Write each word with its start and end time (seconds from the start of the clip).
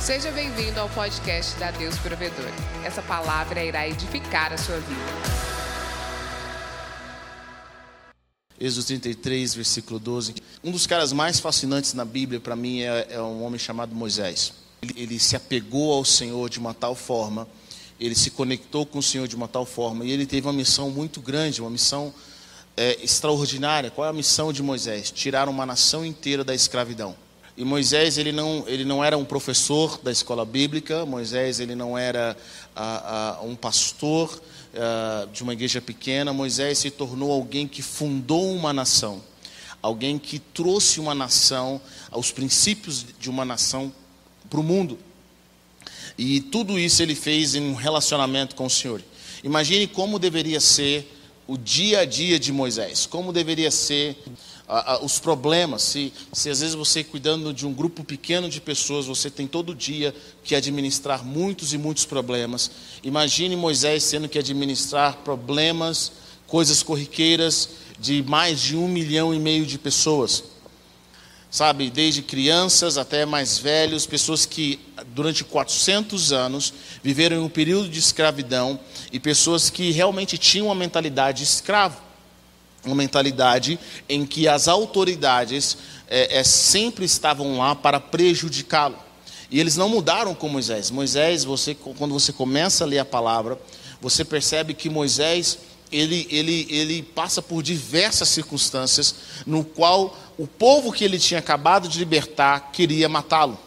Seja 0.00 0.30
bem-vindo 0.30 0.80
ao 0.80 0.88
podcast 0.88 1.58
da 1.58 1.70
Deus 1.70 1.94
Provedor. 1.98 2.50
Essa 2.82 3.02
palavra 3.02 3.62
irá 3.62 3.86
edificar 3.86 4.50
a 4.50 4.56
sua 4.56 4.78
vida. 4.78 4.98
Êxodo 8.58 8.86
33, 8.86 9.54
versículo 9.54 10.00
12. 10.00 10.36
Um 10.64 10.70
dos 10.70 10.86
caras 10.86 11.12
mais 11.12 11.38
fascinantes 11.38 11.92
na 11.92 12.06
Bíblia, 12.06 12.40
para 12.40 12.56
mim, 12.56 12.80
é, 12.80 13.08
é, 13.10 13.20
um 13.20 13.44
homem 13.44 13.58
chamado 13.58 13.94
Moisés. 13.94 14.54
Ele, 14.80 14.94
ele, 14.96 15.18
se 15.18 15.36
apegou 15.36 15.92
ao 15.92 16.04
Senhor 16.04 16.48
de 16.48 16.58
uma 16.58 16.72
tal 16.72 16.94
forma, 16.94 17.46
ele 18.00 18.14
se 18.14 18.30
conectou 18.30 18.86
com 18.86 19.00
o 19.00 19.02
Senhor 19.02 19.28
de 19.28 19.36
uma 19.36 19.48
tal 19.48 19.66
forma, 19.66 20.06
e 20.06 20.10
ele 20.10 20.24
teve 20.24 20.46
uma 20.46 20.52
missão 20.54 20.88
muito 20.88 21.20
grande, 21.20 21.60
uma 21.60 21.70
missão 21.70 22.12
é, 22.74 22.98
extraordinária. 23.04 23.90
Qual 23.90 24.06
é 24.06 24.08
a 24.10 24.14
missão 24.14 24.50
de 24.50 24.62
Moisés? 24.62 25.10
Tirar 25.10 25.46
uma 25.46 25.66
nação 25.66 26.06
inteira 26.06 26.42
da 26.42 26.54
escravidão. 26.54 27.14
E 27.60 27.64
Moisés 27.64 28.16
ele 28.16 28.32
não, 28.32 28.64
ele 28.66 28.86
não 28.86 29.04
era 29.04 29.18
um 29.18 29.24
professor 29.26 30.00
da 30.02 30.10
escola 30.10 30.46
bíblica, 30.46 31.04
Moisés 31.04 31.60
ele 31.60 31.74
não 31.74 31.98
era 31.98 32.34
ah, 32.74 33.36
ah, 33.38 33.44
um 33.44 33.54
pastor 33.54 34.40
ah, 34.74 35.28
de 35.30 35.42
uma 35.42 35.52
igreja 35.52 35.78
pequena, 35.78 36.32
Moisés 36.32 36.78
se 36.78 36.90
tornou 36.90 37.30
alguém 37.30 37.68
que 37.68 37.82
fundou 37.82 38.50
uma 38.50 38.72
nação, 38.72 39.22
alguém 39.82 40.18
que 40.18 40.38
trouxe 40.38 41.00
uma 41.00 41.14
nação, 41.14 41.78
os 42.10 42.32
princípios 42.32 43.04
de 43.20 43.28
uma 43.28 43.44
nação 43.44 43.92
para 44.48 44.58
o 44.58 44.62
mundo. 44.62 44.98
E 46.16 46.40
tudo 46.40 46.78
isso 46.78 47.02
ele 47.02 47.14
fez 47.14 47.54
em 47.54 47.60
um 47.60 47.74
relacionamento 47.74 48.56
com 48.56 48.64
o 48.64 48.70
Senhor. 48.70 49.02
Imagine 49.44 49.86
como 49.86 50.18
deveria 50.18 50.60
ser 50.60 51.14
o 51.46 51.58
dia 51.58 51.98
a 51.98 52.04
dia 52.06 52.38
de 52.38 52.52
Moisés, 52.52 53.04
como 53.04 53.34
deveria 53.34 53.70
ser 53.70 54.16
os 55.02 55.18
problemas, 55.18 55.82
se, 55.82 56.12
se 56.32 56.48
às 56.48 56.60
vezes 56.60 56.76
você 56.76 57.02
cuidando 57.02 57.52
de 57.52 57.66
um 57.66 57.72
grupo 57.72 58.04
pequeno 58.04 58.48
de 58.48 58.60
pessoas, 58.60 59.06
você 59.06 59.28
tem 59.28 59.46
todo 59.46 59.74
dia 59.74 60.14
que 60.44 60.54
administrar 60.54 61.24
muitos 61.24 61.72
e 61.72 61.78
muitos 61.78 62.04
problemas. 62.04 62.70
Imagine 63.02 63.56
Moisés 63.56 64.08
tendo 64.08 64.28
que 64.28 64.38
administrar 64.38 65.16
problemas, 65.18 66.12
coisas 66.46 66.84
corriqueiras 66.84 67.68
de 67.98 68.22
mais 68.22 68.60
de 68.60 68.76
um 68.76 68.86
milhão 68.86 69.34
e 69.34 69.40
meio 69.40 69.66
de 69.66 69.76
pessoas. 69.76 70.44
Sabe, 71.50 71.90
desde 71.90 72.22
crianças 72.22 72.96
até 72.96 73.26
mais 73.26 73.58
velhos, 73.58 74.06
pessoas 74.06 74.46
que 74.46 74.78
durante 75.08 75.42
400 75.42 76.32
anos 76.32 76.72
viveram 77.02 77.38
em 77.38 77.40
um 77.40 77.48
período 77.48 77.88
de 77.88 77.98
escravidão 77.98 78.78
e 79.12 79.18
pessoas 79.18 79.68
que 79.68 79.90
realmente 79.90 80.38
tinham 80.38 80.66
uma 80.66 80.76
mentalidade 80.76 81.42
escrava 81.42 82.09
uma 82.84 82.94
mentalidade 82.94 83.78
em 84.08 84.24
que 84.24 84.48
as 84.48 84.68
autoridades 84.68 85.76
é, 86.08 86.38
é, 86.38 86.44
sempre 86.44 87.04
estavam 87.04 87.58
lá 87.58 87.74
para 87.74 88.00
prejudicá-lo. 88.00 88.96
E 89.50 89.58
eles 89.58 89.76
não 89.76 89.88
mudaram 89.88 90.34
com 90.34 90.48
Moisés. 90.48 90.90
Moisés, 90.90 91.44
você, 91.44 91.74
quando 91.74 92.12
você 92.14 92.32
começa 92.32 92.84
a 92.84 92.86
ler 92.86 93.00
a 93.00 93.04
palavra, 93.04 93.58
você 94.00 94.24
percebe 94.24 94.74
que 94.74 94.88
Moisés 94.88 95.58
ele, 95.90 96.26
ele, 96.30 96.66
ele 96.70 97.02
passa 97.02 97.42
por 97.42 97.62
diversas 97.62 98.28
circunstâncias 98.28 99.14
no 99.44 99.64
qual 99.64 100.16
o 100.38 100.46
povo 100.46 100.92
que 100.92 101.04
ele 101.04 101.18
tinha 101.18 101.40
acabado 101.40 101.88
de 101.88 101.98
libertar 101.98 102.70
queria 102.72 103.08
matá-lo. 103.08 103.58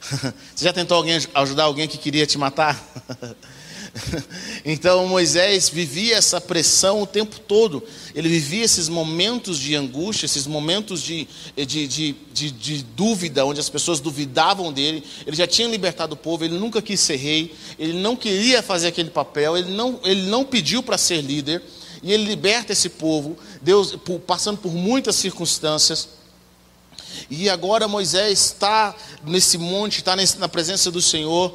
Você 0.54 0.64
já 0.64 0.72
tentou 0.72 0.96
alguém, 0.96 1.20
ajudar 1.34 1.64
alguém 1.64 1.86
que 1.86 1.98
queria 1.98 2.26
te 2.26 2.38
matar? 2.38 2.82
Então 4.64 5.06
Moisés 5.06 5.68
vivia 5.68 6.16
essa 6.16 6.40
pressão 6.40 7.02
o 7.02 7.06
tempo 7.06 7.38
todo. 7.40 7.82
Ele 8.14 8.28
vivia 8.28 8.64
esses 8.64 8.88
momentos 8.88 9.58
de 9.58 9.74
angústia, 9.74 10.26
esses 10.26 10.46
momentos 10.46 11.02
de, 11.02 11.28
de, 11.56 11.86
de, 11.86 12.16
de, 12.32 12.50
de 12.50 12.82
dúvida, 12.82 13.44
onde 13.44 13.60
as 13.60 13.68
pessoas 13.68 14.00
duvidavam 14.00 14.72
dele. 14.72 15.04
Ele 15.26 15.36
já 15.36 15.46
tinha 15.46 15.68
libertado 15.68 16.14
o 16.14 16.16
povo, 16.16 16.44
ele 16.44 16.58
nunca 16.58 16.80
quis 16.80 17.00
ser 17.00 17.16
rei, 17.16 17.54
ele 17.78 17.94
não 18.00 18.16
queria 18.16 18.62
fazer 18.62 18.88
aquele 18.88 19.10
papel, 19.10 19.56
ele 19.56 19.72
não, 19.72 20.00
ele 20.04 20.22
não 20.22 20.44
pediu 20.44 20.82
para 20.82 20.98
ser 20.98 21.20
líder. 21.20 21.62
E 22.02 22.12
ele 22.12 22.24
liberta 22.24 22.72
esse 22.72 22.88
povo, 22.88 23.38
Deus 23.60 23.96
passando 24.26 24.58
por 24.58 24.72
muitas 24.72 25.14
circunstâncias. 25.14 26.08
E 27.30 27.48
agora 27.48 27.86
Moisés 27.86 28.40
está 28.40 28.94
nesse 29.24 29.56
monte, 29.56 29.98
está 29.98 30.16
na 30.38 30.48
presença 30.48 30.90
do 30.90 31.00
Senhor, 31.00 31.54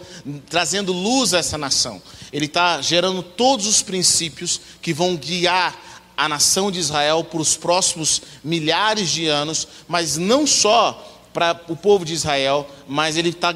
trazendo 0.49 0.93
luz 0.93 1.33
a 1.33 1.39
essa 1.39 1.57
nação. 1.57 2.01
Ele 2.31 2.45
está 2.45 2.81
gerando 2.81 3.21
todos 3.23 3.65
os 3.65 3.81
princípios 3.81 4.59
que 4.81 4.93
vão 4.93 5.15
guiar 5.15 5.75
a 6.15 6.27
nação 6.27 6.71
de 6.71 6.79
Israel 6.79 7.23
para 7.23 7.41
os 7.41 7.55
próximos 7.55 8.21
milhares 8.43 9.09
de 9.09 9.27
anos, 9.27 9.67
mas 9.87 10.17
não 10.17 10.47
só 10.47 11.13
para 11.33 11.61
o 11.67 11.75
povo 11.75 12.03
de 12.03 12.13
Israel, 12.13 12.67
mas 12.87 13.15
ele 13.15 13.29
está 13.29 13.53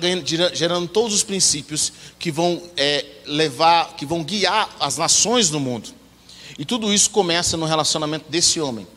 gerando 0.54 0.88
todos 0.88 1.16
os 1.16 1.24
princípios 1.24 1.92
que 2.20 2.32
vão 2.32 2.62
é, 2.78 3.04
levar, 3.26 3.96
que 3.96 4.06
vão 4.06 4.24
guiar 4.24 4.70
as 4.80 4.98
nações 4.98 5.50
do 5.50 5.60
mundo. 5.60 5.90
E 6.60 6.64
tudo 6.64 6.94
isso 6.94 7.10
começa 7.10 7.58
no 7.58 7.66
relacionamento 7.66 8.30
desse 8.30 8.62
homem 8.62 8.88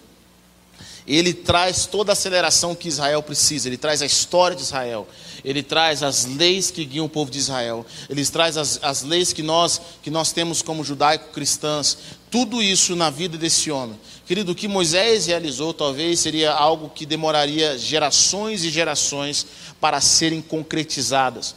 ele 1.07 1.35
traz 1.35 1.87
toda 1.87 2.13
a 2.13 2.15
aceleração 2.15 2.75
que 2.75 2.89
Israel 2.89 3.23
precisa, 3.23 3.69
ele 3.69 3.77
traz 3.77 4.01
a 4.01 4.07
história 4.07 4.57
de 4.57 4.63
Israel, 4.63 5.07
ele 5.45 5.63
traz 5.63 6.03
as 6.03 6.25
leis 6.25 6.71
que 6.71 6.85
guiam 6.85 7.07
o 7.07 7.09
povo 7.09 7.31
de 7.31 7.39
Israel, 7.39 7.85
ele 8.09 8.25
traz 8.25 8.57
as, 8.57 8.81
as 8.83 9.03
leis 9.03 9.33
que 9.33 9.43
nós, 9.43 9.81
que 10.03 10.11
nós 10.11 10.33
temos 10.33 10.63
como 10.63 10.83
judaico-cristãs, 10.83 11.99
tudo 12.31 12.63
isso 12.63 12.97
na 12.97 13.11
vida 13.11 13.37
desse 13.37 13.71
homem. 13.71 13.99
Querido, 14.27 14.53
o 14.53 14.55
que 14.55 14.67
Moisés 14.67 15.27
realizou 15.27 15.75
talvez 15.75 16.21
seria 16.21 16.53
algo 16.53 16.89
que 16.89 17.05
demoraria 17.05 17.77
gerações 17.77 18.65
e 18.65 18.71
gerações 18.71 19.47
para 19.79 20.01
serem 20.01 20.41
concretizadas. 20.41 21.55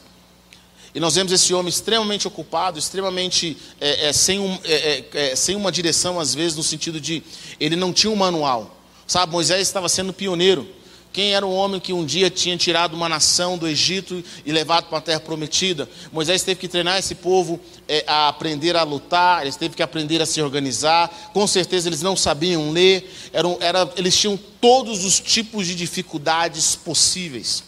E 0.93 0.99
nós 0.99 1.15
vemos 1.15 1.31
esse 1.31 1.53
homem 1.53 1.69
extremamente 1.69 2.27
ocupado, 2.27 2.79
extremamente 2.79 3.57
é, 3.79 4.07
é, 4.07 4.13
sem, 4.13 4.39
um, 4.39 4.57
é, 4.63 4.73
é, 5.13 5.31
é 5.31 5.35
sem 5.35 5.55
uma 5.55 5.71
direção, 5.71 6.19
às 6.19 6.33
vezes, 6.33 6.57
no 6.57 6.63
sentido 6.63 6.99
de 6.99 7.23
ele 7.59 7.75
não 7.75 7.93
tinha 7.93 8.11
um 8.11 8.15
manual. 8.15 8.76
Sabe, 9.07 9.31
Moisés 9.31 9.61
estava 9.61 9.87
sendo 9.87 10.11
pioneiro. 10.11 10.67
Quem 11.13 11.33
era 11.33 11.47
o 11.47 11.51
homem 11.51 11.79
que 11.79 11.93
um 11.93 12.05
dia 12.05 12.29
tinha 12.29 12.57
tirado 12.57 12.93
uma 12.93 13.09
nação 13.09 13.57
do 13.57 13.67
Egito 13.67 14.23
e 14.45 14.51
levado 14.51 14.87
para 14.87 14.99
a 14.99 15.01
terra 15.01 15.19
prometida? 15.19 15.89
Moisés 16.11 16.43
teve 16.43 16.59
que 16.59 16.67
treinar 16.67 16.99
esse 16.99 17.15
povo 17.15 17.59
é, 17.87 18.03
a 18.05 18.27
aprender 18.27 18.75
a 18.75 18.83
lutar, 18.83 19.41
eles 19.41 19.55
teve 19.55 19.75
que 19.75 19.81
aprender 19.81 20.21
a 20.21 20.25
se 20.27 20.41
organizar. 20.41 21.09
Com 21.33 21.47
certeza 21.47 21.89
eles 21.89 22.01
não 22.01 22.15
sabiam 22.15 22.69
ler, 22.71 23.11
eram, 23.33 23.57
era, 23.61 23.91
eles 23.95 24.15
tinham 24.15 24.37
todos 24.61 25.05
os 25.05 25.19
tipos 25.19 25.65
de 25.65 25.73
dificuldades 25.73 26.75
possíveis. 26.75 27.63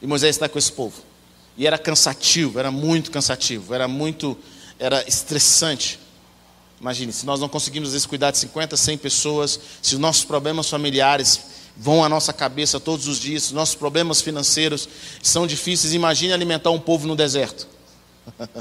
E 0.00 0.06
Moisés 0.06 0.36
está 0.36 0.48
com 0.48 0.58
esse 0.58 0.72
povo. 0.72 1.02
E 1.58 1.66
era 1.66 1.76
cansativo, 1.76 2.58
era 2.58 2.70
muito 2.70 3.10
cansativo, 3.10 3.74
era 3.74 3.86
muito, 3.86 4.38
era 4.78 5.06
estressante. 5.06 5.98
Imagine, 6.84 7.14
se 7.14 7.24
nós 7.24 7.40
não 7.40 7.48
conseguimos 7.48 7.88
às 7.88 7.92
vezes 7.94 8.06
cuidar 8.06 8.30
de 8.30 8.36
50, 8.36 8.76
100 8.76 8.98
pessoas, 8.98 9.58
se 9.80 9.94
os 9.94 9.98
nossos 9.98 10.22
problemas 10.22 10.68
familiares 10.68 11.40
vão 11.74 12.04
à 12.04 12.10
nossa 12.10 12.30
cabeça 12.30 12.78
todos 12.78 13.08
os 13.08 13.18
dias, 13.18 13.44
se 13.44 13.48
os 13.48 13.54
nossos 13.54 13.74
problemas 13.74 14.20
financeiros 14.20 14.86
são 15.22 15.46
difíceis, 15.46 15.94
imagine 15.94 16.34
alimentar 16.34 16.70
um 16.72 16.78
povo 16.78 17.06
no 17.06 17.16
deserto. 17.16 17.66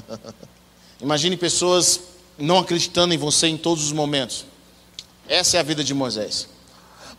imagine 1.02 1.36
pessoas 1.36 2.00
não 2.38 2.60
acreditando 2.60 3.14
em 3.14 3.18
você 3.18 3.48
em 3.48 3.58
todos 3.58 3.84
os 3.84 3.92
momentos. 3.92 4.46
Essa 5.28 5.58
é 5.58 5.60
a 5.60 5.64
vida 5.64 5.84
de 5.84 5.94
Moisés. 5.94 6.48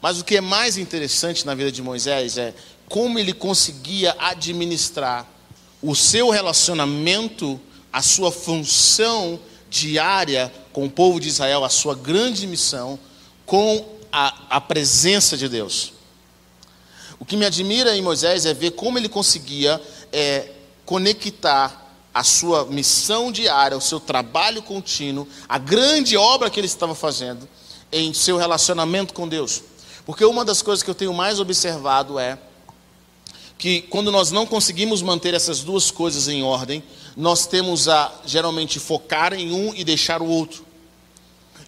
Mas 0.01 0.19
o 0.19 0.25
que 0.25 0.39
é 0.39 0.41
mais 0.41 0.79
interessante 0.79 1.45
na 1.45 1.55
vida 1.55 1.71
de 1.71 1.83
Moisés 1.83 2.39
é 2.39 2.55
como 2.89 3.19
ele 3.19 3.35
conseguia 3.35 4.17
administrar 4.19 5.29
o 5.83 5.95
seu 5.95 6.31
relacionamento, 6.31 7.61
a 7.93 8.01
sua 8.01 8.33
função 8.33 9.39
diária 9.75 10.55
com 10.73 10.85
o 10.85 10.91
povo 10.91 11.19
de 11.19 11.29
Israel, 11.29 11.65
a 11.65 11.69
sua 11.69 11.97
grande 11.97 12.47
missão, 12.47 12.97
com 13.45 13.85
a, 14.13 14.57
a 14.57 14.61
presença 14.61 15.37
de 15.37 15.49
Deus. 15.49 15.93
O 17.19 17.25
que 17.25 17.37
me 17.37 17.45
admira 17.45 17.97
em 17.97 18.01
Moisés 18.01 18.47
é 18.47 18.55
ver 18.55 18.71
como 18.73 18.99
ele 18.99 19.09
conseguia 19.09 19.83
é, 20.13 20.51
conectar 20.85 21.83
a 22.15 22.23
sua 22.23 22.67
missão 22.67 23.33
diária, 23.33 23.77
o 23.77 23.81
seu 23.81 23.99
trabalho 23.99 24.63
contínuo, 24.63 25.27
a 25.49 25.59
grande 25.59 26.17
obra 26.17 26.49
que 26.49 26.61
ele 26.61 26.69
estava 26.69 26.95
fazendo 26.95 27.49
em 27.91 28.15
seu 28.15 28.37
relacionamento 28.37 29.13
com 29.13 29.27
Deus. 29.27 29.63
Porque 30.07 30.25
uma 30.25 30.45
das 30.45 30.63
coisas 30.63 30.85
que 30.85 30.91
eu 30.91 30.95
tenho 30.95 31.13
mais 31.13 31.41
observado 31.41 32.17
é 32.17 32.39
que 33.59 33.81
quando 33.83 34.13
nós 34.13 34.31
não 34.31 34.47
conseguimos 34.47 35.03
manter 35.03 35.35
essas 35.35 35.61
duas 35.61 35.91
coisas 35.91 36.29
em 36.29 36.45
ordem, 36.45 36.85
nós 37.17 37.47
temos 37.47 37.89
a 37.89 38.13
geralmente 38.25 38.81
focar 38.81 39.33
em 39.33 39.53
um 39.53 39.75
e 39.75 39.85
deixar 39.85 40.21
o 40.21 40.27
outro. 40.27 40.65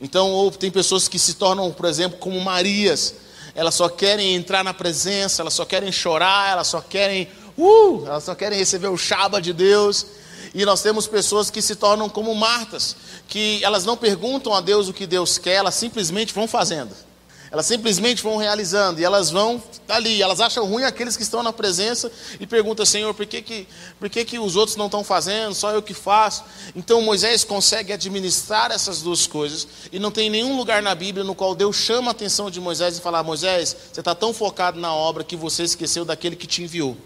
Então, 0.01 0.31
ou 0.31 0.51
tem 0.51 0.71
pessoas 0.71 1.09
que 1.09 1.19
se 1.19 1.35
tornam, 1.35 1.73
por 1.73 1.87
exemplo, 1.87 2.19
como 2.19 2.41
Marias, 2.41 3.15
elas 3.55 3.75
só 3.75 3.89
querem 3.89 4.35
entrar 4.35 4.63
na 4.63 4.75
presença, 4.75 5.43
elas 5.43 5.55
só 5.55 5.65
querem 5.65 5.91
chorar, 5.91 6.51
elas 6.51 6.67
só 6.67 6.81
querem, 6.81 7.29
uh, 7.57 8.05
elas 8.07 8.25
só 8.25 8.35
querem 8.35 8.59
receber 8.59 8.89
o 8.89 8.99
chaba 8.99 9.41
de 9.41 9.53
Deus. 9.53 10.07
E 10.55 10.65
nós 10.65 10.83
temos 10.83 11.07
pessoas 11.07 11.51
que 11.51 11.63
se 11.63 11.77
tornam 11.77 12.09
como 12.09 12.35
Martas, 12.35 12.97
que 13.29 13.63
elas 13.65 13.85
não 13.85 13.97
perguntam 13.97 14.53
a 14.53 14.61
Deus 14.61 14.89
o 14.89 14.93
que 14.93 15.07
Deus 15.07 15.39
quer, 15.39 15.55
elas 15.55 15.75
simplesmente 15.75 16.35
vão 16.35 16.47
fazendo. 16.47 17.06
Elas 17.51 17.67
simplesmente 17.67 18.23
vão 18.23 18.37
realizando 18.37 19.01
e 19.01 19.05
elas 19.05 19.31
vão 19.31 19.63
ali. 19.89 20.21
Elas 20.21 20.41
acham 20.41 20.67
ruim 20.67 20.85
aqueles 20.85 21.17
que 21.17 21.23
estão 21.23 21.43
na 21.43 21.53
presença 21.53 22.11
e 22.41 22.47
perguntam, 22.47 22.85
Senhor, 22.85 23.15
por 23.15 23.27
que, 23.27 23.41
que, 23.41 23.69
por 23.99 24.11
que, 24.11 24.25
que 24.25 24.39
os 24.39 24.57
outros 24.57 24.77
não 24.77 24.87
estão 24.87 25.05
fazendo? 25.05 25.55
Só 25.55 25.71
eu 25.73 25.83
que 25.83 25.95
faço. 25.95 26.45
Então 26.75 27.01
Moisés 27.03 27.45
consegue 27.45 27.93
administrar 27.93 28.71
essas 28.71 29.01
duas 29.03 29.27
coisas 29.27 29.67
e 29.93 29.99
não 29.99 30.11
tem 30.11 30.29
nenhum 30.29 30.57
lugar 30.57 30.83
na 30.83 30.95
Bíblia 30.95 31.25
no 31.25 31.35
qual 31.35 31.55
Deus 31.55 31.77
chama 31.77 32.11
a 32.11 32.13
atenção 32.13 32.51
de 32.51 32.61
Moisés 32.61 32.99
e 32.99 33.01
fala: 33.01 33.23
Moisés, 33.23 33.77
você 33.93 34.01
está 34.01 34.15
tão 34.15 34.35
focado 34.35 34.81
na 34.81 34.93
obra 34.93 35.23
que 35.23 35.37
você 35.37 35.63
esqueceu 35.63 36.05
daquele 36.05 36.37
que 36.37 36.47
te 36.47 36.63
enviou. 36.63 36.97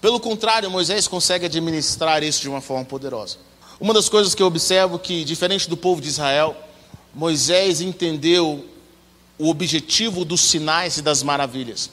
Pelo 0.00 0.20
contrário, 0.20 0.70
Moisés 0.70 1.08
consegue 1.08 1.46
administrar 1.46 2.22
isso 2.22 2.40
de 2.40 2.48
uma 2.48 2.60
forma 2.60 2.84
poderosa. 2.84 3.36
Uma 3.80 3.92
das 3.92 4.08
coisas 4.08 4.34
que 4.34 4.42
eu 4.42 4.46
observo 4.46 4.98
que, 4.98 5.24
diferente 5.24 5.68
do 5.68 5.76
povo 5.76 6.00
de 6.00 6.08
Israel, 6.08 6.56
Moisés 7.14 7.80
entendeu 7.80 8.64
o 9.38 9.48
objetivo 9.48 10.24
dos 10.24 10.40
sinais 10.40 10.96
e 10.96 11.02
das 11.02 11.22
maravilhas. 11.22 11.90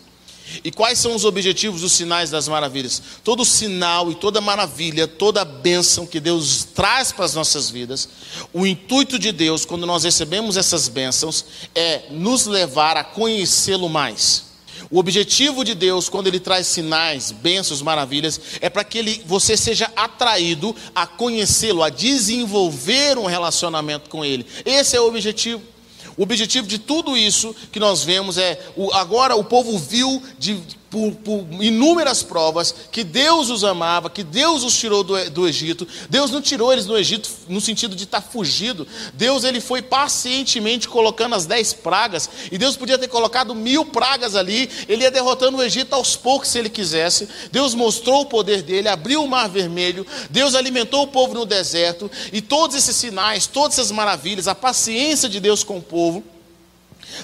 E 0.63 0.71
quais 0.71 0.99
são 0.99 1.15
os 1.15 1.25
objetivos 1.25 1.81
dos 1.81 1.93
sinais 1.93 2.29
das 2.29 2.47
maravilhas? 2.47 3.01
Todo 3.23 3.43
sinal 3.43 4.11
e 4.11 4.15
toda 4.15 4.39
maravilha, 4.39 5.07
toda 5.07 5.43
bênção 5.43 6.05
que 6.05 6.19
Deus 6.19 6.63
traz 6.63 7.11
para 7.11 7.25
as 7.25 7.33
nossas 7.33 7.69
vidas, 7.69 8.07
o 8.53 8.65
intuito 8.65 9.17
de 9.17 9.31
Deus, 9.31 9.65
quando 9.65 9.87
nós 9.87 10.03
recebemos 10.03 10.55
essas 10.55 10.87
bênçãos, 10.87 11.45
é 11.73 12.03
nos 12.11 12.45
levar 12.45 12.95
a 12.95 13.03
conhecê-lo 13.03 13.89
mais. 13.89 14.45
O 14.91 14.99
objetivo 14.99 15.63
de 15.63 15.73
Deus, 15.73 16.09
quando 16.09 16.27
Ele 16.27 16.39
traz 16.39 16.67
sinais, 16.67 17.31
bênçãos, 17.31 17.81
maravilhas, 17.81 18.39
é 18.61 18.69
para 18.69 18.83
que 18.83 18.99
ele, 18.99 19.23
você 19.25 19.57
seja 19.57 19.91
atraído 19.95 20.75
a 20.93 21.07
conhecê-lo, 21.07 21.81
a 21.81 21.89
desenvolver 21.89 23.17
um 23.17 23.25
relacionamento 23.25 24.09
com 24.09 24.23
Ele. 24.23 24.45
Esse 24.63 24.95
é 24.95 25.01
o 25.01 25.07
objetivo. 25.07 25.74
O 26.17 26.23
objetivo 26.23 26.67
de 26.67 26.79
tudo 26.79 27.17
isso 27.17 27.55
que 27.71 27.79
nós 27.79 28.03
vemos 28.03 28.37
é: 28.37 28.59
o, 28.75 28.91
agora 28.93 29.35
o 29.35 29.43
povo 29.43 29.77
viu 29.77 30.21
de, 30.39 30.61
por, 30.95 31.11
por, 31.11 31.45
inúmeras 31.61 32.23
provas 32.23 32.73
que 32.89 33.03
Deus 33.03 33.49
os 33.49 33.65
amava, 33.65 34.09
que 34.09 34.23
Deus 34.23 34.63
os 34.63 34.77
tirou 34.77 35.03
do, 35.03 35.29
do 35.29 35.45
Egito. 35.45 35.85
Deus 36.09 36.31
não 36.31 36.41
tirou 36.41 36.71
eles 36.71 36.85
do 36.85 36.97
Egito 36.97 37.29
no 37.49 37.59
sentido 37.59 37.97
de 37.97 38.05
estar 38.05 38.21
tá 38.21 38.27
fugido. 38.29 38.87
Deus 39.13 39.43
ele 39.43 39.59
foi 39.59 39.81
pacientemente 39.81 40.87
colocando 40.87 41.35
as 41.35 41.45
dez 41.45 41.73
pragas. 41.73 42.29
E 42.49 42.57
Deus 42.57 42.77
podia 42.77 42.97
ter 42.97 43.09
colocado 43.09 43.53
mil 43.53 43.83
pragas 43.83 44.37
ali. 44.37 44.69
Ele 44.87 45.03
ia 45.03 45.11
derrotando 45.11 45.57
o 45.57 45.63
Egito 45.63 45.93
aos 45.93 46.15
poucos 46.15 46.47
se 46.47 46.59
ele 46.59 46.69
quisesse. 46.69 47.27
Deus 47.51 47.75
mostrou 47.75 48.21
o 48.21 48.25
poder 48.25 48.61
dele, 48.61 48.87
abriu 48.87 49.21
o 49.21 49.27
mar 49.27 49.49
vermelho. 49.49 50.07
Deus 50.29 50.55
alimentou 50.55 51.03
o 51.03 51.07
povo 51.07 51.33
no 51.33 51.45
deserto. 51.45 52.09
E 52.31 52.39
todos 52.39 52.73
esses 52.73 52.95
sinais, 52.95 53.47
todas 53.47 53.79
essas 53.79 53.91
maravilhas, 53.91 54.47
a 54.47 54.55
paciência 54.55 55.27
de 55.27 55.41
Deus 55.41 55.61
com 55.61 55.77
o 55.77 55.83
povo 55.83 56.23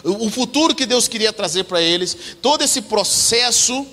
o 0.04 0.30
futuro 0.30 0.76
que 0.76 0.86
Deus 0.86 1.08
queria 1.08 1.34
trazer 1.34 1.64
para 1.64 1.82
eles, 1.82 2.18
todo 2.42 2.64
esse 2.64 2.82
processo, 2.84 3.86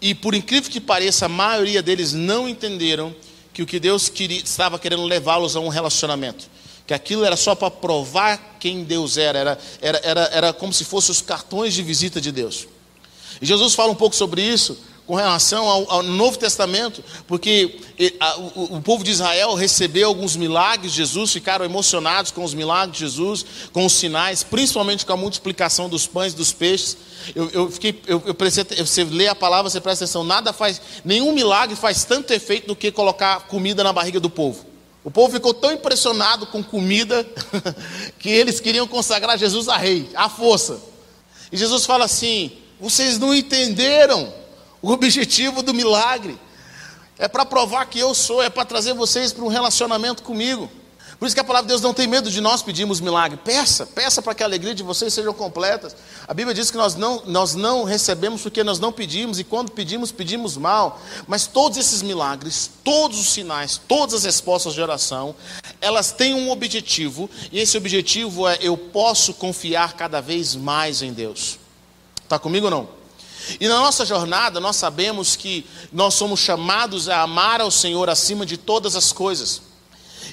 e 0.00 0.14
por 0.14 0.34
incrível 0.34 0.70
que 0.70 0.80
pareça, 0.80 1.26
a 1.26 1.28
maioria 1.28 1.82
deles 1.82 2.12
não 2.12 2.48
entenderam 2.48 3.14
que 3.52 3.62
o 3.62 3.66
que 3.66 3.80
Deus 3.80 4.08
queria, 4.08 4.38
estava 4.38 4.78
querendo 4.78 5.04
levá-los 5.04 5.56
a 5.56 5.60
um 5.60 5.68
relacionamento. 5.68 6.48
Que 6.86 6.94
aquilo 6.94 7.24
era 7.24 7.36
só 7.36 7.54
para 7.54 7.70
provar 7.70 8.58
quem 8.60 8.84
Deus 8.84 9.16
era, 9.16 9.38
era, 9.38 9.58
era, 9.80 10.00
era, 10.04 10.20
era 10.32 10.52
como 10.52 10.72
se 10.72 10.84
fossem 10.84 11.12
os 11.12 11.22
cartões 11.22 11.74
de 11.74 11.82
visita 11.82 12.20
de 12.20 12.30
Deus. 12.30 12.68
E 13.40 13.46
Jesus 13.46 13.74
fala 13.74 13.90
um 13.90 13.96
pouco 13.96 14.14
sobre 14.14 14.42
isso, 14.42 14.78
com 15.06 15.14
relação 15.14 15.68
ao, 15.68 15.90
ao 15.90 16.02
Novo 16.02 16.36
Testamento, 16.36 17.02
porque 17.28 17.78
a, 18.18 18.38
o, 18.38 18.76
o, 18.76 18.82
povo 18.82 19.04
de 19.04 19.12
Israel 19.12 19.54
recebeu 19.54 20.08
alguns 20.08 20.34
milagres 20.34 20.90
de 20.90 20.96
Jesus, 20.98 21.32
ficaram 21.32 21.64
emocionados 21.64 22.32
com 22.32 22.42
os 22.42 22.52
milagres 22.52 22.98
de 22.98 23.04
Jesus, 23.04 23.46
com 23.72 23.86
os 23.86 23.92
sinais, 23.92 24.42
principalmente 24.42 25.06
com 25.06 25.12
a 25.12 25.16
multiplicação 25.16 25.88
dos 25.88 26.08
pães 26.08 26.32
e 26.32 26.36
dos 26.36 26.52
peixes. 26.52 26.96
Eu, 27.36 27.48
eu 27.50 27.70
fiquei, 27.70 28.02
eu, 28.06 28.20
eu 28.26 28.34
prestei, 28.34 28.64
você 28.84 29.04
lê 29.04 29.28
a 29.28 29.34
palavra, 29.34 29.70
você 29.70 29.80
presta 29.80 30.04
atenção, 30.04 30.24
nada 30.24 30.52
faz, 30.52 30.80
nenhum 31.04 31.32
milagre 31.32 31.76
faz 31.76 32.04
tanto 32.04 32.32
efeito 32.32 32.66
do 32.66 32.74
que 32.74 32.90
colocar 32.90 33.46
comida 33.46 33.84
na 33.84 33.92
barriga 33.92 34.18
do 34.18 34.28
povo. 34.28 34.66
O 35.04 35.10
povo 35.10 35.32
ficou 35.32 35.54
tão 35.54 35.70
impressionado 35.70 36.46
com 36.46 36.64
comida 36.64 37.24
que 38.18 38.28
eles 38.28 38.58
queriam 38.58 38.88
consagrar 38.88 39.38
Jesus 39.38 39.68
a 39.68 39.76
rei, 39.76 40.10
à 40.16 40.28
força. 40.28 40.80
E 41.52 41.56
Jesus 41.56 41.86
fala 41.86 42.06
assim: 42.06 42.50
vocês 42.80 43.16
não 43.16 43.32
entenderam 43.32 44.34
o 44.86 44.92
objetivo 44.92 45.64
do 45.64 45.74
milagre 45.74 46.38
é 47.18 47.26
para 47.26 47.44
provar 47.44 47.86
que 47.86 47.98
eu 47.98 48.14
sou, 48.14 48.40
é 48.40 48.48
para 48.48 48.64
trazer 48.64 48.94
vocês 48.94 49.32
para 49.32 49.44
um 49.44 49.48
relacionamento 49.48 50.22
comigo. 50.22 50.70
Por 51.18 51.26
isso 51.26 51.34
que 51.34 51.40
a 51.40 51.44
palavra 51.44 51.66
de 51.66 51.70
Deus 51.70 51.80
não 51.80 51.92
tem 51.92 52.06
medo 52.06 52.30
de 52.30 52.40
nós 52.40 52.62
pedirmos 52.62 53.00
milagre. 53.00 53.36
Peça, 53.36 53.84
peça 53.84 54.22
para 54.22 54.32
que 54.32 54.44
a 54.44 54.46
alegria 54.46 54.76
de 54.76 54.84
vocês 54.84 55.12
seja 55.12 55.32
completas. 55.32 55.96
A 56.28 56.32
Bíblia 56.32 56.54
diz 56.54 56.70
que 56.70 56.76
nós 56.76 56.94
não, 56.94 57.20
nós 57.26 57.56
não 57.56 57.82
recebemos 57.82 58.42
porque 58.42 58.62
nós 58.62 58.78
não 58.78 58.92
pedimos, 58.92 59.40
e 59.40 59.44
quando 59.44 59.72
pedimos, 59.72 60.12
pedimos 60.12 60.56
mal. 60.56 61.00
Mas 61.26 61.48
todos 61.48 61.78
esses 61.78 62.00
milagres, 62.00 62.70
todos 62.84 63.18
os 63.18 63.32
sinais, 63.32 63.80
todas 63.88 64.14
as 64.14 64.24
respostas 64.24 64.72
de 64.72 64.80
oração, 64.80 65.34
elas 65.80 66.12
têm 66.12 66.32
um 66.32 66.48
objetivo, 66.48 67.28
e 67.50 67.58
esse 67.58 67.76
objetivo 67.76 68.46
é: 68.46 68.56
eu 68.60 68.76
posso 68.76 69.34
confiar 69.34 69.94
cada 69.94 70.20
vez 70.20 70.54
mais 70.54 71.02
em 71.02 71.12
Deus. 71.12 71.58
Está 72.22 72.38
comigo 72.38 72.66
ou 72.66 72.70
não? 72.70 73.05
E 73.60 73.68
na 73.68 73.78
nossa 73.78 74.04
jornada, 74.04 74.60
nós 74.60 74.76
sabemos 74.76 75.36
que 75.36 75.66
nós 75.92 76.14
somos 76.14 76.40
chamados 76.40 77.08
a 77.08 77.22
amar 77.22 77.60
ao 77.60 77.70
Senhor 77.70 78.08
acima 78.10 78.44
de 78.44 78.56
todas 78.56 78.96
as 78.96 79.12
coisas. 79.12 79.62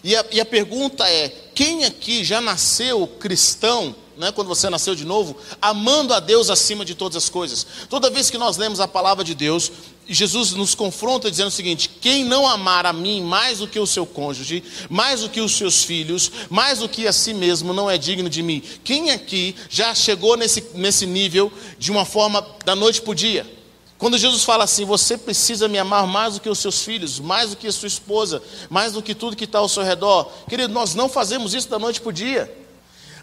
E 0.03 0.15
a, 0.15 0.25
e 0.31 0.41
a 0.41 0.45
pergunta 0.45 1.07
é: 1.07 1.29
quem 1.53 1.85
aqui 1.85 2.23
já 2.23 2.41
nasceu 2.41 3.07
cristão 3.19 3.95
né, 4.17 4.31
quando 4.31 4.47
você 4.47 4.69
nasceu 4.69 4.95
de 4.95 5.05
novo, 5.05 5.35
amando 5.61 6.13
a 6.13 6.19
Deus 6.19 6.49
acima 6.49 6.85
de 6.85 6.95
todas 6.95 7.15
as 7.15 7.29
coisas. 7.29 7.65
Toda 7.89 8.09
vez 8.09 8.29
que 8.29 8.37
nós 8.37 8.57
lemos 8.57 8.79
a 8.79 8.87
palavra 8.87 9.23
de 9.23 9.33
Deus, 9.33 9.71
Jesus 10.07 10.51
nos 10.53 10.75
confronta 10.75 11.31
dizendo 11.31 11.47
o 11.47 11.51
seguinte: 11.51 11.89
quem 12.01 12.23
não 12.23 12.47
amar 12.47 12.85
a 12.85 12.93
mim 12.93 13.21
mais 13.21 13.59
do 13.59 13.67
que 13.67 13.79
o 13.79 13.87
seu 13.87 14.05
cônjuge, 14.05 14.63
mais 14.89 15.21
do 15.21 15.29
que 15.29 15.39
os 15.39 15.53
seus 15.53 15.83
filhos, 15.83 16.31
mais 16.49 16.79
do 16.79 16.89
que 16.89 17.07
a 17.07 17.13
si 17.13 17.33
mesmo, 17.33 17.73
não 17.73 17.89
é 17.89 17.97
digno 17.97 18.29
de 18.29 18.43
mim. 18.43 18.61
Quem 18.83 19.11
aqui 19.11 19.55
já 19.69 19.95
chegou 19.95 20.35
nesse, 20.35 20.63
nesse 20.73 21.05
nível 21.05 21.51
de 21.79 21.91
uma 21.91 22.05
forma 22.05 22.45
da 22.65 22.75
noite 22.75 23.01
para 23.01 23.11
o 23.11 23.15
dia? 23.15 23.49
Quando 23.97 24.17
Jesus 24.17 24.43
fala 24.43 24.65
assim, 24.65 24.83
você 24.83 25.17
precisa 25.17 25.69
me 25.69 25.77
amar 25.77 26.05
mais 26.05 26.33
do 26.33 26.41
que 26.41 26.49
os 26.49 26.59
seus 26.59 26.83
filhos, 26.83 27.21
mais 27.21 27.51
do 27.51 27.55
que 27.55 27.67
a 27.67 27.71
sua 27.71 27.87
esposa, 27.87 28.43
mais 28.69 28.91
do 28.91 29.01
que 29.01 29.15
tudo 29.15 29.33
que 29.33 29.45
está 29.45 29.59
ao 29.59 29.69
seu 29.69 29.81
redor. 29.81 30.29
Querido, 30.49 30.73
nós 30.73 30.93
não 30.93 31.07
fazemos 31.07 31.53
isso 31.53 31.69
da 31.69 31.79
noite 31.79 32.01
para 32.01 32.09
o 32.09 32.13
dia. 32.13 32.53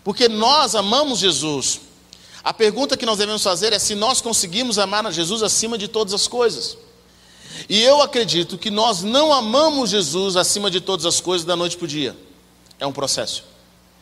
Porque 0.02 0.26
nós 0.26 0.74
amamos 0.74 1.18
Jesus. 1.18 1.80
A 2.42 2.54
pergunta 2.54 2.96
que 2.96 3.04
nós 3.04 3.18
devemos 3.18 3.42
fazer 3.42 3.72
é 3.72 3.78
se 3.78 3.94
nós 3.94 4.20
conseguimos 4.20 4.78
amar 4.78 5.06
a 5.06 5.10
Jesus 5.10 5.42
acima 5.42 5.76
de 5.76 5.88
todas 5.88 6.14
as 6.14 6.26
coisas. 6.26 6.76
E 7.68 7.82
eu 7.82 8.00
acredito 8.00 8.56
que 8.56 8.70
nós 8.70 9.02
não 9.02 9.32
amamos 9.32 9.90
Jesus 9.90 10.36
acima 10.36 10.70
de 10.70 10.80
todas 10.80 11.04
as 11.04 11.20
coisas 11.20 11.44
da 11.44 11.54
noite 11.54 11.76
para 11.76 11.84
o 11.84 11.88
dia. 11.88 12.16
É 12.78 12.86
um 12.86 12.92
processo. 12.92 13.44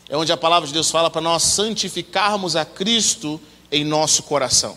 É 0.08 0.16
onde 0.16 0.32
a 0.32 0.36
palavra 0.36 0.66
de 0.66 0.72
Deus 0.72 0.90
fala 0.90 1.10
para 1.10 1.20
nós 1.20 1.42
santificarmos 1.42 2.56
a 2.56 2.64
Cristo 2.64 3.40
em 3.70 3.84
nosso 3.84 4.22
coração. 4.22 4.76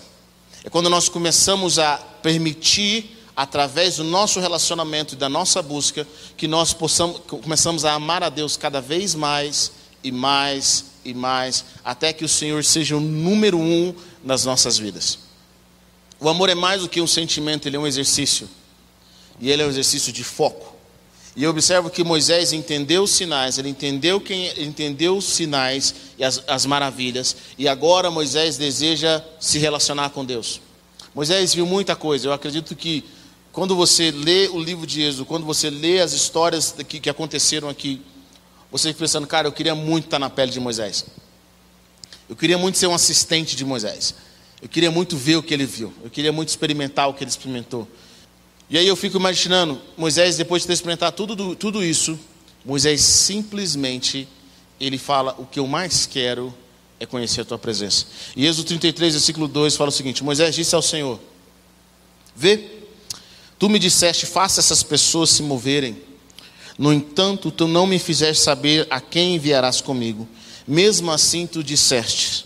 É 0.63 0.69
quando 0.69 0.89
nós 0.89 1.07
começamos 1.07 1.79
a 1.79 1.97
permitir, 2.21 3.17
através 3.35 3.97
do 3.97 4.03
nosso 4.03 4.39
relacionamento 4.39 5.13
e 5.13 5.17
da 5.17 5.29
nossa 5.29 5.61
busca, 5.61 6.05
que 6.35 6.47
nós 6.47 6.73
possamos, 6.73 7.21
começamos 7.27 7.85
a 7.85 7.93
amar 7.93 8.23
a 8.23 8.29
Deus 8.29 8.57
cada 8.57 8.81
vez 8.81 9.15
mais 9.15 9.71
e 10.03 10.11
mais 10.11 10.90
e 11.03 11.13
mais, 11.13 11.65
até 11.83 12.13
que 12.13 12.25
o 12.25 12.29
Senhor 12.29 12.63
seja 12.63 12.95
o 12.95 12.99
número 12.99 13.57
um 13.57 13.93
nas 14.23 14.45
nossas 14.45 14.77
vidas. 14.77 15.19
O 16.19 16.29
amor 16.29 16.49
é 16.49 16.55
mais 16.55 16.81
do 16.81 16.89
que 16.89 17.01
um 17.01 17.07
sentimento, 17.07 17.67
ele 17.67 17.77
é 17.77 17.79
um 17.79 17.87
exercício. 17.87 18.47
E 19.39 19.49
ele 19.49 19.63
é 19.63 19.65
um 19.65 19.69
exercício 19.69 20.13
de 20.13 20.23
foco. 20.23 20.75
E 21.35 21.43
eu 21.43 21.49
observo 21.49 21.89
que 21.89 22.03
Moisés 22.03 22.51
entendeu 22.51 23.03
os 23.03 23.11
sinais, 23.11 23.57
ele 23.57 23.69
entendeu 23.69 24.19
quem 24.19 24.51
entendeu 24.61 25.15
os 25.15 25.25
sinais 25.25 25.95
e 26.17 26.23
as, 26.23 26.43
as 26.45 26.65
maravilhas, 26.65 27.35
e 27.57 27.67
agora 27.67 28.11
Moisés 28.11 28.57
deseja 28.57 29.23
se 29.39 29.57
relacionar 29.57 30.09
com 30.09 30.25
Deus. 30.25 30.59
Moisés 31.15 31.53
viu 31.53 31.65
muita 31.65 31.95
coisa. 31.95 32.27
Eu 32.27 32.33
acredito 32.33 32.75
que 32.75 33.03
quando 33.51 33.75
você 33.75 34.11
lê 34.11 34.47
o 34.47 34.59
livro 34.59 34.85
de 34.85 35.01
Êxodo, 35.01 35.25
quando 35.25 35.45
você 35.45 35.69
lê 35.69 36.01
as 36.01 36.13
histórias 36.13 36.75
que, 36.87 36.99
que 36.99 37.09
aconteceram 37.09 37.67
aqui, 37.67 38.01
você 38.71 38.89
fica 38.89 38.99
pensando, 38.99 39.27
cara, 39.27 39.47
eu 39.47 39.51
queria 39.51 39.75
muito 39.75 40.05
estar 40.05 40.19
na 40.19 40.29
pele 40.29 40.51
de 40.51 40.59
Moisés. 40.59 41.05
Eu 42.29 42.35
queria 42.35 42.57
muito 42.57 42.77
ser 42.77 42.87
um 42.87 42.93
assistente 42.93 43.55
de 43.55 43.65
Moisés. 43.65 44.15
Eu 44.61 44.69
queria 44.69 44.89
muito 44.89 45.17
ver 45.17 45.35
o 45.35 45.43
que 45.43 45.53
ele 45.53 45.65
viu. 45.65 45.93
Eu 46.01 46.09
queria 46.09 46.31
muito 46.31 46.49
experimentar 46.49 47.09
o 47.09 47.13
que 47.13 47.23
ele 47.23 47.29
experimentou. 47.29 47.87
E 48.69 48.77
aí 48.77 48.87
eu 48.87 48.95
fico 48.95 49.17
imaginando, 49.17 49.81
Moisés, 49.97 50.37
depois 50.37 50.61
de 50.61 50.67
ter 50.67 50.73
experimentado 50.73 51.13
tudo, 51.13 51.55
tudo 51.55 51.83
isso, 51.83 52.17
Moisés 52.63 53.01
simplesmente, 53.01 54.27
ele 54.79 54.97
fala, 54.97 55.35
o 55.37 55.45
que 55.45 55.59
eu 55.59 55.67
mais 55.67 56.05
quero 56.05 56.53
é 56.97 57.05
conhecer 57.05 57.41
a 57.41 57.45
tua 57.45 57.59
presença. 57.59 58.05
E 58.33 58.45
Êxodo 58.45 58.67
33, 58.67 59.15
versículo 59.15 59.47
2, 59.49 59.75
fala 59.75 59.89
o 59.89 59.91
seguinte, 59.91 60.23
Moisés 60.23 60.55
disse 60.55 60.73
ao 60.73 60.81
Senhor, 60.81 61.19
vê, 62.33 62.83
tu 63.59 63.67
me 63.67 63.77
disseste, 63.77 64.25
faça 64.25 64.61
essas 64.61 64.83
pessoas 64.83 65.31
se 65.31 65.43
moverem 65.43 65.97
no 66.81 66.91
entanto, 66.91 67.51
tu 67.51 67.67
não 67.67 67.85
me 67.85 67.99
fizeste 67.99 68.43
saber 68.43 68.87
a 68.89 68.99
quem 68.99 69.35
enviarás 69.35 69.81
comigo. 69.81 70.27
Mesmo 70.67 71.11
assim, 71.11 71.45
tu 71.45 71.63
disseste: 71.63 72.43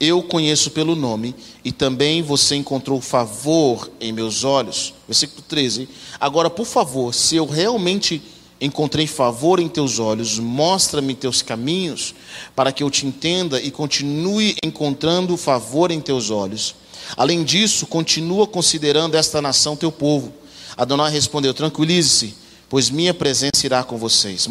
eu 0.00 0.22
conheço 0.22 0.70
pelo 0.70 0.96
nome, 0.96 1.34
e 1.62 1.70
também 1.70 2.22
você 2.22 2.56
encontrou 2.56 3.02
favor 3.02 3.90
em 4.00 4.12
meus 4.12 4.44
olhos. 4.44 4.94
Versículo 5.06 5.42
13. 5.46 5.90
Agora, 6.18 6.48
por 6.48 6.64
favor, 6.64 7.12
se 7.12 7.36
eu 7.36 7.44
realmente 7.44 8.22
encontrei 8.58 9.06
favor 9.06 9.60
em 9.60 9.68
teus 9.68 9.98
olhos, 9.98 10.38
mostra-me 10.38 11.14
teus 11.14 11.42
caminhos, 11.42 12.14
para 12.54 12.72
que 12.72 12.82
eu 12.82 12.90
te 12.90 13.06
entenda 13.06 13.60
e 13.60 13.70
continue 13.70 14.56
encontrando 14.64 15.36
favor 15.36 15.90
em 15.90 16.00
teus 16.00 16.30
olhos. 16.30 16.74
Além 17.14 17.44
disso, 17.44 17.86
continua 17.86 18.46
considerando 18.46 19.16
esta 19.16 19.42
nação 19.42 19.76
teu 19.76 19.92
povo. 19.92 20.32
Adonai 20.78 21.12
respondeu: 21.12 21.52
Tranquilize-se, 21.52 22.45
pois 22.68 22.90
minha 22.90 23.14
presença 23.14 23.64
irá 23.64 23.82
com 23.82 23.96
vocês. 23.96 24.48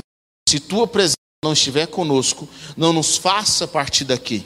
Se 0.48 0.60
tua 0.60 0.88
presença 0.88 1.16
não 1.44 1.54
estiver 1.54 1.88
conosco, 1.88 2.48
não 2.76 2.94
nos 2.94 3.18
faça 3.18 3.68
partir 3.68 4.06
daqui. 4.06 4.46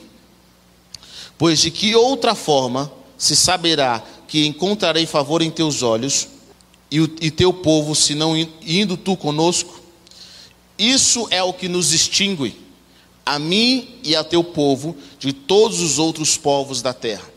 Pois 1.38 1.60
de 1.62 1.72
que 1.72 1.96
outra 1.96 2.36
forma 2.36 2.92
se 3.18 3.36
saberá 3.36 4.04
que 4.28 4.46
encontrarei 4.46 5.06
favor 5.06 5.42
em 5.42 5.50
teus 5.50 5.82
olhos 5.82 6.28
e, 6.92 7.00
o, 7.00 7.10
e 7.22 7.32
teu 7.32 7.54
povo, 7.54 7.96
se 7.96 8.14
não 8.16 8.36
indo 8.38 8.98
tu 8.98 9.16
conosco? 9.16 9.80
Isso 10.78 11.28
é 11.30 11.44
o 11.44 11.54
que 11.54 11.68
nos 11.68 11.90
distingue, 11.90 12.56
a 13.26 13.38
mim 13.38 14.00
e 14.04 14.16
a 14.16 14.24
teu 14.24 14.44
povo, 14.44 14.96
de 15.20 15.34
todos 15.34 15.82
os 15.82 16.00
outros 16.00 16.38
povos 16.38 16.82
da 16.82 16.94
terra. 16.94 17.30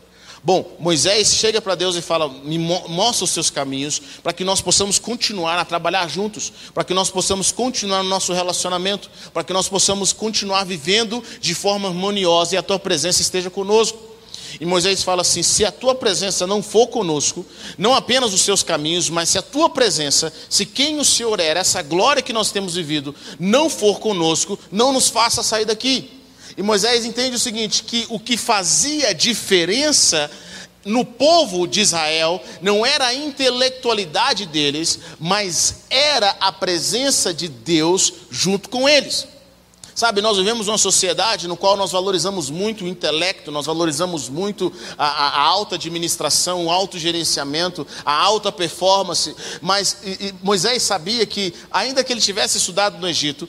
Bom, 0.45 0.75
Moisés 0.77 1.35
chega 1.35 1.61
para 1.61 1.73
Deus 1.73 1.95
e 1.95 2.01
fala: 2.01 2.27
Me 2.27 2.57
mostra 2.59 3.23
os 3.23 3.31
seus 3.31 3.49
caminhos, 3.49 4.01
para 4.21 4.33
que 4.33 4.43
nós 4.43 4.59
possamos 4.59 4.99
continuar 4.99 5.57
a 5.57 5.63
trabalhar 5.63 6.09
juntos, 6.09 6.51
para 6.73 6.83
que 6.83 6.93
nós 6.93 7.09
possamos 7.09 7.49
continuar 7.49 8.03
no 8.03 8.09
nosso 8.09 8.33
relacionamento, 8.33 9.09
para 9.33 9.45
que 9.45 9.53
nós 9.53 9.69
possamos 9.69 10.11
continuar 10.11 10.65
vivendo 10.65 11.23
de 11.39 11.55
forma 11.55 11.87
harmoniosa 11.87 12.55
e 12.55 12.57
a 12.57 12.63
tua 12.63 12.77
presença 12.77 13.21
esteja 13.21 13.49
conosco. 13.49 13.97
E 14.59 14.65
Moisés 14.65 15.01
fala 15.01 15.21
assim: 15.21 15.41
se 15.41 15.63
a 15.63 15.71
tua 15.71 15.95
presença 15.95 16.45
não 16.45 16.61
for 16.61 16.87
conosco, 16.87 17.45
não 17.77 17.93
apenas 17.93 18.33
os 18.33 18.41
seus 18.41 18.61
caminhos, 18.61 19.09
mas 19.09 19.29
se 19.29 19.37
a 19.37 19.41
tua 19.41 19.69
presença, 19.69 20.31
se 20.49 20.65
quem 20.65 20.99
o 20.99 21.05
Senhor 21.05 21.39
era, 21.39 21.61
essa 21.61 21.81
glória 21.81 22.21
que 22.21 22.33
nós 22.33 22.51
temos 22.51 22.75
vivido, 22.75 23.15
não 23.39 23.69
for 23.69 23.97
conosco, 23.97 24.59
não 24.69 24.91
nos 24.91 25.07
faça 25.07 25.41
sair 25.41 25.63
daqui. 25.63 26.22
E 26.55 26.61
Moisés 26.63 27.05
entende 27.05 27.35
o 27.35 27.39
seguinte: 27.39 27.83
que 27.83 28.05
o 28.09 28.19
que 28.19 28.37
fazia 28.37 29.13
diferença 29.13 30.29
no 30.85 31.05
povo 31.05 31.65
de 31.67 31.81
Israel 31.81 32.43
não 32.61 32.85
era 32.85 33.07
a 33.07 33.13
intelectualidade 33.13 34.45
deles, 34.45 34.99
mas 35.19 35.83
era 35.89 36.35
a 36.39 36.51
presença 36.51 37.33
de 37.33 37.47
Deus 37.47 38.13
junto 38.29 38.69
com 38.69 38.87
eles. 38.87 39.27
Sabe, 39.95 40.21
nós 40.21 40.37
vivemos 40.37 40.67
uma 40.67 40.77
sociedade 40.77 41.47
no 41.47 41.55
qual 41.55 41.77
nós 41.77 41.91
valorizamos 41.91 42.49
muito 42.49 42.83
o 42.83 42.87
intelecto, 42.87 43.51
nós 43.51 43.67
valorizamos 43.67 44.27
muito 44.27 44.73
a, 44.97 45.05
a, 45.05 45.27
a 45.27 45.41
alta 45.41 45.75
administração, 45.75 46.65
o 46.65 46.71
alto 46.71 46.97
gerenciamento, 46.97 47.85
a 48.03 48.13
alta 48.13 48.51
performance, 48.51 49.35
mas 49.61 49.97
e, 50.03 50.27
e 50.27 50.35
Moisés 50.41 50.81
sabia 50.81 51.25
que, 51.25 51.53
ainda 51.71 52.03
que 52.03 52.11
ele 52.11 52.21
tivesse 52.21 52.57
estudado 52.57 52.97
no 52.97 53.07
Egito, 53.07 53.47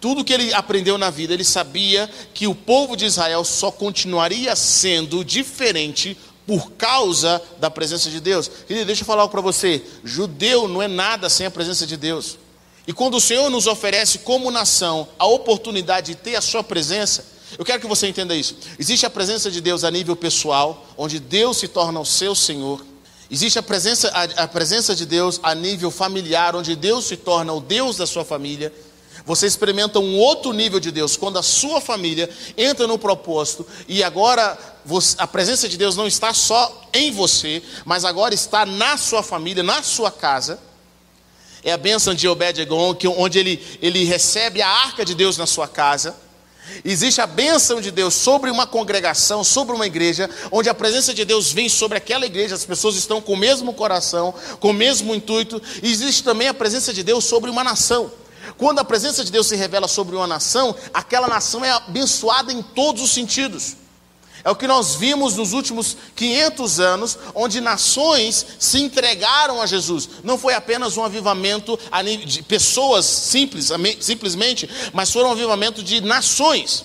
tudo 0.00 0.24
que 0.24 0.32
ele 0.32 0.52
aprendeu 0.54 0.96
na 0.96 1.10
vida, 1.10 1.34
ele 1.34 1.44
sabia 1.44 2.10
que 2.32 2.46
o 2.46 2.54
povo 2.54 2.96
de 2.96 3.04
Israel 3.04 3.44
só 3.44 3.70
continuaria 3.70 4.56
sendo 4.56 5.24
diferente 5.24 6.16
por 6.46 6.72
causa 6.72 7.40
da 7.60 7.70
presença 7.70 8.10
de 8.10 8.20
Deus. 8.20 8.50
Querido, 8.66 8.86
deixa 8.86 9.02
eu 9.02 9.06
falar 9.06 9.22
algo 9.22 9.32
para 9.32 9.40
você: 9.40 9.82
judeu 10.02 10.66
não 10.66 10.82
é 10.82 10.88
nada 10.88 11.28
sem 11.28 11.46
a 11.46 11.50
presença 11.50 11.86
de 11.86 11.96
Deus. 11.96 12.38
E 12.86 12.92
quando 12.92 13.16
o 13.16 13.20
Senhor 13.20 13.48
nos 13.48 13.66
oferece 13.66 14.18
como 14.20 14.50
nação 14.50 15.08
a 15.18 15.26
oportunidade 15.26 16.14
de 16.14 16.14
ter 16.16 16.36
a 16.36 16.40
sua 16.40 16.64
presença, 16.64 17.24
eu 17.58 17.64
quero 17.64 17.80
que 17.80 17.86
você 17.86 18.08
entenda 18.08 18.34
isso. 18.34 18.56
Existe 18.78 19.06
a 19.06 19.10
presença 19.10 19.50
de 19.50 19.60
Deus 19.60 19.84
a 19.84 19.90
nível 19.90 20.16
pessoal, 20.16 20.86
onde 20.96 21.20
Deus 21.20 21.58
se 21.58 21.68
torna 21.68 22.00
o 22.00 22.06
seu 22.06 22.34
Senhor. 22.34 22.84
Existe 23.30 23.58
a 23.58 23.62
presença, 23.62 24.08
a, 24.08 24.44
a 24.44 24.48
presença 24.48 24.94
de 24.94 25.06
Deus 25.06 25.38
a 25.42 25.54
nível 25.54 25.90
familiar, 25.90 26.56
onde 26.56 26.74
Deus 26.74 27.06
se 27.06 27.16
torna 27.16 27.52
o 27.52 27.60
Deus 27.60 27.96
da 27.96 28.06
sua 28.06 28.24
família. 28.24 28.72
Você 29.24 29.46
experimenta 29.46 30.00
um 30.00 30.18
outro 30.18 30.52
nível 30.52 30.80
de 30.80 30.90
Deus 30.90 31.16
quando 31.16 31.38
a 31.38 31.42
sua 31.42 31.80
família 31.80 32.28
entra 32.56 32.86
no 32.86 32.98
propósito 32.98 33.64
e 33.86 34.02
agora 34.02 34.58
a 35.18 35.26
presença 35.26 35.68
de 35.68 35.76
Deus 35.76 35.94
não 35.94 36.06
está 36.06 36.34
só 36.34 36.88
em 36.92 37.12
você, 37.12 37.62
mas 37.84 38.04
agora 38.04 38.34
está 38.34 38.66
na 38.66 38.96
sua 38.96 39.22
família, 39.22 39.62
na 39.62 39.82
sua 39.82 40.10
casa. 40.10 40.58
É 41.64 41.72
a 41.72 41.76
bênção 41.76 42.14
de 42.14 42.26
Obed-Edom, 42.26 42.96
onde 43.16 43.38
ele, 43.38 43.78
ele 43.80 44.04
recebe 44.04 44.60
a 44.60 44.68
arca 44.68 45.04
de 45.04 45.14
Deus 45.14 45.36
na 45.36 45.46
sua 45.46 45.68
casa. 45.68 46.16
Existe 46.84 47.20
a 47.20 47.26
bênção 47.26 47.80
de 47.80 47.90
Deus 47.90 48.14
sobre 48.14 48.50
uma 48.50 48.66
congregação, 48.66 49.44
sobre 49.44 49.74
uma 49.74 49.86
igreja, 49.86 50.28
onde 50.50 50.68
a 50.68 50.74
presença 50.74 51.12
de 51.12 51.24
Deus 51.24 51.52
vem 51.52 51.68
sobre 51.68 51.98
aquela 51.98 52.24
igreja, 52.24 52.54
as 52.54 52.64
pessoas 52.64 52.96
estão 52.96 53.20
com 53.20 53.34
o 53.34 53.36
mesmo 53.36 53.72
coração, 53.72 54.34
com 54.60 54.70
o 54.70 54.72
mesmo 54.72 55.14
intuito. 55.14 55.60
Existe 55.82 56.22
também 56.22 56.48
a 56.48 56.54
presença 56.54 56.92
de 56.92 57.02
Deus 57.02 57.24
sobre 57.24 57.50
uma 57.50 57.64
nação. 57.64 58.12
Quando 58.56 58.78
a 58.78 58.84
presença 58.84 59.24
de 59.24 59.30
Deus 59.30 59.46
se 59.46 59.56
revela 59.56 59.88
sobre 59.88 60.16
uma 60.16 60.26
nação, 60.26 60.74
aquela 60.92 61.28
nação 61.28 61.64
é 61.64 61.70
abençoada 61.70 62.52
em 62.52 62.62
todos 62.62 63.02
os 63.02 63.12
sentidos. 63.12 63.76
É 64.44 64.50
o 64.50 64.56
que 64.56 64.66
nós 64.66 64.96
vimos 64.96 65.36
nos 65.36 65.52
últimos 65.52 65.96
500 66.16 66.80
anos, 66.80 67.18
onde 67.34 67.60
nações 67.60 68.44
se 68.58 68.78
entregaram 68.80 69.62
a 69.62 69.66
Jesus. 69.66 70.08
Não 70.24 70.36
foi 70.36 70.54
apenas 70.54 70.96
um 70.96 71.04
avivamento 71.04 71.78
de 72.26 72.42
pessoas 72.42 73.04
simples, 73.06 73.70
simplesmente, 74.00 74.68
mas 74.92 75.12
foi 75.12 75.22
um 75.22 75.30
avivamento 75.30 75.82
de 75.82 76.00
nações. 76.00 76.84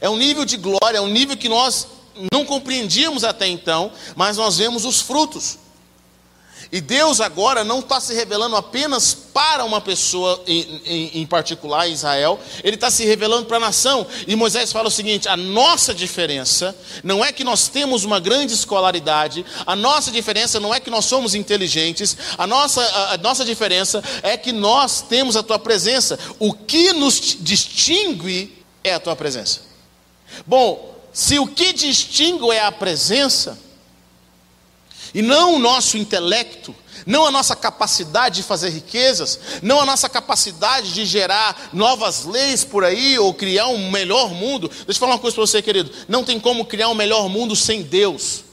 É 0.00 0.08
um 0.08 0.16
nível 0.16 0.44
de 0.44 0.56
glória, 0.56 0.98
é 0.98 1.00
um 1.00 1.08
nível 1.08 1.36
que 1.36 1.48
nós 1.48 1.88
não 2.32 2.44
compreendíamos 2.44 3.24
até 3.24 3.48
então, 3.48 3.90
mas 4.14 4.36
nós 4.36 4.58
vemos 4.58 4.84
os 4.84 5.00
frutos. 5.00 5.58
E 6.74 6.80
Deus 6.80 7.20
agora 7.20 7.62
não 7.62 7.78
está 7.78 8.00
se 8.00 8.12
revelando 8.14 8.56
apenas 8.56 9.14
para 9.14 9.64
uma 9.64 9.80
pessoa 9.80 10.42
em, 10.44 10.82
em, 10.84 11.20
em 11.20 11.24
particular, 11.26 11.86
Israel, 11.86 12.36
Ele 12.64 12.74
está 12.74 12.90
se 12.90 13.04
revelando 13.04 13.46
para 13.46 13.58
a 13.58 13.60
nação. 13.60 14.04
E 14.26 14.34
Moisés 14.34 14.72
fala 14.72 14.88
o 14.88 14.90
seguinte: 14.90 15.28
a 15.28 15.36
nossa 15.36 15.94
diferença 15.94 16.76
não 17.04 17.24
é 17.24 17.30
que 17.30 17.44
nós 17.44 17.68
temos 17.68 18.02
uma 18.02 18.18
grande 18.18 18.54
escolaridade, 18.54 19.46
a 19.64 19.76
nossa 19.76 20.10
diferença 20.10 20.58
não 20.58 20.74
é 20.74 20.80
que 20.80 20.90
nós 20.90 21.04
somos 21.04 21.36
inteligentes, 21.36 22.16
a 22.36 22.44
nossa, 22.44 22.82
a, 22.82 23.12
a 23.12 23.18
nossa 23.18 23.44
diferença 23.44 24.02
é 24.24 24.36
que 24.36 24.50
nós 24.50 25.00
temos 25.00 25.36
a 25.36 25.44
tua 25.44 25.60
presença. 25.60 26.18
O 26.40 26.52
que 26.52 26.92
nos 26.92 27.36
distingue 27.38 28.64
é 28.82 28.94
a 28.94 28.98
tua 28.98 29.14
presença. 29.14 29.60
Bom, 30.44 30.92
se 31.12 31.38
o 31.38 31.46
que 31.46 31.72
distingue 31.72 32.50
é 32.50 32.64
a 32.64 32.72
presença, 32.72 33.62
e 35.14 35.22
não 35.22 35.54
o 35.54 35.58
nosso 35.58 35.96
intelecto, 35.96 36.74
não 37.06 37.24
a 37.24 37.30
nossa 37.30 37.54
capacidade 37.54 38.36
de 38.36 38.42
fazer 38.42 38.70
riquezas, 38.70 39.38
não 39.62 39.80
a 39.80 39.86
nossa 39.86 40.08
capacidade 40.08 40.92
de 40.92 41.04
gerar 41.06 41.70
novas 41.72 42.24
leis 42.24 42.64
por 42.64 42.84
aí 42.84 43.18
ou 43.18 43.32
criar 43.32 43.68
um 43.68 43.90
melhor 43.90 44.30
mundo. 44.30 44.68
Deixa 44.68 44.84
eu 44.88 44.94
falar 44.94 45.12
uma 45.12 45.18
coisa 45.18 45.34
para 45.34 45.46
você, 45.46 45.62
querido: 45.62 45.90
não 46.08 46.24
tem 46.24 46.40
como 46.40 46.64
criar 46.64 46.88
um 46.88 46.94
melhor 46.94 47.28
mundo 47.28 47.54
sem 47.54 47.82
Deus. 47.82 48.44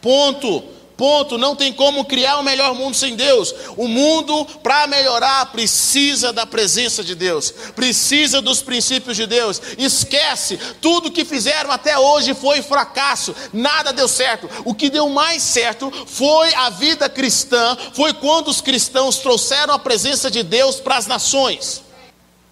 Ponto. 0.00 0.75
Ponto. 0.96 1.36
Não 1.36 1.54
tem 1.54 1.72
como 1.72 2.04
criar 2.04 2.36
o 2.36 2.40
um 2.40 2.44
melhor 2.44 2.74
mundo 2.74 2.96
sem 2.96 3.14
Deus. 3.14 3.54
O 3.76 3.86
mundo, 3.86 4.46
para 4.62 4.86
melhorar, 4.86 5.46
precisa 5.52 6.32
da 6.32 6.46
presença 6.46 7.04
de 7.04 7.14
Deus, 7.14 7.52
precisa 7.74 8.40
dos 8.40 8.62
princípios 8.62 9.16
de 9.16 9.26
Deus. 9.26 9.60
Esquece, 9.76 10.58
tudo 10.80 11.10
que 11.10 11.24
fizeram 11.24 11.70
até 11.70 11.98
hoje 11.98 12.34
foi 12.34 12.62
fracasso, 12.62 13.34
nada 13.52 13.92
deu 13.92 14.08
certo. 14.08 14.48
O 14.64 14.74
que 14.74 14.88
deu 14.88 15.08
mais 15.08 15.42
certo 15.42 15.92
foi 16.06 16.54
a 16.54 16.70
vida 16.70 17.08
cristã, 17.08 17.76
foi 17.92 18.14
quando 18.14 18.48
os 18.48 18.60
cristãos 18.60 19.18
trouxeram 19.18 19.74
a 19.74 19.78
presença 19.78 20.30
de 20.30 20.42
Deus 20.42 20.76
para 20.76 20.96
as 20.96 21.06
nações. 21.06 21.82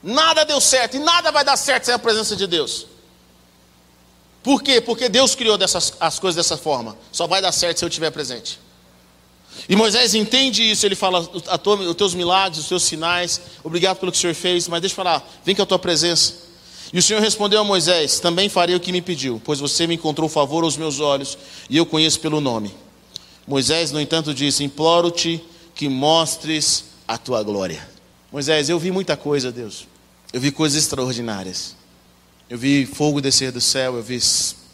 Nada 0.02 0.44
deu 0.44 0.60
certo 0.60 0.96
e 0.96 1.00
nada 1.00 1.32
vai 1.32 1.44
dar 1.44 1.56
certo 1.56 1.84
sem 1.84 1.94
a 1.94 1.98
presença 1.98 2.36
de 2.36 2.46
Deus. 2.46 2.93
Por 4.44 4.62
quê? 4.62 4.78
Porque 4.78 5.08
Deus 5.08 5.34
criou 5.34 5.56
dessas, 5.56 5.94
as 5.98 6.18
coisas 6.18 6.36
dessa 6.36 6.58
forma. 6.58 6.96
Só 7.10 7.26
vai 7.26 7.40
dar 7.40 7.50
certo 7.50 7.78
se 7.78 7.84
eu 7.84 7.88
estiver 7.88 8.10
presente. 8.10 8.60
E 9.66 9.74
Moisés 9.74 10.14
entende 10.14 10.62
isso, 10.70 10.84
ele 10.84 10.94
fala: 10.94 11.20
os 11.20 11.96
teus 11.96 12.14
milagres, 12.14 12.58
os 12.58 12.68
teus 12.68 12.82
sinais, 12.82 13.40
obrigado 13.64 13.96
pelo 13.98 14.12
que 14.12 14.18
o 14.18 14.20
Senhor 14.20 14.34
fez, 14.34 14.68
mas 14.68 14.82
deixa 14.82 14.92
eu 14.92 14.96
falar, 14.96 15.26
vem 15.44 15.54
com 15.54 15.62
a 15.62 15.66
tua 15.66 15.78
presença. 15.78 16.34
E 16.92 16.98
o 16.98 17.02
Senhor 17.02 17.22
respondeu 17.22 17.58
a 17.60 17.64
Moisés: 17.64 18.20
Também 18.20 18.50
farei 18.50 18.76
o 18.76 18.80
que 18.80 18.92
me 18.92 19.00
pediu, 19.00 19.40
pois 19.42 19.60
você 19.60 19.86
me 19.86 19.94
encontrou 19.94 20.28
favor 20.28 20.62
aos 20.62 20.76
meus 20.76 21.00
olhos 21.00 21.38
e 21.70 21.78
eu 21.78 21.86
conheço 21.86 22.20
pelo 22.20 22.38
nome. 22.38 22.74
Moisés, 23.46 23.92
no 23.92 24.00
entanto, 24.00 24.34
disse: 24.34 24.62
Imploro-te 24.62 25.42
que 25.74 25.88
mostres 25.88 26.84
a 27.08 27.16
tua 27.16 27.42
glória. 27.42 27.88
Moisés, 28.30 28.68
eu 28.68 28.78
vi 28.78 28.90
muita 28.90 29.16
coisa, 29.16 29.50
Deus. 29.50 29.86
Eu 30.32 30.40
vi 30.40 30.50
coisas 30.50 30.82
extraordinárias. 30.82 31.76
Eu 32.48 32.58
vi 32.58 32.86
fogo 32.86 33.20
descer 33.20 33.50
do 33.50 33.60
céu, 33.60 33.96
eu 33.96 34.02
vi 34.02 34.20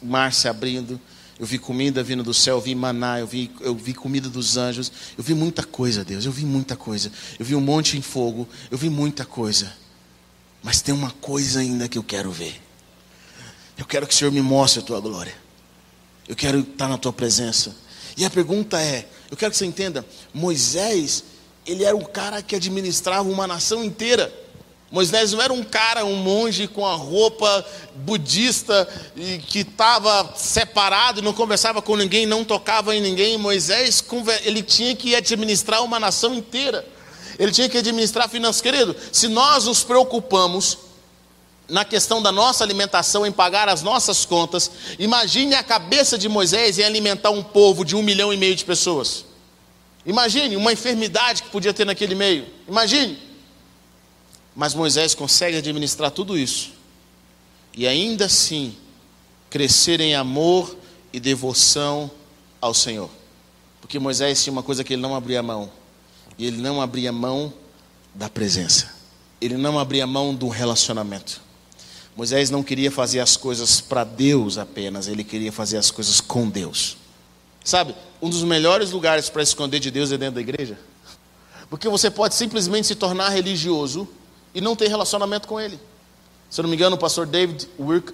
mar 0.03 0.33
se 0.33 0.49
abrindo, 0.49 1.01
eu 1.39 1.47
vi 1.47 1.59
comida 1.59 2.03
vindo 2.03 2.23
do 2.23 2.35
céu, 2.35 2.57
eu 2.57 2.61
vi 2.61 2.75
maná, 2.75 3.21
eu 3.21 3.27
vi, 3.27 3.51
eu 3.61 3.75
vi 3.75 3.95
comida 3.95 4.29
dos 4.29 4.57
anjos, 4.57 4.93
eu 5.17 5.25
vi 5.25 5.35
muita 5.35 5.63
coisa, 5.63 6.05
Deus, 6.05 6.27
eu 6.27 6.33
vi 6.33 6.45
muita 6.45 6.77
coisa. 6.77 7.11
Eu 7.39 7.47
vi 7.47 7.55
um 7.55 7.61
monte 7.61 7.97
em 7.97 8.03
fogo, 8.03 8.47
eu 8.71 8.77
vi 8.77 8.91
muita 8.91 9.25
coisa. 9.25 9.73
Mas 10.63 10.83
tem 10.83 10.95
uma 10.95 11.11
coisa 11.13 11.61
ainda 11.61 11.89
que 11.89 11.97
eu 11.97 12.03
quero 12.03 12.31
ver. 12.31 12.61
Eu 13.79 13.87
quero 13.87 14.07
que 14.07 14.13
o 14.13 14.17
Senhor 14.17 14.31
me 14.31 14.43
mostre 14.43 14.81
a 14.81 14.83
tua 14.83 15.01
glória. 15.01 15.35
Eu 16.29 16.37
quero 16.37 16.61
estar 16.61 16.89
na 16.89 16.99
tua 16.99 17.13
presença. 17.13 17.75
E 18.17 18.25
a 18.25 18.31
pergunta 18.31 18.81
é: 18.81 19.09
eu 19.31 19.37
quero 19.37 19.51
que 19.51 19.57
você 19.57 19.65
entenda, 19.65 20.05
Moisés, 20.35 21.25
ele 21.67 21.85
era 21.85 21.97
um 21.97 22.05
cara 22.05 22.43
que 22.43 22.55
administrava 22.55 23.29
uma 23.29 23.47
nação 23.47 23.83
inteira. 23.83 24.31
Moisés 24.91 25.33
não 25.33 25.41
era 25.41 25.53
um 25.53 25.63
cara, 25.63 26.05
um 26.05 26.17
monge 26.17 26.67
com 26.67 26.85
a 26.85 26.95
roupa 26.95 27.65
budista 27.95 28.89
e 29.17 29.39
que 29.39 29.61
estava 29.61 30.35
separado, 30.37 31.23
não 31.23 31.33
conversava 31.33 31.81
com 31.81 31.97
ninguém, 31.97 32.27
não 32.27 32.45
tocava 32.45 32.95
em 32.95 33.01
ninguém. 33.01 33.39
Moisés, 33.39 34.05
ele 34.43 34.63
tinha 34.63 34.97
que 34.97 35.15
administrar 35.15 35.85
uma 35.85 36.01
nação 36.01 36.35
inteira. 36.35 36.85
Ele 37.39 37.53
tinha 37.53 37.69
que 37.69 37.79
administrar 37.79 38.29
finanças. 38.29 38.61
Querido, 38.61 38.97
se 39.13 39.29
nós 39.29 39.67
nos 39.67 39.85
preocupamos 39.85 40.77
na 41.69 41.85
questão 41.85 42.21
da 42.21 42.33
nossa 42.33 42.65
alimentação, 42.65 43.25
em 43.25 43.31
pagar 43.31 43.69
as 43.69 43.83
nossas 43.83 44.25
contas, 44.25 44.69
imagine 44.99 45.55
a 45.55 45.63
cabeça 45.63 46.19
de 46.19 46.29
Moisés 46.29 46.81
em 46.81 46.83
alimentar 46.83 47.31
um 47.31 47.45
povo 47.45 47.85
de 47.85 47.95
um 47.95 48.03
milhão 48.03 48.33
e 48.33 48.37
meio 48.37 48.57
de 48.57 48.65
pessoas. 48.65 49.25
Imagine 50.05 50.57
uma 50.57 50.73
enfermidade 50.73 51.45
que 51.45 51.51
podia 51.51 51.73
ter 51.73 51.85
naquele 51.85 52.17
meio. 52.17 52.47
Imagine. 52.67 53.30
Mas 54.61 54.75
Moisés 54.75 55.15
consegue 55.15 55.57
administrar 55.57 56.11
tudo 56.11 56.37
isso 56.39 56.73
e 57.75 57.89
ainda 57.89 58.27
assim 58.27 58.77
crescer 59.49 60.03
em 60.03 60.15
amor 60.15 60.77
e 61.11 61.19
devoção 61.19 62.11
ao 62.61 62.75
Senhor. 62.75 63.09
Porque 63.81 63.99
Moisés 63.99 64.45
tinha 64.45 64.53
uma 64.53 64.63
coisa 64.63 64.85
que 64.85 64.93
ele 64.93 65.01
não 65.01 65.17
abria 65.17 65.43
mão, 65.43 65.71
e 66.37 66.45
ele 66.45 66.59
não 66.59 66.79
abria 66.79 67.11
mão 67.11 67.51
da 68.15 68.29
presença. 68.29 68.95
Ele 69.41 69.57
não 69.57 69.79
abria 69.79 70.07
mão 70.07 70.35
do 70.35 70.49
relacionamento. 70.49 71.41
Moisés 72.15 72.51
não 72.51 72.63
queria 72.63 72.91
fazer 72.91 73.21
as 73.21 73.39
coisas 73.39 73.81
para 73.81 74.05
Deus 74.05 74.59
apenas, 74.59 75.09
ele 75.09 75.25
queria 75.25 75.51
fazer 75.51 75.79
as 75.79 75.91
coisas 75.91 76.21
com 76.21 76.51
Deus. 76.51 76.99
Sabe, 77.65 77.95
um 78.21 78.29
dos 78.29 78.43
melhores 78.43 78.91
lugares 78.91 79.31
para 79.31 79.43
esconder 79.43 79.81
de 79.81 79.91
Deus 79.91 80.13
é 80.13 80.19
dentro 80.19 80.35
da 80.35 80.43
igreja. 80.43 80.79
Porque 81.71 81.89
você 81.89 82.11
pode 82.11 82.35
simplesmente 82.35 82.89
se 82.89 82.95
tornar 82.95 83.31
religioso 83.31 84.07
e 84.55 84.61
não 84.61 84.77
ter 84.77 84.89
relacionamento 84.89 85.47
com 85.47 85.61
ele. 85.61 85.79
Se 86.49 86.61
eu 86.61 86.63
não 86.65 86.71
me 86.71 86.77
engano, 86.77 86.97
o 86.97 86.99
pastor 86.99 87.27
David 87.27 87.69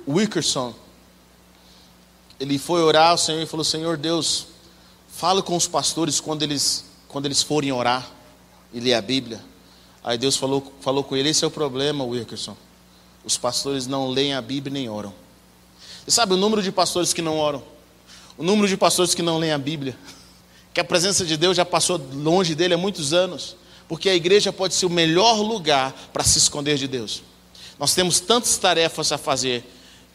Wickerson, 0.06 0.74
ele 2.38 2.58
foi 2.58 2.82
orar 2.82 3.10
ao 3.12 3.18
Senhor 3.18 3.42
e 3.42 3.46
falou: 3.46 3.64
Senhor 3.64 3.96
Deus, 3.96 4.48
fala 5.08 5.42
com 5.42 5.56
os 5.56 5.66
pastores 5.66 6.20
quando 6.20 6.42
eles, 6.42 6.84
quando 7.08 7.26
eles 7.26 7.42
forem 7.42 7.72
orar 7.72 8.06
e 8.72 8.80
ler 8.80 8.94
a 8.94 9.00
Bíblia. 9.00 9.42
Aí 10.04 10.18
Deus 10.18 10.36
falou, 10.36 10.72
falou 10.80 11.02
com 11.02 11.16
ele: 11.16 11.30
Esse 11.30 11.44
é 11.44 11.46
o 11.46 11.50
problema, 11.50 12.04
Wickerson. 12.04 12.56
Os 13.24 13.38
pastores 13.38 13.86
não 13.86 14.08
leem 14.08 14.34
a 14.34 14.42
Bíblia 14.42 14.72
nem 14.72 14.88
oram. 14.88 15.12
Você 16.04 16.10
sabe 16.12 16.34
o 16.34 16.36
número 16.36 16.62
de 16.62 16.70
pastores 16.70 17.12
que 17.12 17.22
não 17.22 17.38
oram? 17.38 17.62
O 18.36 18.44
número 18.44 18.68
de 18.68 18.76
pastores 18.76 19.14
que 19.14 19.22
não 19.22 19.38
leem 19.38 19.52
a 19.52 19.58
Bíblia? 19.58 19.96
Que 20.74 20.80
a 20.80 20.84
presença 20.84 21.24
de 21.24 21.38
Deus 21.38 21.56
já 21.56 21.64
passou 21.64 21.98
longe 22.12 22.54
dele 22.54 22.74
há 22.74 22.76
muitos 22.76 23.14
anos 23.14 23.56
porque 23.88 24.08
a 24.08 24.14
igreja 24.14 24.52
pode 24.52 24.74
ser 24.74 24.86
o 24.86 24.90
melhor 24.90 25.34
lugar 25.40 25.94
para 26.12 26.24
se 26.24 26.38
esconder 26.38 26.76
de 26.76 26.88
Deus. 26.88 27.22
Nós 27.78 27.94
temos 27.94 28.20
tantas 28.20 28.56
tarefas 28.56 29.12
a 29.12 29.18
fazer, 29.18 29.64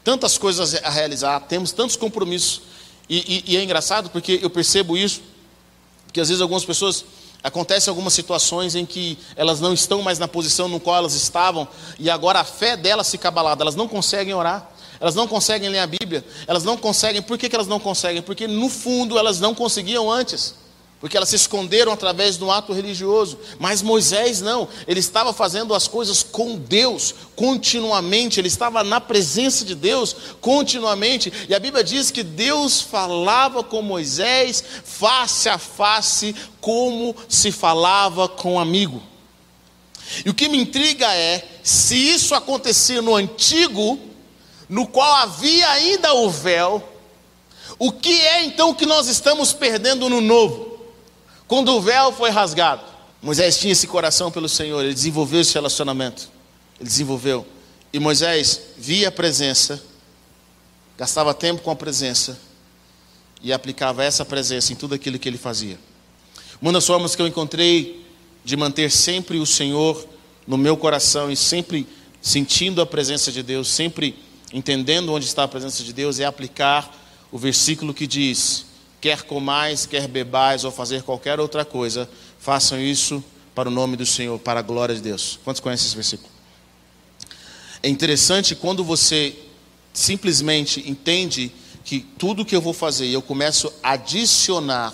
tantas 0.03 0.37
coisas 0.37 0.75
a 0.75 0.89
realizar, 0.89 1.39
temos 1.41 1.71
tantos 1.71 1.95
compromissos. 1.95 2.61
E, 3.07 3.43
e, 3.47 3.53
e 3.53 3.57
é 3.57 3.63
engraçado 3.63 4.09
porque 4.09 4.39
eu 4.41 4.49
percebo 4.49 4.97
isso, 4.97 5.21
que 6.11 6.19
às 6.19 6.27
vezes 6.27 6.41
algumas 6.41 6.65
pessoas 6.65 7.05
acontecem 7.43 7.89
algumas 7.89 8.13
situações 8.13 8.75
em 8.75 8.85
que 8.85 9.17
elas 9.35 9.59
não 9.59 9.73
estão 9.73 10.01
mais 10.01 10.19
na 10.19 10.27
posição 10.27 10.67
no 10.67 10.79
qual 10.79 10.97
elas 10.97 11.13
estavam 11.13 11.67
e 11.97 12.09
agora 12.09 12.39
a 12.39 12.43
fé 12.43 12.77
delas 12.77 13.09
fica 13.09 13.29
abalada, 13.29 13.63
elas 13.63 13.75
não 13.75 13.87
conseguem 13.87 14.33
orar. 14.33 14.69
Elas 14.99 15.15
não 15.15 15.27
conseguem 15.27 15.67
ler 15.67 15.79
a 15.79 15.87
Bíblia, 15.87 16.23
elas 16.45 16.63
não 16.63 16.77
conseguem, 16.77 17.23
por 17.23 17.35
que, 17.35 17.49
que 17.49 17.55
elas 17.55 17.65
não 17.65 17.79
conseguem? 17.79 18.21
Porque 18.21 18.45
no 18.45 18.69
fundo 18.69 19.17
elas 19.17 19.39
não 19.39 19.55
conseguiam 19.55 20.11
antes 20.11 20.53
porque 21.01 21.17
elas 21.17 21.29
se 21.29 21.35
esconderam 21.35 21.91
através 21.91 22.39
um 22.39 22.51
ato 22.51 22.71
religioso. 22.71 23.39
Mas 23.57 23.81
Moisés 23.81 24.39
não, 24.39 24.69
ele 24.87 24.99
estava 24.99 25.33
fazendo 25.33 25.73
as 25.73 25.87
coisas 25.87 26.21
com 26.21 26.55
Deus 26.55 27.15
continuamente, 27.35 28.39
ele 28.39 28.47
estava 28.47 28.83
na 28.83 29.01
presença 29.01 29.65
de 29.65 29.73
Deus 29.73 30.15
continuamente. 30.39 31.33
E 31.49 31.55
a 31.55 31.59
Bíblia 31.59 31.83
diz 31.83 32.11
que 32.11 32.21
Deus 32.21 32.79
falava 32.79 33.63
com 33.63 33.81
Moisés 33.81 34.63
face 34.85 35.49
a 35.49 35.57
face, 35.57 36.35
como 36.61 37.15
se 37.27 37.51
falava 37.51 38.29
com 38.29 38.53
um 38.53 38.59
amigo. 38.59 39.01
E 40.23 40.29
o 40.29 40.35
que 40.35 40.47
me 40.47 40.59
intriga 40.59 41.11
é 41.15 41.43
se 41.63 41.95
isso 41.95 42.35
acontecia 42.35 43.01
no 43.01 43.15
antigo, 43.15 43.97
no 44.69 44.85
qual 44.85 45.11
havia 45.15 45.67
ainda 45.69 46.13
o 46.13 46.29
véu, 46.29 46.87
o 47.79 47.91
que 47.91 48.21
é 48.21 48.43
então 48.43 48.75
que 48.75 48.85
nós 48.85 49.07
estamos 49.07 49.51
perdendo 49.51 50.07
no 50.07 50.21
novo? 50.21 50.70
Quando 51.51 51.75
o 51.75 51.81
véu 51.81 52.13
foi 52.13 52.29
rasgado, 52.29 52.81
Moisés 53.21 53.59
tinha 53.59 53.73
esse 53.73 53.85
coração 53.85 54.31
pelo 54.31 54.47
Senhor, 54.47 54.85
ele 54.85 54.93
desenvolveu 54.93 55.41
esse 55.41 55.53
relacionamento. 55.53 56.29
Ele 56.79 56.87
desenvolveu. 56.87 57.45
E 57.91 57.99
Moisés 57.99 58.61
via 58.77 59.09
a 59.09 59.11
presença, 59.11 59.83
gastava 60.97 61.33
tempo 61.33 61.61
com 61.61 61.69
a 61.69 61.75
presença 61.75 62.39
e 63.43 63.51
aplicava 63.51 64.01
essa 64.01 64.23
presença 64.23 64.71
em 64.71 64.77
tudo 64.77 64.95
aquilo 64.95 65.19
que 65.19 65.27
ele 65.27 65.37
fazia. 65.37 65.77
Uma 66.61 66.71
das 66.71 66.87
formas 66.87 67.17
que 67.17 67.21
eu 67.21 67.27
encontrei 67.27 68.01
de 68.45 68.55
manter 68.55 68.89
sempre 68.89 69.37
o 69.37 69.45
Senhor 69.45 70.07
no 70.47 70.57
meu 70.57 70.77
coração 70.77 71.29
e 71.29 71.35
sempre 71.35 71.85
sentindo 72.21 72.81
a 72.81 72.85
presença 72.85 73.29
de 73.29 73.43
Deus, 73.43 73.67
sempre 73.67 74.17
entendendo 74.53 75.11
onde 75.11 75.25
está 75.25 75.43
a 75.43 75.49
presença 75.49 75.83
de 75.83 75.91
Deus, 75.91 76.17
é 76.17 76.23
aplicar 76.23 76.97
o 77.29 77.37
versículo 77.37 77.93
que 77.93 78.07
diz: 78.07 78.70
quer 79.01 79.23
comais, 79.23 79.87
quer 79.87 80.07
bebais 80.07 80.63
ou 80.63 80.71
fazer 80.71 81.01
qualquer 81.01 81.39
outra 81.39 81.65
coisa, 81.65 82.07
façam 82.39 82.79
isso 82.79 83.23
para 83.55 83.67
o 83.67 83.71
nome 83.71 83.97
do 83.97 84.05
Senhor, 84.05 84.37
para 84.39 84.59
a 84.59 84.63
glória 84.63 84.93
de 84.93 85.01
Deus. 85.01 85.39
Quantos 85.43 85.59
conhecem 85.59 85.87
esse 85.87 85.95
versículo? 85.95 86.29
É 87.81 87.89
interessante 87.89 88.55
quando 88.55 88.83
você 88.83 89.35
simplesmente 89.91 90.87
entende 90.89 91.51
que 91.83 91.99
tudo 91.99 92.45
que 92.45 92.55
eu 92.55 92.61
vou 92.61 92.73
fazer, 92.73 93.07
eu 93.07 93.21
começo 93.23 93.73
a 93.81 93.93
adicionar 93.93 94.93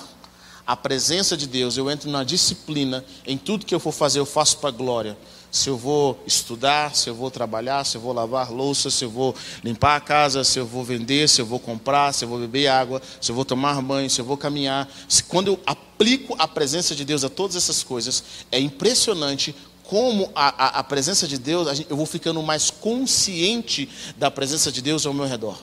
a 0.65 0.75
presença 0.75 1.35
de 1.35 1.45
Deus, 1.45 1.77
eu 1.77 1.91
entro 1.91 2.09
na 2.09 2.23
disciplina, 2.23 3.03
em 3.25 3.37
tudo 3.37 3.65
que 3.65 3.75
eu 3.75 3.79
for 3.79 3.91
fazer, 3.91 4.19
eu 4.19 4.25
faço 4.25 4.57
para 4.57 4.69
a 4.69 4.71
glória 4.71 5.17
se 5.51 5.69
eu 5.69 5.77
vou 5.77 6.21
estudar, 6.27 6.95
se 6.95 7.09
eu 7.09 7.15
vou 7.15 7.31
trabalhar, 7.31 7.85
se 7.85 7.97
eu 7.97 8.01
vou 8.01 8.13
lavar 8.13 8.51
louça, 8.51 8.89
se 8.89 9.05
eu 9.05 9.09
vou 9.09 9.35
limpar 9.63 9.95
a 9.95 9.99
casa, 9.99 10.43
se 10.43 10.59
eu 10.59 10.65
vou 10.65 10.83
vender, 10.83 11.27
se 11.29 11.41
eu 11.41 11.45
vou 11.45 11.59
comprar, 11.59 12.13
se 12.13 12.25
eu 12.25 12.29
vou 12.29 12.39
beber 12.39 12.67
água, 12.67 13.01
se 13.21 13.31
eu 13.31 13.35
vou 13.35 13.45
tomar 13.45 13.81
banho, 13.81 14.09
se 14.09 14.19
eu 14.19 14.25
vou 14.25 14.37
caminhar. 14.37 14.87
Quando 15.27 15.47
eu 15.47 15.59
aplico 15.65 16.35
a 16.37 16.47
presença 16.47 16.93
de 16.95 17.05
Deus 17.05 17.23
a 17.23 17.29
todas 17.29 17.55
essas 17.55 17.83
coisas, 17.83 18.23
é 18.51 18.59
impressionante 18.59 19.55
como 19.83 20.29
a, 20.35 20.65
a, 20.65 20.79
a 20.79 20.83
presença 20.83 21.27
de 21.27 21.37
Deus, 21.37 21.85
eu 21.89 21.95
vou 21.95 22.05
ficando 22.05 22.43
mais 22.43 22.69
consciente 22.69 23.89
da 24.17 24.29
presença 24.29 24.69
de 24.69 24.81
Deus 24.81 25.05
ao 25.05 25.13
meu 25.13 25.25
redor. 25.25 25.57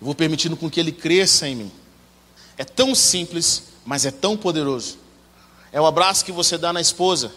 Eu 0.00 0.06
vou 0.06 0.14
permitindo 0.14 0.56
com 0.56 0.68
que 0.68 0.80
Ele 0.80 0.90
cresça 0.90 1.48
em 1.48 1.54
mim. 1.54 1.72
É 2.58 2.64
tão 2.64 2.94
simples, 2.94 3.64
mas 3.84 4.04
é 4.04 4.10
tão 4.10 4.36
poderoso. 4.36 4.98
É 5.72 5.80
o 5.80 5.86
abraço 5.86 6.24
que 6.24 6.32
você 6.32 6.58
dá 6.58 6.72
na 6.72 6.80
esposa. 6.80 7.32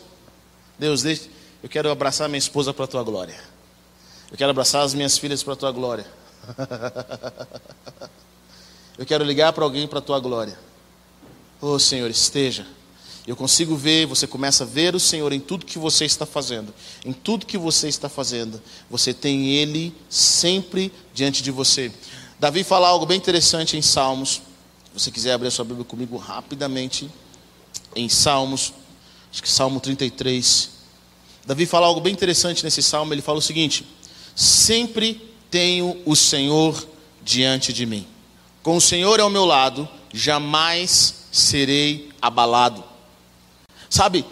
Deus, 0.79 1.03
deixe, 1.03 1.29
eu 1.63 1.69
quero 1.69 1.89
abraçar 1.89 2.27
minha 2.27 2.37
esposa 2.37 2.73
para 2.73 2.83
a 2.83 2.87
tua 2.87 3.01
glória. 3.03 3.39
Eu 4.29 4.37
quero 4.37 4.51
abraçar 4.51 4.83
as 4.83 4.93
minhas 4.93 5.17
filhas 5.17 5.41
para 5.41 5.53
a 5.53 5.55
tua 5.55 5.71
glória. 5.71 6.05
Eu 8.97 9.05
quero 9.07 9.23
ligar 9.23 9.53
para 9.53 9.63
alguém 9.63 9.87
para 9.87 9.99
a 9.99 10.01
tua 10.01 10.19
glória. 10.19 10.57
Oh 11.59 11.79
Senhor, 11.79 12.09
esteja. 12.11 12.67
Eu 13.25 13.35
consigo 13.35 13.75
ver, 13.75 14.05
você 14.05 14.27
começa 14.27 14.63
a 14.63 14.67
ver 14.67 14.93
o 14.93 14.99
Senhor 14.99 15.31
em 15.31 15.39
tudo 15.39 15.65
que 15.65 15.79
você 15.79 16.05
está 16.05 16.25
fazendo. 16.25 16.73
Em 17.05 17.13
tudo 17.13 17.45
que 17.45 17.57
você 17.57 17.87
está 17.87 18.09
fazendo, 18.09 18.61
você 18.89 19.13
tem 19.13 19.49
Ele 19.51 19.95
sempre 20.09 20.91
diante 21.13 21.41
de 21.41 21.49
você. 21.49 21.91
Davi 22.39 22.63
fala 22.63 22.87
algo 22.87 23.05
bem 23.05 23.17
interessante 23.17 23.77
em 23.77 23.81
Salmos. 23.81 24.41
Se 24.93 24.99
você 24.99 25.11
quiser 25.11 25.31
abrir 25.31 25.47
a 25.47 25.51
sua 25.51 25.65
Bíblia 25.65 25.85
comigo 25.85 26.17
rapidamente, 26.17 27.09
em 27.95 28.09
Salmos, 28.09 28.73
acho 29.31 29.41
que 29.41 29.49
Salmo 29.49 29.79
33. 29.79 30.72
Davi 31.45 31.65
fala 31.65 31.87
algo 31.87 31.99
bem 31.99 32.13
interessante 32.13 32.63
nesse 32.63 32.81
salmo. 32.81 33.13
Ele 33.13 33.21
fala 33.21 33.39
o 33.39 33.41
seguinte: 33.41 33.85
Sempre 34.35 35.33
tenho 35.51 36.01
o 36.05 36.15
Senhor 36.15 36.87
diante 37.21 37.73
de 37.73 37.85
mim. 37.85 38.07
Com 38.61 38.77
o 38.77 38.81
Senhor 38.81 39.19
ao 39.19 39.29
meu 39.29 39.45
lado, 39.45 39.87
jamais 40.13 41.25
serei 41.31 42.09
abalado. 42.21 42.83
Sabe, 43.89 44.25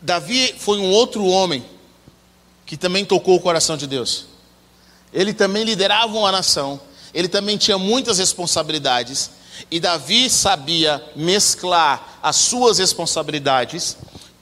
Davi 0.00 0.54
foi 0.58 0.78
um 0.78 0.90
outro 0.90 1.24
homem 1.26 1.64
que 2.64 2.76
também 2.76 3.04
tocou 3.04 3.36
o 3.36 3.40
coração 3.40 3.76
de 3.76 3.86
Deus. 3.86 4.26
Ele 5.12 5.34
também 5.34 5.64
liderava 5.64 6.16
uma 6.16 6.32
nação, 6.32 6.80
ele 7.12 7.28
também 7.28 7.56
tinha 7.56 7.76
muitas 7.76 8.18
responsabilidades, 8.18 9.30
e 9.70 9.78
Davi 9.78 10.30
sabia 10.30 11.04
mesclar 11.14 12.18
as 12.22 12.36
suas 12.36 12.78
responsabilidades 12.78 13.96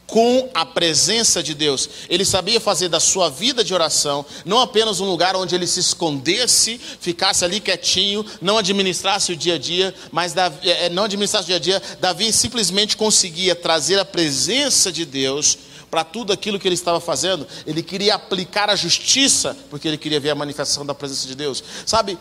com 0.09 0.49
a 0.55 0.65
presença 0.65 1.43
de 1.43 1.55
Deus. 1.55 1.89
Ele 2.09 2.25
sabia 2.25 2.59
fazer 2.59 2.89
da 2.89 2.99
sua 2.99 3.29
vida 3.29 3.63
de 3.63 3.75
oração 3.75 4.25
não 4.45 4.59
apenas 4.59 5.01
um 5.01 5.09
lugar 5.09 5.37
onde 5.37 5.55
ele 5.55 5.67
se 5.67 5.81
escondesse, 5.81 6.81
ficasse 6.99 7.45
ali 7.45 7.61
quietinho, 7.61 8.25
não 8.41 8.57
administrasse 8.57 9.33
o 9.33 9.37
dia 9.37 9.55
a 9.55 9.59
dia, 9.59 9.95
mas 10.11 10.33
Davi, 10.33 10.69
é, 10.69 10.89
não 10.89 11.05
administrasse 11.05 11.45
o 11.45 11.47
dia 11.49 11.57
a 11.57 11.61
dia. 11.61 11.83
Davi 12.01 12.33
simplesmente 12.33 12.97
conseguia 12.97 13.55
trazer 13.55 13.99
a 13.99 14.05
presença 14.05 14.91
de 14.91 15.05
Deus 15.05 15.59
para 15.91 16.03
tudo 16.03 16.33
aquilo 16.33 16.59
que 16.59 16.67
ele 16.67 16.75
estava 16.75 17.01
fazendo. 17.01 17.47
Ele 17.67 17.83
queria 17.83 18.15
aplicar 18.15 18.71
a 18.71 18.77
justiça, 18.77 19.55
porque 19.69 19.87
ele 19.87 19.99
queria 19.99 20.19
ver 20.19 20.31
a 20.31 20.35
manifestação 20.35 20.87
da 20.87 20.95
presença 20.95 21.27
de 21.27 21.35
Deus. 21.35 21.63
Sabe, 21.85 22.19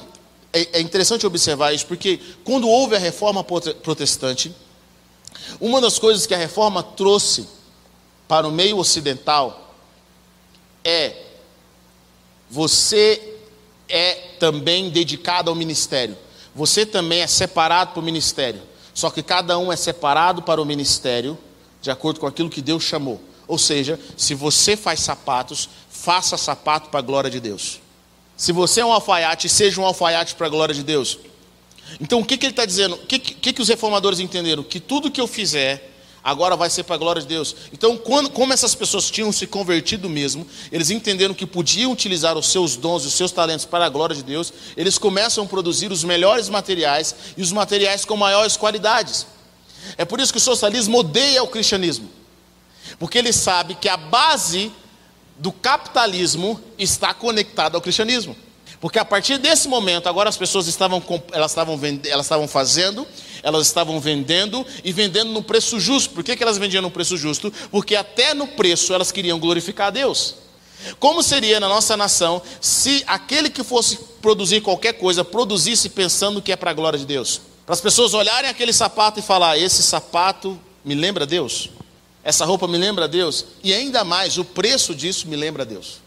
é, 0.52 0.80
é 0.80 0.82
interessante 0.82 1.26
observar 1.26 1.74
isso, 1.74 1.86
porque 1.86 2.20
quando 2.44 2.68
houve 2.68 2.98
a 2.98 3.00
reforma 3.00 3.46
protestante, 3.46 4.54
uma 5.62 5.80
das 5.80 5.98
coisas 5.98 6.26
que 6.26 6.34
a 6.34 6.38
reforma 6.38 6.84
trouxe 6.84 7.48
para 8.28 8.48
o 8.48 8.52
meio 8.52 8.78
ocidental 8.78 9.74
é 10.84 11.16
você 12.50 13.36
é 13.90 14.14
também 14.40 14.90
dedicado 14.90 15.50
ao 15.50 15.56
ministério. 15.56 16.18
Você 16.56 16.86
também 16.86 17.22
é 17.22 17.28
separado 17.28 17.92
para 17.92 18.00
o 18.00 18.04
ministério. 18.04 18.62
Só 18.94 19.10
que 19.10 19.22
cada 19.22 19.58
um 19.58 19.72
é 19.72 19.76
separado 19.76 20.42
para 20.42 20.62
o 20.62 20.66
ministério 20.66 21.38
de 21.82 21.92
acordo 21.92 22.20
com 22.20 22.28
aquilo 22.28 22.50
que 22.50 22.62
Deus 22.62 22.84
chamou. 22.84 23.22
Ou 23.48 23.58
seja, 23.58 24.00
se 24.18 24.34
você 24.34 24.76
faz 24.76 25.00
sapatos, 25.00 25.70
faça 25.90 26.38
sapato 26.38 26.90
para 26.90 27.00
a 27.00 27.04
glória 27.04 27.30
de 27.30 27.40
Deus. 27.40 27.80
Se 28.36 28.52
você 28.52 28.82
é 28.82 28.86
um 28.86 28.92
alfaiate, 28.92 29.48
seja 29.48 29.80
um 29.80 29.86
alfaiate 29.86 30.36
para 30.36 30.48
a 30.48 30.50
glória 30.50 30.74
de 30.74 30.84
Deus. 30.84 31.20
Então 32.02 32.20
o 32.20 32.26
que, 32.26 32.38
que 32.38 32.46
ele 32.46 32.52
está 32.52 32.66
dizendo? 32.66 32.96
O 32.96 33.06
que, 33.06 33.20
que, 33.20 33.54
que 33.54 33.62
os 33.62 33.70
reformadores 33.70 34.20
entenderam? 34.20 34.64
Que 34.64 34.80
tudo 34.80 35.12
que 35.12 35.22
eu 35.22 35.28
fizer 35.28 35.97
agora 36.24 36.56
vai 36.56 36.70
ser 36.70 36.84
para 36.84 36.96
a 36.96 36.98
glória 36.98 37.22
de 37.22 37.28
Deus. 37.28 37.56
Então, 37.72 37.98
quando, 37.98 38.30
como 38.30 38.54
essas 38.54 38.76
pessoas 38.76 39.10
tinham 39.10 39.32
se 39.32 39.48
convertido 39.48 40.10
mesmo, 40.10 40.46
eles 40.72 40.90
entenderam 40.90 41.34
que 41.34 41.46
podiam 41.46 41.92
utilizar 41.92 42.38
os 42.38 42.50
seus 42.50 42.76
dons 42.76 43.06
os 43.06 43.14
seus 43.14 43.32
talentos 43.32 43.66
para 43.66 43.86
a 43.86 43.90
glória 43.90 44.16
de 44.16 44.24
Deus, 44.24 44.52
eles 44.76 44.98
começam 44.98 45.44
a 45.44 45.48
produzir 45.48 45.92
os 45.92 46.04
melhores 46.04 46.50
materiais 46.50 47.16
e 47.36 47.42
os 47.42 47.52
materiais 47.52 48.06
com 48.06 48.18
maiores 48.18 48.58
qualidades. 48.58 49.26
É 49.98 50.04
por 50.04 50.20
isso 50.20 50.32
que 50.32 50.40
o 50.40 50.42
socialismo 50.42 51.00
odeia 51.00 51.44
o 51.44 51.48
cristianismo, 51.48 52.10
porque 53.00 53.18
ele 53.18 53.32
sabe 53.32 53.76
que 53.76 53.88
a 53.88 53.96
base 53.96 54.72
do 55.38 55.52
capitalismo 55.52 56.60
está 56.78 57.14
conectada 57.14 57.78
ao 57.78 57.82
cristianismo. 57.82 58.36
Porque 58.80 59.00
a 59.00 59.06
partir 59.06 59.38
desse 59.38 59.68
momento, 59.68 60.08
agora 60.08 60.30
as 60.30 60.38
pessoas 60.38 60.68
estavam, 60.68 61.04
elas 61.32 61.52
estavam, 61.52 61.80
elas 62.06 62.26
estavam 62.26 62.48
fazendo, 62.48 63.08
elas 63.44 63.68
estavam 63.68 64.00
vendendo 64.00 64.66
e 64.84 64.92
vendendo 64.92 65.32
no 65.32 65.42
preço 65.42 65.80
justo. 65.80 66.14
Por 66.14 66.24
que, 66.24 66.36
que 66.36 66.44
elas 66.44 66.58
vendiam 66.58 66.82
no 66.82 66.92
preço 66.92 67.18
justo? 67.18 67.52
Porque 67.72 67.96
até 67.96 68.34
no 68.34 68.48
preço 68.48 68.94
elas 68.94 69.12
queriam 69.12 69.40
glorificar 69.40 69.88
a 69.88 69.92
Deus. 69.92 70.36
Como 71.00 71.24
seria 71.24 71.60
na 71.60 71.68
nossa 71.68 71.98
nação 71.98 72.42
se 72.62 73.04
aquele 73.08 73.50
que 73.50 73.64
fosse 73.64 73.98
produzir 74.22 74.62
qualquer 74.62 74.94
coisa 74.94 75.24
produzisse 75.24 75.90
pensando 75.90 76.42
que 76.42 76.52
é 76.52 76.56
para 76.56 76.72
a 76.72 76.74
glória 76.74 77.00
de 77.00 77.06
Deus? 77.06 77.42
Para 77.66 77.74
as 77.74 77.82
pessoas 77.82 78.14
olharem 78.14 78.50
aquele 78.50 78.72
sapato 78.72 79.20
e 79.20 79.24
falar: 79.24 79.58
esse 79.58 79.84
sapato 79.84 80.58
me 80.86 80.96
lembra 80.96 81.26
Deus, 81.26 81.70
essa 82.24 82.46
roupa 82.46 82.68
me 82.68 82.78
lembra 82.78 83.08
Deus, 83.08 83.46
e 83.64 83.74
ainda 83.74 84.04
mais, 84.04 84.38
o 84.38 84.46
preço 84.46 84.96
disso 84.96 85.28
me 85.28 85.36
lembra 85.36 85.66
Deus. 85.66 86.07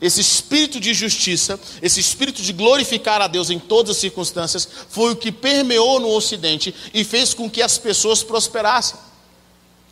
Esse 0.00 0.20
espírito 0.20 0.78
de 0.78 0.94
justiça, 0.94 1.58
esse 1.82 1.98
espírito 1.98 2.40
de 2.40 2.52
glorificar 2.52 3.20
a 3.20 3.26
Deus 3.26 3.50
em 3.50 3.58
todas 3.58 3.90
as 3.90 3.96
circunstâncias, 3.96 4.68
foi 4.88 5.12
o 5.12 5.16
que 5.16 5.32
permeou 5.32 5.98
no 5.98 6.08
Ocidente 6.10 6.74
e 6.94 7.02
fez 7.02 7.34
com 7.34 7.50
que 7.50 7.60
as 7.60 7.78
pessoas 7.78 8.22
prosperassem. 8.22 8.98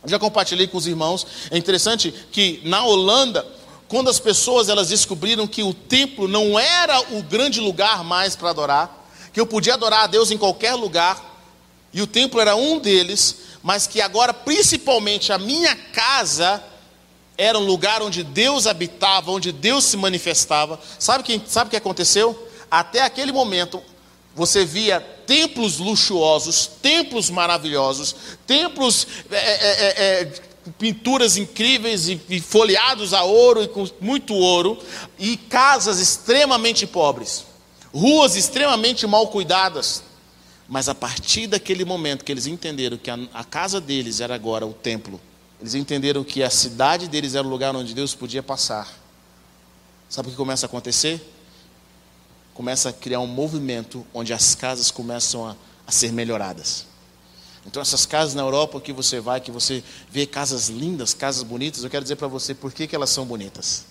Já 0.05 0.17
compartilhei 0.17 0.67
com 0.67 0.77
os 0.77 0.87
irmãos, 0.87 1.27
é 1.51 1.57
interessante 1.57 2.13
que 2.31 2.61
na 2.63 2.85
Holanda, 2.85 3.45
quando 3.89 4.09
as 4.09 4.19
pessoas 4.19 4.69
elas 4.69 4.87
descobriram 4.87 5.45
que 5.45 5.61
o 5.61 5.73
templo 5.73 6.27
não 6.27 6.57
era 6.57 6.99
o 7.13 7.21
grande 7.21 7.59
lugar 7.59 8.03
mais 8.03 8.33
para 8.33 8.51
adorar, 8.51 9.09
que 9.33 9.39
eu 9.39 9.45
podia 9.45 9.73
adorar 9.73 10.03
a 10.03 10.07
Deus 10.07 10.31
em 10.31 10.37
qualquer 10.37 10.75
lugar, 10.75 11.35
e 11.93 12.01
o 12.01 12.07
templo 12.07 12.39
era 12.39 12.55
um 12.55 12.79
deles, 12.79 13.39
mas 13.61 13.87
que 13.87 13.99
agora 13.99 14.33
principalmente 14.33 15.33
a 15.33 15.37
minha 15.37 15.75
casa 15.75 16.63
era 17.37 17.57
um 17.57 17.65
lugar 17.65 18.01
onde 18.01 18.23
Deus 18.23 18.65
habitava, 18.65 19.31
onde 19.31 19.51
Deus 19.51 19.83
se 19.83 19.95
manifestava. 19.95 20.79
Sabe 20.97 21.21
o 21.21 21.23
que, 21.23 21.41
sabe 21.45 21.69
que 21.69 21.75
aconteceu? 21.75 22.47
Até 22.69 23.01
aquele 23.01 23.31
momento, 23.31 23.81
você 24.35 24.65
via 24.65 24.99
templos 24.99 25.77
luxuosos, 25.77 26.67
templos 26.81 27.29
maravilhosos, 27.29 28.15
templos, 28.47 29.07
é, 29.29 29.37
é, 29.37 30.21
é, 30.21 30.31
pinturas 30.79 31.37
incríveis 31.37 32.09
e, 32.09 32.19
e 32.29 32.39
folheados 32.39 33.13
a 33.13 33.23
ouro 33.23 33.63
e 33.63 33.67
com 33.67 33.87
muito 34.01 34.33
ouro, 34.33 34.77
e 35.19 35.37
casas 35.37 35.99
extremamente 35.99 36.87
pobres, 36.87 37.45
ruas 37.93 38.35
extremamente 38.35 39.05
mal 39.05 39.27
cuidadas. 39.27 40.03
Mas 40.67 40.89
a 40.89 40.95
partir 40.95 41.47
daquele 41.47 41.85
momento 41.85 42.25
que 42.25 42.31
eles 42.31 42.47
entenderam 42.47 42.97
que 42.97 43.09
a, 43.09 43.17
a 43.33 43.43
casa 43.43 43.79
deles 43.79 44.19
era 44.19 44.35
agora 44.35 44.65
o 44.65 44.73
templo, 44.73 45.21
eles 45.59 45.73
entenderam 45.73 46.23
que 46.23 46.43
a 46.43 46.49
cidade 46.49 47.07
deles 47.07 47.35
era 47.35 47.45
o 47.45 47.49
lugar 47.49 47.75
onde 47.75 47.93
Deus 47.93 48.13
podia 48.13 48.43
passar. 48.43 48.87
Sabe 50.09 50.27
o 50.27 50.31
que 50.31 50.37
começa 50.37 50.65
a 50.65 50.67
acontecer? 50.67 51.21
Começa 52.53 52.89
a 52.89 52.93
criar 52.93 53.19
um 53.19 53.27
movimento 53.27 54.05
onde 54.13 54.33
as 54.33 54.55
casas 54.55 54.91
começam 54.91 55.45
a, 55.45 55.55
a 55.85 55.91
ser 55.91 56.11
melhoradas. 56.11 56.85
Então, 57.65 57.81
essas 57.81 58.05
casas 58.05 58.33
na 58.33 58.41
Europa 58.41 58.79
que 58.79 58.93
você 58.93 59.19
vai, 59.19 59.41
que 59.41 59.51
você 59.51 59.83
vê 60.09 60.25
casas 60.25 60.69
lindas, 60.69 61.13
casas 61.13 61.43
bonitas, 61.43 61.83
eu 61.83 61.89
quero 61.89 62.03
dizer 62.03 62.15
para 62.15 62.27
você 62.27 62.55
por 62.55 62.71
que, 62.71 62.87
que 62.87 62.95
elas 62.95 63.09
são 63.09 63.25
bonitas. 63.25 63.85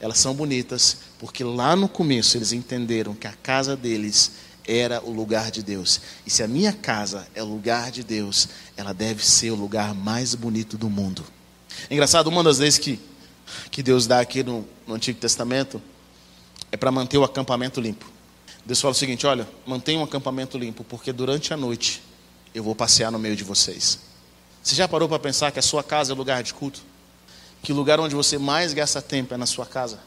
Elas 0.00 0.18
são 0.18 0.34
bonitas 0.34 0.98
porque 1.18 1.42
lá 1.42 1.74
no 1.74 1.88
começo 1.88 2.36
eles 2.36 2.52
entenderam 2.52 3.14
que 3.14 3.26
a 3.26 3.32
casa 3.32 3.76
deles 3.76 4.32
era 4.66 5.02
o 5.04 5.10
lugar 5.10 5.50
de 5.50 5.62
Deus. 5.62 6.00
E 6.26 6.30
se 6.30 6.42
a 6.42 6.48
minha 6.48 6.72
casa 6.72 7.26
é 7.34 7.42
o 7.42 7.46
lugar 7.46 7.90
de 7.90 8.02
Deus, 8.02 8.48
ela 8.76 8.92
deve 8.92 9.24
ser 9.24 9.50
o 9.50 9.54
lugar 9.54 9.94
mais 9.94 10.34
bonito 10.34 10.76
do 10.76 10.90
mundo. 10.90 11.24
É 11.88 11.94
engraçado, 11.94 12.26
uma 12.28 12.42
das 12.42 12.58
leis 12.58 12.78
que, 12.78 13.00
que 13.70 13.82
Deus 13.82 14.06
dá 14.06 14.20
aqui 14.20 14.42
no, 14.42 14.66
no 14.86 14.94
Antigo 14.94 15.18
Testamento 15.18 15.80
é 16.72 16.76
para 16.76 16.90
manter 16.90 17.18
o 17.18 17.24
acampamento 17.24 17.80
limpo. 17.80 18.10
Deus 18.64 18.80
fala 18.80 18.92
o 18.92 18.94
seguinte: 18.94 19.26
olha, 19.26 19.48
mantenha 19.66 19.98
um 19.98 20.04
acampamento 20.04 20.56
limpo, 20.58 20.82
porque 20.84 21.12
durante 21.12 21.52
a 21.52 21.56
noite 21.56 22.02
eu 22.54 22.62
vou 22.62 22.74
passear 22.74 23.10
no 23.10 23.18
meio 23.18 23.36
de 23.36 23.44
vocês. 23.44 23.98
Você 24.62 24.74
já 24.74 24.88
parou 24.88 25.08
para 25.08 25.18
pensar 25.18 25.52
que 25.52 25.58
a 25.58 25.62
sua 25.62 25.82
casa 25.82 26.12
é 26.12 26.16
lugar 26.16 26.42
de 26.42 26.54
culto? 26.54 26.80
Que 27.62 27.72
o 27.72 27.76
lugar 27.76 28.00
onde 28.00 28.14
você 28.14 28.38
mais 28.38 28.72
gasta 28.72 29.02
tempo 29.02 29.34
é 29.34 29.36
na 29.36 29.46
sua 29.46 29.66
casa? 29.66 29.98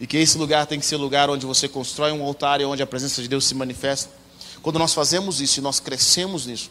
E 0.00 0.06
que 0.06 0.16
esse 0.16 0.38
lugar 0.38 0.66
tem 0.66 0.80
que 0.80 0.86
ser 0.86 0.94
o 0.94 0.98
lugar 0.98 1.28
onde 1.28 1.44
você 1.44 1.68
constrói 1.68 2.12
um 2.12 2.22
altar 2.22 2.60
e 2.60 2.64
onde 2.64 2.82
a 2.82 2.86
presença 2.86 3.20
de 3.20 3.28
Deus 3.28 3.44
se 3.44 3.54
manifesta. 3.54 4.10
Quando 4.62 4.78
nós 4.78 4.94
fazemos 4.94 5.40
isso 5.40 5.60
e 5.60 5.62
nós 5.62 5.80
crescemos 5.80 6.46
nisso, 6.46 6.70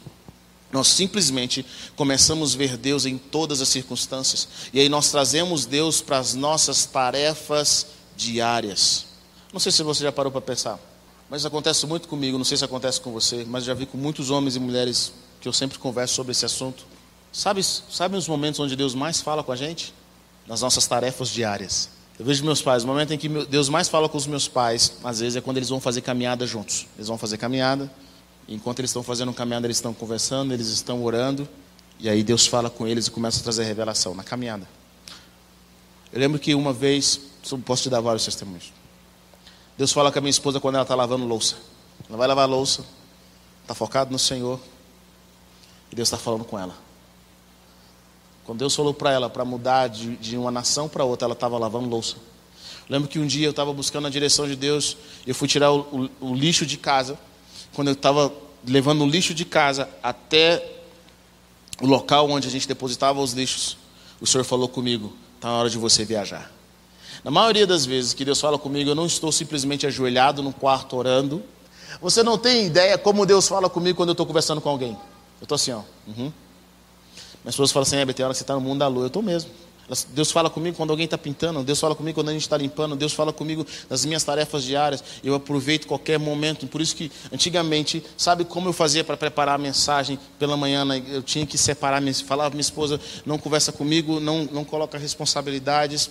nós 0.72 0.88
simplesmente 0.88 1.66
começamos 1.96 2.54
a 2.54 2.58
ver 2.58 2.78
Deus 2.78 3.06
em 3.06 3.18
todas 3.18 3.62
as 3.62 3.70
circunstâncias. 3.70 4.48
E 4.74 4.80
aí 4.80 4.90
nós 4.90 5.10
trazemos 5.10 5.66
Deus 5.66 6.02
para 6.02 6.18
as 6.18 6.34
nossas 6.34 6.86
tarefas 6.86 7.88
diárias. 8.16 9.06
Não 9.54 9.60
sei 9.60 9.72
se 9.72 9.82
você 9.84 10.04
já 10.04 10.12
parou 10.12 10.32
para 10.32 10.42
pensar, 10.42 10.80
mas 11.30 11.46
acontece 11.46 11.86
muito 11.86 12.08
comigo, 12.08 12.38
não 12.38 12.46
sei 12.46 12.58
se 12.58 12.66
acontece 12.66 13.00
com 13.00 13.12
você, 13.12 13.46
mas 13.48 13.64
já 13.64 13.74
vi 13.74 13.86
com 13.86 13.98
muitos 13.98 14.30
homens 14.30 14.56
e 14.56 14.60
mulheres 14.60 15.14
que 15.40 15.48
eu 15.48 15.54
sempre 15.54 15.80
converso 15.80 16.16
sobre 16.16 16.32
esse 16.32 16.46
assunto. 16.46 16.86
Sabe, 17.32 17.64
sabe 17.64 18.18
os 18.18 18.28
momentos 18.28 18.60
onde 18.60 18.76
Deus 18.76 18.94
mais 18.94 19.22
fala 19.22 19.44
com 19.44 19.52
a 19.52 19.56
gente? 19.56 19.94
Nas 20.46 20.62
nossas 20.62 20.86
tarefas 20.88 21.30
diárias. 21.30 21.90
Eu 22.20 22.26
vejo 22.26 22.44
meus 22.44 22.62
pais, 22.62 22.84
o 22.84 22.88
momento 22.88 23.14
em 23.14 23.18
que 23.18 23.30
Deus 23.30 23.70
mais 23.70 23.88
fala 23.88 24.10
com 24.10 24.18
os 24.18 24.26
meus 24.26 24.48
pais, 24.48 24.94
às 25.04 25.20
vezes 25.20 25.36
é 25.36 25.42
quando 25.42 25.58
eles 25.58 25.70
vão 25.70 25.80
fazer 25.80 26.02
caminhada 26.02 26.48
juntos. 26.48 26.88
Eles 26.98 27.08
vão 27.08 27.18
fazer 27.18 27.38
caminhada, 27.38 27.92
enquanto 28.48 28.80
eles 28.80 28.90
estão 28.90 29.04
fazendo 29.04 29.34
caminhada, 29.34 29.68
eles 29.68 29.78
estão 29.78 29.94
conversando, 29.94 30.54
eles 30.54 30.68
estão 30.68 31.04
orando, 31.04 31.48
e 32.00 32.10
aí 32.10 32.24
Deus 32.24 32.46
fala 32.46 32.70
com 32.70 32.88
eles 32.88 33.08
e 33.08 33.12
começa 33.12 33.40
a 33.40 33.44
trazer 33.44 33.64
revelação 33.64 34.14
na 34.14 34.24
caminhada. 34.24 34.68
Eu 36.12 36.20
lembro 36.20 36.40
que 36.40 36.56
uma 36.56 36.72
vez, 36.72 37.20
posso 37.66 37.84
te 37.84 37.90
dar 37.90 38.00
vários 38.00 38.24
testemunhos. 38.24 38.72
Deus 39.78 39.92
fala 39.92 40.12
com 40.12 40.20
a 40.20 40.22
minha 40.22 40.32
esposa 40.32 40.60
quando 40.60 40.76
ela 40.76 40.84
está 40.84 40.96
lavando 40.96 41.26
louça. 41.26 41.56
Ela 42.08 42.18
vai 42.18 42.28
lavar 42.28 42.48
louça, 42.48 42.86
está 43.62 43.76
focado 43.76 44.12
no 44.12 44.20
Senhor, 44.20 44.60
e 45.92 45.96
Deus 45.96 46.08
está 46.08 46.18
falando 46.18 46.46
com 46.46 46.58
ela. 46.58 46.76
Quando 48.46 48.60
Deus 48.60 48.74
falou 48.76 48.94
para 48.94 49.12
ela 49.12 49.30
para 49.30 49.44
mudar 49.44 49.90
de, 49.90 50.16
de, 50.16 50.38
uma 50.38 50.50
nação 50.50 50.88
para 50.88 51.04
outra, 51.04 51.26
ela 51.26 51.34
estava 51.34 51.58
lavando 51.58 51.90
louça. 51.90 52.16
Lembro 52.90 53.10
que 53.10 53.20
um 53.20 53.28
dia 53.28 53.46
eu 53.46 53.52
estava 53.52 53.74
buscando 53.74 54.08
a 54.08 54.10
direção 54.10 54.48
de 54.48 54.56
Deus, 54.56 54.96
eu 55.26 55.36
fui 55.36 55.50
tirar 55.50 55.72
o, 55.72 56.10
o, 56.22 56.30
o 56.30 56.34
lixo 56.34 56.66
de 56.66 56.78
casa. 56.78 57.20
Quando 57.74 57.90
eu 57.90 57.94
estava 57.94 58.32
levando 58.66 59.04
o 59.04 59.08
lixo 59.08 59.34
de 59.34 59.46
casa 59.46 59.90
até 60.02 60.64
o 61.82 61.86
local 61.86 62.30
onde 62.30 62.48
a 62.48 62.52
gente 62.52 62.68
depositava 62.68 63.20
os 63.20 63.34
lixos, 63.34 63.78
o 64.20 64.28
Senhor 64.28 64.44
falou 64.44 64.68
comigo: 64.68 65.14
está 65.36 65.50
na 65.50 65.56
hora 65.56 65.70
de 65.70 65.78
você 65.78 66.04
viajar. 66.04 66.52
Na 67.24 67.32
maioria 67.32 67.66
das 67.66 67.86
vezes 67.86 68.14
que 68.14 68.24
Deus 68.24 68.40
fala 68.40 68.58
comigo, 68.58 68.90
eu 68.90 68.96
não 68.96 69.06
estou 69.06 69.32
simplesmente 69.32 69.86
ajoelhado 69.86 70.42
no 70.42 70.54
quarto 70.54 70.96
orando. 70.96 71.44
Você 72.02 72.22
não 72.22 72.38
tem 72.38 72.66
ideia 72.66 72.98
como 72.98 73.26
Deus 73.26 73.48
fala 73.48 73.70
comigo 73.70 73.98
quando 73.98 74.10
eu 74.10 74.14
estou 74.14 74.26
conversando 74.26 74.62
com 74.62 74.70
alguém. 74.70 74.92
Eu 75.40 75.44
estou 75.44 75.56
assim, 75.56 75.72
ó. 75.72 75.82
Uhum. 76.08 76.32
Minha 77.44 77.50
esposa 77.50 77.74
fala 77.74 77.84
assim: 77.84 77.98
é, 77.98 78.06
tem 78.06 78.24
hora 78.24 78.34
que 78.34 78.38
você 78.38 78.44
está 78.44 78.54
no 78.54 78.62
mundo 78.62 78.80
da 78.80 78.88
lua. 78.88 79.04
Eu 79.04 79.08
estou 79.08 79.22
mesmo. 79.22 79.50
Deus 80.10 80.32
fala 80.32 80.50
comigo 80.50 80.76
quando 80.76 80.90
alguém 80.90 81.06
está 81.06 81.18
pintando, 81.18 81.64
Deus 81.64 81.80
fala 81.80 81.96
comigo 81.96 82.16
quando 82.16 82.28
a 82.28 82.34
gente 82.34 82.42
está 82.42 82.58
limpando, 82.58 82.94
Deus 82.94 83.14
fala 83.14 83.32
comigo 83.32 83.66
nas 83.90 84.04
minhas 84.04 84.22
tarefas 84.22 84.64
diárias. 84.64 85.02
Eu 85.24 85.34
aproveito 85.34 85.88
qualquer 85.88 86.20
momento. 86.20 86.68
Por 86.68 86.82
isso 86.82 86.94
que 86.94 87.10
antigamente, 87.32 88.04
sabe 88.18 88.44
como 88.44 88.68
eu 88.68 88.74
fazia 88.74 89.04
para 89.04 89.16
preparar 89.16 89.56
a 89.56 89.58
mensagem 89.58 90.20
pela 90.38 90.58
manhã? 90.58 90.84
Né? 90.84 91.02
Eu 91.08 91.24
tinha 91.24 91.46
que 91.46 91.58
separar, 91.58 92.02
falava 92.26 92.50
minha 92.50 92.62
esposa, 92.62 93.00
não 93.26 93.38
conversa 93.38 93.72
comigo, 93.72 94.20
não, 94.20 94.44
não 94.52 94.66
coloca 94.66 94.98
responsabilidades. 94.98 96.10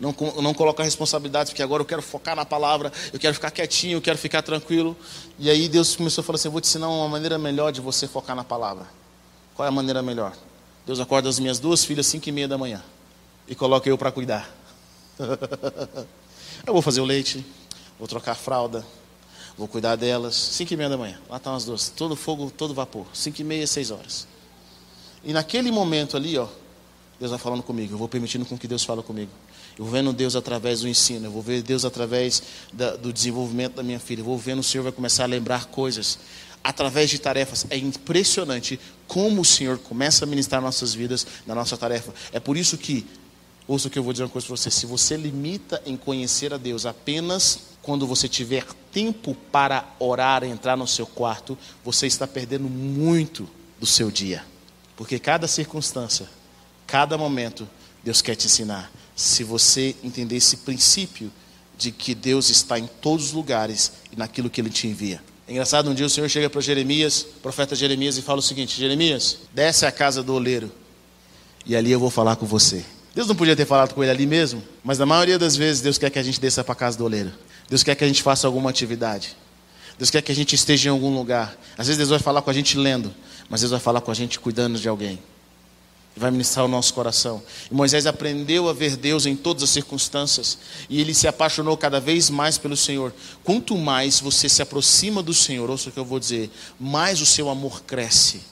Não, 0.00 0.14
não 0.40 0.54
coloca 0.54 0.82
responsabilidades, 0.82 1.50
porque 1.50 1.62
agora 1.62 1.82
eu 1.82 1.86
quero 1.86 2.00
focar 2.00 2.34
na 2.34 2.46
palavra, 2.46 2.90
eu 3.12 3.18
quero 3.18 3.34
ficar 3.34 3.50
quietinho, 3.50 3.98
eu 3.98 4.00
quero 4.00 4.16
ficar 4.16 4.40
tranquilo. 4.40 4.96
E 5.38 5.50
aí 5.50 5.68
Deus 5.68 5.94
começou 5.94 6.22
a 6.22 6.24
falar 6.24 6.36
assim: 6.36 6.48
eu 6.48 6.52
vou 6.52 6.60
te 6.60 6.68
ensinar 6.68 6.88
uma 6.88 7.06
maneira 7.06 7.38
melhor 7.38 7.70
de 7.70 7.82
você 7.82 8.08
focar 8.08 8.34
na 8.34 8.42
palavra. 8.42 8.86
Qual 9.54 9.66
é 9.66 9.68
a 9.68 9.72
maneira 9.72 10.00
melhor? 10.00 10.32
Deus 10.86 11.00
acorda 11.00 11.28
as 11.28 11.38
minhas 11.38 11.58
duas 11.58 11.84
filhas 11.84 12.06
cinco 12.06 12.28
e 12.28 12.32
meia 12.32 12.48
da 12.48 12.58
manhã 12.58 12.82
e 13.46 13.54
coloca 13.54 13.88
eu 13.88 13.98
para 13.98 14.10
cuidar. 14.10 14.48
eu 16.66 16.72
vou 16.72 16.82
fazer 16.82 17.00
o 17.00 17.04
leite, 17.04 17.44
vou 17.98 18.08
trocar 18.08 18.32
a 18.32 18.36
fralda, 18.36 18.84
vou 19.56 19.68
cuidar 19.68 19.96
delas. 19.96 20.34
Cinco 20.34 20.72
e 20.72 20.76
meia 20.76 20.88
da 20.88 20.96
manhã, 20.96 21.18
lá 21.28 21.36
estão 21.36 21.54
as 21.54 21.64
duas, 21.64 21.88
todo 21.90 22.16
fogo, 22.16 22.50
todo 22.50 22.72
vapor. 22.72 23.06
Cinco 23.12 23.40
e 23.40 23.44
meia, 23.44 23.66
seis 23.66 23.90
horas. 23.90 24.26
E 25.22 25.32
naquele 25.32 25.70
momento 25.70 26.16
ali, 26.16 26.38
ó, 26.38 26.48
Deus 27.18 27.30
vai 27.30 27.38
falando 27.38 27.62
comigo. 27.62 27.94
Eu 27.94 27.98
vou 27.98 28.08
permitindo 28.08 28.46
com 28.46 28.56
que 28.56 28.66
Deus 28.66 28.82
fale 28.82 29.02
comigo. 29.02 29.30
Eu 29.78 29.84
vou 29.84 29.92
vendo 29.92 30.12
Deus 30.12 30.34
através 30.34 30.80
do 30.80 30.88
ensino. 30.88 31.26
Eu 31.26 31.30
vou 31.30 31.42
ver 31.42 31.62
Deus 31.62 31.84
através 31.84 32.42
da, 32.72 32.96
do 32.96 33.12
desenvolvimento 33.12 33.74
da 33.74 33.82
minha 33.82 34.00
filha. 34.00 34.20
Eu 34.20 34.24
vou 34.24 34.38
vendo 34.38 34.60
o 34.60 34.62
Senhor 34.62 34.82
vai 34.82 34.92
começar 34.92 35.24
a 35.24 35.26
lembrar 35.26 35.66
coisas 35.66 36.18
através 36.62 37.10
de 37.10 37.18
tarefas. 37.18 37.66
É 37.70 37.76
impressionante 37.76 38.78
como 39.06 39.42
o 39.42 39.44
Senhor 39.44 39.78
começa 39.78 40.24
a 40.24 40.28
ministrar 40.28 40.60
nossas 40.60 40.94
vidas 40.94 41.26
na 41.46 41.54
nossa 41.54 41.76
tarefa. 41.76 42.12
É 42.32 42.40
por 42.40 42.56
isso 42.56 42.76
que, 42.78 43.06
ouça 43.66 43.88
o 43.88 43.90
que 43.90 43.98
eu 43.98 44.02
vou 44.02 44.12
dizer 44.12 44.24
uma 44.24 44.30
coisa 44.30 44.46
para 44.46 44.56
você: 44.56 44.70
se 44.70 44.86
você 44.86 45.16
limita 45.16 45.82
em 45.86 45.96
conhecer 45.96 46.52
a 46.52 46.56
Deus 46.56 46.86
apenas 46.86 47.70
quando 47.82 48.06
você 48.06 48.28
tiver 48.28 48.64
tempo 48.92 49.34
para 49.50 49.88
orar, 49.98 50.44
entrar 50.44 50.76
no 50.76 50.86
seu 50.86 51.06
quarto, 51.06 51.56
você 51.84 52.06
está 52.06 52.26
perdendo 52.26 52.68
muito 52.68 53.48
do 53.78 53.86
seu 53.86 54.10
dia. 54.10 54.44
Porque 54.96 55.18
cada 55.18 55.48
circunstância, 55.48 56.28
cada 56.86 57.16
momento, 57.16 57.66
Deus 58.04 58.20
quer 58.20 58.34
te 58.34 58.46
ensinar. 58.46 58.92
Se 59.16 59.42
você 59.42 59.96
entender 60.02 60.36
esse 60.36 60.58
princípio 60.58 61.32
de 61.78 61.90
que 61.90 62.14
Deus 62.14 62.50
está 62.50 62.78
em 62.78 62.86
todos 62.86 63.26
os 63.26 63.32
lugares 63.32 63.92
e 64.12 64.16
naquilo 64.16 64.50
que 64.50 64.60
Ele 64.60 64.68
te 64.68 64.86
envia. 64.86 65.22
É 65.50 65.52
engraçado, 65.52 65.90
um 65.90 65.94
dia 65.94 66.06
o 66.06 66.08
Senhor 66.08 66.30
chega 66.30 66.48
para 66.48 66.60
Jeremias, 66.60 67.26
profeta 67.42 67.74
Jeremias, 67.74 68.16
e 68.16 68.22
fala 68.22 68.38
o 68.38 68.42
seguinte: 68.42 68.78
Jeremias, 68.78 69.38
desce 69.52 69.84
à 69.84 69.90
casa 69.90 70.22
do 70.22 70.32
oleiro, 70.32 70.70
e 71.66 71.74
ali 71.74 71.90
eu 71.90 71.98
vou 71.98 72.08
falar 72.08 72.36
com 72.36 72.46
você. 72.46 72.84
Deus 73.16 73.26
não 73.26 73.34
podia 73.34 73.56
ter 73.56 73.66
falado 73.66 73.92
com 73.92 74.00
ele 74.00 74.12
ali 74.12 74.26
mesmo, 74.28 74.62
mas 74.84 74.96
na 74.96 75.04
maioria 75.04 75.40
das 75.40 75.56
vezes 75.56 75.82
Deus 75.82 75.98
quer 75.98 76.08
que 76.08 76.20
a 76.20 76.22
gente 76.22 76.40
desça 76.40 76.62
para 76.62 76.74
a 76.74 76.76
casa 76.76 76.96
do 76.96 77.04
oleiro. 77.04 77.32
Deus 77.68 77.82
quer 77.82 77.96
que 77.96 78.04
a 78.04 78.06
gente 78.06 78.22
faça 78.22 78.46
alguma 78.46 78.70
atividade. 78.70 79.36
Deus 79.98 80.08
quer 80.08 80.22
que 80.22 80.30
a 80.30 80.34
gente 80.36 80.54
esteja 80.54 80.88
em 80.88 80.92
algum 80.92 81.12
lugar. 81.12 81.58
Às 81.76 81.88
vezes 81.88 81.98
Deus 81.98 82.10
vai 82.10 82.20
falar 82.20 82.42
com 82.42 82.50
a 82.50 82.54
gente 82.54 82.78
lendo, 82.78 83.12
mas 83.48 83.62
Deus 83.62 83.72
vai 83.72 83.80
falar 83.80 84.00
com 84.02 84.12
a 84.12 84.14
gente 84.14 84.38
cuidando 84.38 84.78
de 84.78 84.88
alguém 84.88 85.18
vai 86.16 86.30
ministrar 86.30 86.64
o 86.64 86.68
nosso 86.68 86.92
coração. 86.92 87.42
E 87.70 87.74
Moisés 87.74 88.06
aprendeu 88.06 88.68
a 88.68 88.72
ver 88.72 88.96
Deus 88.96 89.26
em 89.26 89.36
todas 89.36 89.62
as 89.62 89.70
circunstâncias 89.70 90.58
e 90.88 91.00
ele 91.00 91.14
se 91.14 91.26
apaixonou 91.26 91.76
cada 91.76 92.00
vez 92.00 92.28
mais 92.28 92.58
pelo 92.58 92.76
Senhor. 92.76 93.14
Quanto 93.42 93.76
mais 93.76 94.20
você 94.20 94.48
se 94.48 94.60
aproxima 94.60 95.22
do 95.22 95.32
Senhor, 95.32 95.70
ouça 95.70 95.88
o 95.88 95.92
que 95.92 95.98
eu 95.98 96.04
vou 96.04 96.18
dizer, 96.18 96.50
mais 96.78 97.20
o 97.20 97.26
seu 97.26 97.48
amor 97.48 97.82
cresce. 97.82 98.42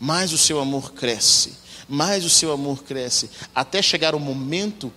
Mais 0.00 0.32
o 0.32 0.38
seu 0.38 0.60
amor 0.60 0.92
cresce. 0.92 1.54
Mais 1.88 2.24
o 2.24 2.30
seu 2.30 2.52
amor 2.52 2.82
cresce. 2.84 3.30
Até 3.54 3.80
chegar 3.80 4.14
o 4.14 4.20
momento 4.20 4.92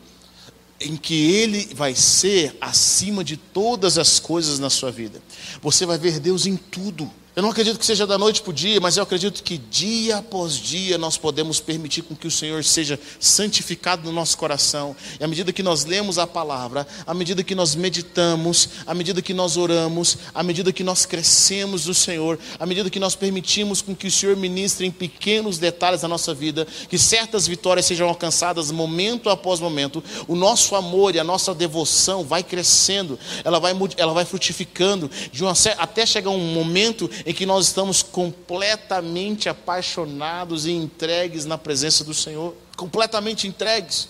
em 0.80 0.98
que 0.98 1.32
Ele 1.32 1.70
vai 1.74 1.96
ser 1.96 2.58
acima 2.60 3.24
de 3.24 3.38
todas 3.38 3.98
as 3.98 4.20
coisas 4.20 4.60
na 4.60 4.70
sua 4.70 4.92
vida. 4.92 5.22
Você 5.62 5.86
vai 5.86 5.98
ver 5.98 6.20
Deus 6.20 6.46
em 6.46 6.58
tudo. 6.58 7.10
Eu 7.34 7.42
não 7.42 7.50
acredito 7.50 7.80
que 7.80 7.86
seja 7.86 8.06
da 8.06 8.18
noite 8.18 8.42
para 8.42 8.50
o 8.50 8.54
dia, 8.54 8.82
mas 8.82 8.98
eu 8.98 9.04
acredito 9.04 9.42
que 9.42 9.58
dia 9.58 10.18
após 10.18 10.54
dia 10.56 10.98
nós 10.98 11.16
podemos 11.16 11.62
permitir 11.62 12.02
com 12.02 12.14
que 12.14 12.28
o 12.28 12.32
Senhor 12.32 12.62
seja 12.62 13.00
santificado 13.22 14.04
no 14.04 14.12
nosso 14.12 14.38
coração. 14.38 14.94
E 15.18 15.24
à 15.24 15.28
medida 15.30 15.54
que 15.54 15.64
nós 15.64 15.86
lemos 15.86 16.18
a 16.18 16.28
palavra, 16.28 16.86
à 17.08 17.14
medida 17.14 17.42
que 17.42 17.56
nós 17.56 17.74
meditamos, 17.74 18.68
à 18.86 18.94
medida 18.94 19.22
que 19.22 19.34
nós 19.34 19.56
oramos, 19.56 20.18
à 20.36 20.44
medida 20.44 20.74
que 20.74 20.84
nós 20.84 21.06
crescemos 21.06 21.86
no 21.86 21.94
Senhor, 21.94 22.38
à 22.60 22.66
medida 22.66 22.90
que 22.90 23.00
nós 23.00 23.16
permitimos 23.16 23.82
com 23.82 23.96
que 23.96 24.08
o 24.08 24.12
Senhor 24.12 24.36
ministre 24.36 24.86
em 24.86 24.92
pequenos 24.92 25.58
detalhes 25.58 26.02
da 26.02 26.10
nossa 26.10 26.34
vida, 26.34 26.68
que 26.90 26.98
certas 26.98 27.48
vitórias 27.48 27.86
sejam 27.86 28.10
alcançadas 28.10 28.72
momento 28.72 29.30
após 29.30 29.62
momento, 29.62 30.04
o 30.28 30.36
nosso 30.36 30.76
amor 30.76 31.16
e 31.16 31.20
a 31.20 31.24
nossa 31.24 31.56
devoção 31.56 32.26
vai 32.26 32.44
crescendo, 32.44 33.18
ela 33.46 33.58
vai, 33.58 33.74
ela 33.96 34.12
vai 34.12 34.26
frutificando, 34.26 35.10
uma, 35.40 35.54
até 35.78 36.06
chegar 36.06 36.30
um 36.30 36.54
momento 36.54 37.10
em 37.26 37.34
que 37.34 37.46
nós 37.46 37.68
estamos 37.68 38.02
completamente 38.02 39.50
apaixonados 39.50 40.66
e 40.66 40.72
entregues 40.72 41.46
na 41.46 41.58
presença 41.58 42.04
do 42.04 42.14
Senhor, 42.14 42.56
completamente 42.76 43.48
entregues, 43.48 44.08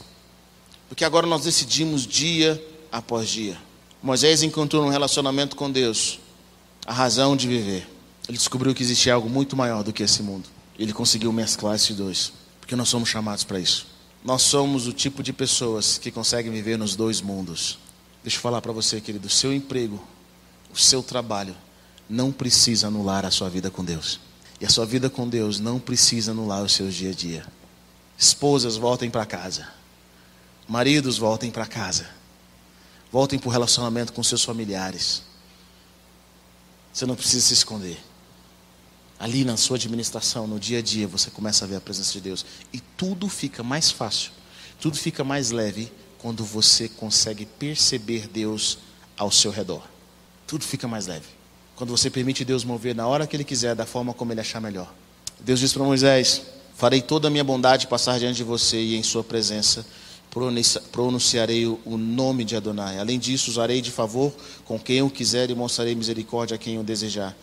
porque 0.88 1.04
agora 1.04 1.28
nós 1.28 1.43
decidimos 1.43 2.06
dia 2.06 2.63
após 2.91 3.30
dia. 3.30 3.58
Moisés 4.02 4.43
encontrou 4.43 4.84
um 4.86 4.89
relacionamento 4.89 5.56
com 5.56 5.69
Deus, 5.69 6.19
a 6.86 6.93
razão 6.93 7.36
de 7.36 7.47
viver. 7.47 7.88
Ele 8.28 8.38
descobriu 8.38 8.74
que 8.74 8.84
existia 8.84 9.13
algo 9.13 9.30
muito 9.30 9.56
maior 9.56 9.84
do 9.84 9.93
que 9.93 10.04
esse 10.04 10.24
mundo. 10.24 10.50
Ele 10.78 10.93
conseguiu 10.93 11.32
mesclar 11.32 11.76
esses 11.76 11.95
dois, 11.95 12.34
porque 12.60 12.76
nós 12.76 12.89
somos 12.89 13.10
chamados 13.10 13.43
para 13.43 13.60
isso. 13.60 13.88
Nós 14.24 14.43
somos 14.43 14.88
o 14.88 14.93
tipo 14.93 15.24
de 15.24 15.34
pessoas 15.34 15.97
que 15.97 16.12
conseguem 16.12 16.52
viver 16.52 16.78
nos 16.78 16.95
dois 16.95 17.21
mundos. 17.21 17.78
Deixa 18.24 18.38
eu 18.38 18.41
falar 18.41 18.62
para 18.62 18.71
você, 18.71 19.02
querido, 19.02 19.28
o 19.28 19.32
seu 19.32 19.52
emprego, 19.52 20.02
o 20.74 20.78
seu 20.78 21.02
trabalho 21.02 21.56
não 22.12 22.30
precisa 22.32 22.88
anular 22.88 23.26
a 23.26 23.32
sua 23.32 23.50
vida 23.50 23.71
com 23.71 23.84
Deus. 23.86 24.19
E 24.60 24.65
a 24.65 24.69
sua 24.69 24.86
vida 24.86 25.10
com 25.10 25.28
Deus 25.28 25.60
não 25.60 25.80
precisa 25.80 26.32
anular 26.32 26.62
os 26.62 26.74
seus 26.74 26.93
dia 26.93 27.12
a 27.12 27.13
dia. 27.13 27.45
Esposas, 28.17 28.76
voltem 28.76 29.10
para 29.10 29.26
casa. 29.26 29.67
Maridos, 30.67 31.17
voltem 31.17 31.50
para 31.50 31.65
casa. 31.65 32.08
Voltem 33.12 33.39
para 33.39 33.47
o 33.47 33.52
relacionamento 33.52 34.12
com 34.12 34.21
seus 34.21 34.43
familiares. 34.43 35.24
Você 36.93 37.06
não 37.06 37.15
precisa 37.15 37.47
se 37.47 37.54
esconder. 37.54 37.97
Ali 39.17 39.45
na 39.45 39.56
sua 39.56 39.78
administração, 39.78 40.45
no 40.47 40.60
dia 40.60 40.80
a 40.80 40.82
dia, 40.82 41.08
você 41.08 41.30
começa 41.32 41.63
a 41.63 41.67
ver 41.67 41.78
a 41.78 41.82
presença 41.82 42.12
de 42.12 42.21
Deus. 42.21 42.45
E 42.74 42.80
tudo 42.80 43.30
fica 43.30 43.63
mais 43.63 43.89
fácil, 43.89 44.32
tudo 44.80 44.97
fica 44.97 45.24
mais 45.24 45.52
leve 45.52 45.91
quando 46.17 46.43
você 46.43 46.89
consegue 46.89 47.45
perceber 47.45 48.28
Deus 48.28 48.80
ao 49.17 49.32
seu 49.32 49.52
redor. 49.52 49.88
Tudo 50.45 50.65
fica 50.65 50.88
mais 50.88 51.08
leve. 51.08 51.40
Quando 51.82 51.98
você 51.98 52.12
permite 52.12 52.46
Deus 52.46 52.63
mover 52.63 52.94
na 52.94 53.08
hora 53.08 53.26
que 53.26 53.36
Ele 53.36 53.44
quiser, 53.44 53.74
da 53.74 53.88
forma 53.88 54.13
como 54.13 54.32
Ele 54.32 54.39
achar 54.39 54.62
melhor. 54.62 54.94
Deus 55.39 55.60
disse 55.60 55.74
para 55.74 55.84
Moisés: 55.84 56.44
Farei 56.76 57.02
toda 57.02 57.28
a 57.28 57.32
minha 57.32 57.44
bondade 57.44 57.88
passar 57.88 58.20
diante 58.20 58.36
de 58.36 58.44
você 58.44 58.80
e 58.80 58.96
em 58.96 59.02
Sua 59.02 59.24
presença 59.24 59.84
pronunciarei 60.91 61.65
o 61.65 61.98
nome 61.98 62.46
de 62.46 62.56
Adonai. 62.56 63.00
Além 63.00 63.17
disso, 63.17 63.50
usarei 63.50 63.82
de 63.82 63.89
favor 63.89 64.32
com 64.63 64.78
quem 64.78 64.98
eu 64.98 65.10
quiser 65.10 65.50
e 65.50 65.56
mostrarei 65.56 65.96
misericórdia 65.96 66.54
a 66.54 66.58
quem 66.60 66.76
eu 66.76 66.84
desejar. 66.84 67.36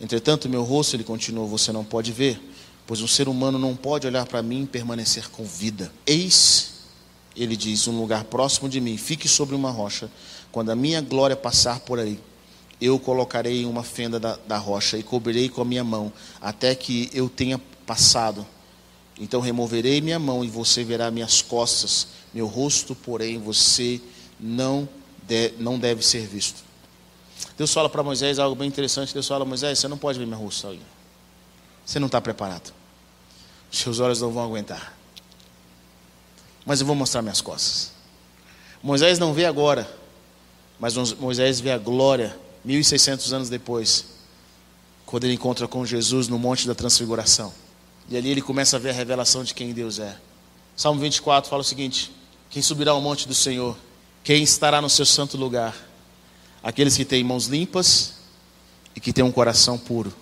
Entretanto, 0.00 0.48
meu 0.48 0.64
rosto, 0.64 0.96
ele 0.96 1.04
continuou, 1.04 1.46
você 1.46 1.70
não 1.70 1.84
pode 1.84 2.10
ver, 2.10 2.42
pois 2.88 3.00
um 3.00 3.06
ser 3.06 3.28
humano 3.28 3.60
não 3.60 3.76
pode 3.76 4.08
olhar 4.08 4.26
para 4.26 4.42
mim 4.42 4.64
e 4.64 4.66
permanecer 4.66 5.30
com 5.30 5.44
vida. 5.44 5.92
Eis, 6.04 6.80
ele 7.36 7.54
diz, 7.54 7.86
um 7.86 7.96
lugar 7.96 8.24
próximo 8.24 8.68
de 8.68 8.80
mim, 8.80 8.96
fique 8.96 9.28
sobre 9.28 9.54
uma 9.54 9.70
rocha, 9.70 10.10
quando 10.50 10.70
a 10.70 10.74
minha 10.74 11.00
glória 11.00 11.36
passar 11.36 11.78
por 11.78 12.00
aí 12.00 12.18
eu 12.80 12.98
colocarei 12.98 13.64
uma 13.64 13.82
fenda 13.82 14.18
da, 14.18 14.38
da 14.46 14.58
rocha 14.58 14.96
e 14.98 15.02
cobrirei 15.02 15.48
com 15.48 15.62
a 15.62 15.64
minha 15.64 15.84
mão, 15.84 16.12
até 16.40 16.74
que 16.74 17.10
eu 17.12 17.28
tenha 17.28 17.58
passado. 17.86 18.46
Então 19.18 19.40
removerei 19.40 20.00
minha 20.00 20.18
mão 20.18 20.44
e 20.44 20.48
você 20.48 20.82
verá 20.82 21.10
minhas 21.10 21.40
costas, 21.40 22.08
meu 22.32 22.46
rosto, 22.46 22.94
porém, 22.94 23.38
você 23.38 24.00
não, 24.40 24.88
de, 25.22 25.52
não 25.58 25.78
deve 25.78 26.04
ser 26.04 26.26
visto. 26.26 26.64
Deus 27.56 27.72
fala 27.72 27.88
para 27.88 28.02
Moisés 28.02 28.38
algo 28.38 28.56
bem 28.56 28.66
interessante. 28.66 29.14
Deus 29.14 29.28
fala, 29.28 29.44
Moisés, 29.44 29.78
você 29.78 29.86
não 29.86 29.96
pode 29.96 30.18
ver 30.18 30.26
meu 30.26 30.38
rosto 30.38 30.66
ali. 30.66 30.82
Você 31.86 31.98
não 31.98 32.06
está 32.06 32.20
preparado. 32.20 32.72
Seus 33.70 34.00
olhos 34.00 34.20
não 34.20 34.32
vão 34.32 34.44
aguentar. 34.44 34.96
Mas 36.66 36.80
eu 36.80 36.86
vou 36.86 36.96
mostrar 36.96 37.22
minhas 37.22 37.40
costas. 37.40 37.92
Moisés 38.82 39.18
não 39.18 39.32
vê 39.32 39.44
agora, 39.44 39.88
mas 40.78 40.94
Moisés 41.14 41.60
vê 41.60 41.70
a 41.70 41.78
glória 41.78 42.36
1600 42.64 43.32
anos 43.32 43.48
depois, 43.48 44.06
quando 45.04 45.24
ele 45.24 45.34
encontra 45.34 45.68
com 45.68 45.84
Jesus 45.84 46.28
no 46.28 46.38
Monte 46.38 46.66
da 46.66 46.74
Transfiguração. 46.74 47.52
E 48.08 48.16
ali 48.16 48.30
ele 48.30 48.42
começa 48.42 48.76
a 48.76 48.78
ver 48.78 48.90
a 48.90 48.92
revelação 48.92 49.44
de 49.44 49.54
quem 49.54 49.72
Deus 49.72 49.98
é. 49.98 50.16
Salmo 50.76 51.00
24 51.00 51.48
fala 51.48 51.62
o 51.62 51.64
seguinte: 51.64 52.10
Quem 52.50 52.62
subirá 52.62 52.92
ao 52.92 53.00
monte 53.00 53.26
do 53.28 53.34
Senhor? 53.34 53.76
Quem 54.22 54.42
estará 54.42 54.80
no 54.80 54.90
seu 54.90 55.06
santo 55.06 55.36
lugar? 55.36 55.74
Aqueles 56.62 56.96
que 56.96 57.04
têm 57.04 57.22
mãos 57.22 57.46
limpas 57.46 58.14
e 58.96 59.00
que 59.00 59.12
têm 59.12 59.24
um 59.24 59.32
coração 59.32 59.78
puro. 59.78 60.12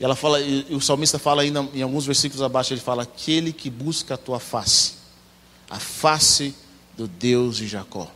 E 0.00 0.04
ela 0.04 0.16
fala, 0.16 0.40
e 0.40 0.66
o 0.74 0.80
salmista 0.80 1.18
fala 1.18 1.42
ainda 1.42 1.68
em 1.74 1.82
alguns 1.82 2.06
versículos 2.06 2.42
abaixo, 2.42 2.72
ele 2.72 2.80
fala: 2.80 3.02
aquele 3.02 3.52
que 3.52 3.70
busca 3.70 4.14
a 4.14 4.16
tua 4.18 4.40
face, 4.40 4.94
a 5.68 5.78
face 5.78 6.54
do 6.96 7.06
Deus 7.06 7.56
de 7.56 7.68
Jacó. 7.68 8.10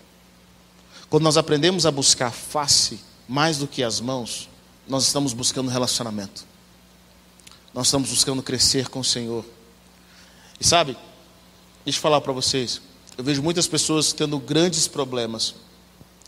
Quando 1.17 1.25
nós 1.25 1.39
aprendemos 1.39 1.87
a 1.87 1.91
buscar 1.91 2.27
a 2.27 2.31
face 2.31 3.01
mais 3.27 3.57
do 3.57 3.67
que 3.67 3.83
as 3.83 4.01
mãos, 4.03 4.51
nós 4.87 5.07
estamos 5.07 5.33
buscando 5.33 5.71
relacionamento. 5.71 6.45
Nós 7.73 7.87
estamos 7.87 8.11
buscando 8.11 8.43
crescer 8.43 8.91
com 8.91 9.01
o 9.01 9.05
Senhor. 9.05 9.43
E 10.61 10.67
sabe, 10.67 10.95
deixa 11.87 11.97
eu 11.99 12.03
falar 12.03 12.21
para 12.21 12.35
vocês, 12.35 12.83
eu 13.17 13.25
vejo 13.25 13.43
muitas 13.43 13.67
pessoas 13.67 14.13
tendo 14.13 14.39
grandes 14.39 14.87
problemas 14.87 15.55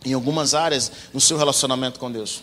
em 0.07 0.14
algumas 0.14 0.55
áreas 0.55 0.90
no 1.12 1.20
seu 1.20 1.37
relacionamento 1.37 2.01
com 2.01 2.11
Deus. 2.11 2.42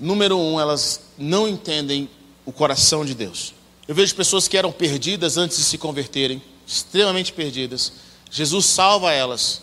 Número 0.00 0.36
um, 0.36 0.58
elas 0.58 1.00
não 1.16 1.46
entendem 1.46 2.10
o 2.44 2.50
coração 2.50 3.04
de 3.04 3.14
Deus. 3.14 3.54
Eu 3.86 3.94
vejo 3.94 4.16
pessoas 4.16 4.48
que 4.48 4.58
eram 4.58 4.72
perdidas 4.72 5.36
antes 5.36 5.58
de 5.58 5.62
se 5.62 5.78
converterem, 5.78 6.42
extremamente 6.66 7.32
perdidas. 7.32 7.92
Jesus 8.32 8.66
salva 8.66 9.12
elas. 9.12 9.61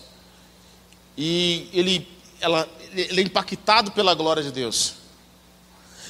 E 1.22 1.68
ele, 1.74 2.08
ela, 2.40 2.66
ele 2.94 3.20
é 3.20 3.24
impactado 3.26 3.92
pela 3.92 4.14
glória 4.14 4.42
de 4.42 4.54
Deus. 4.54 4.94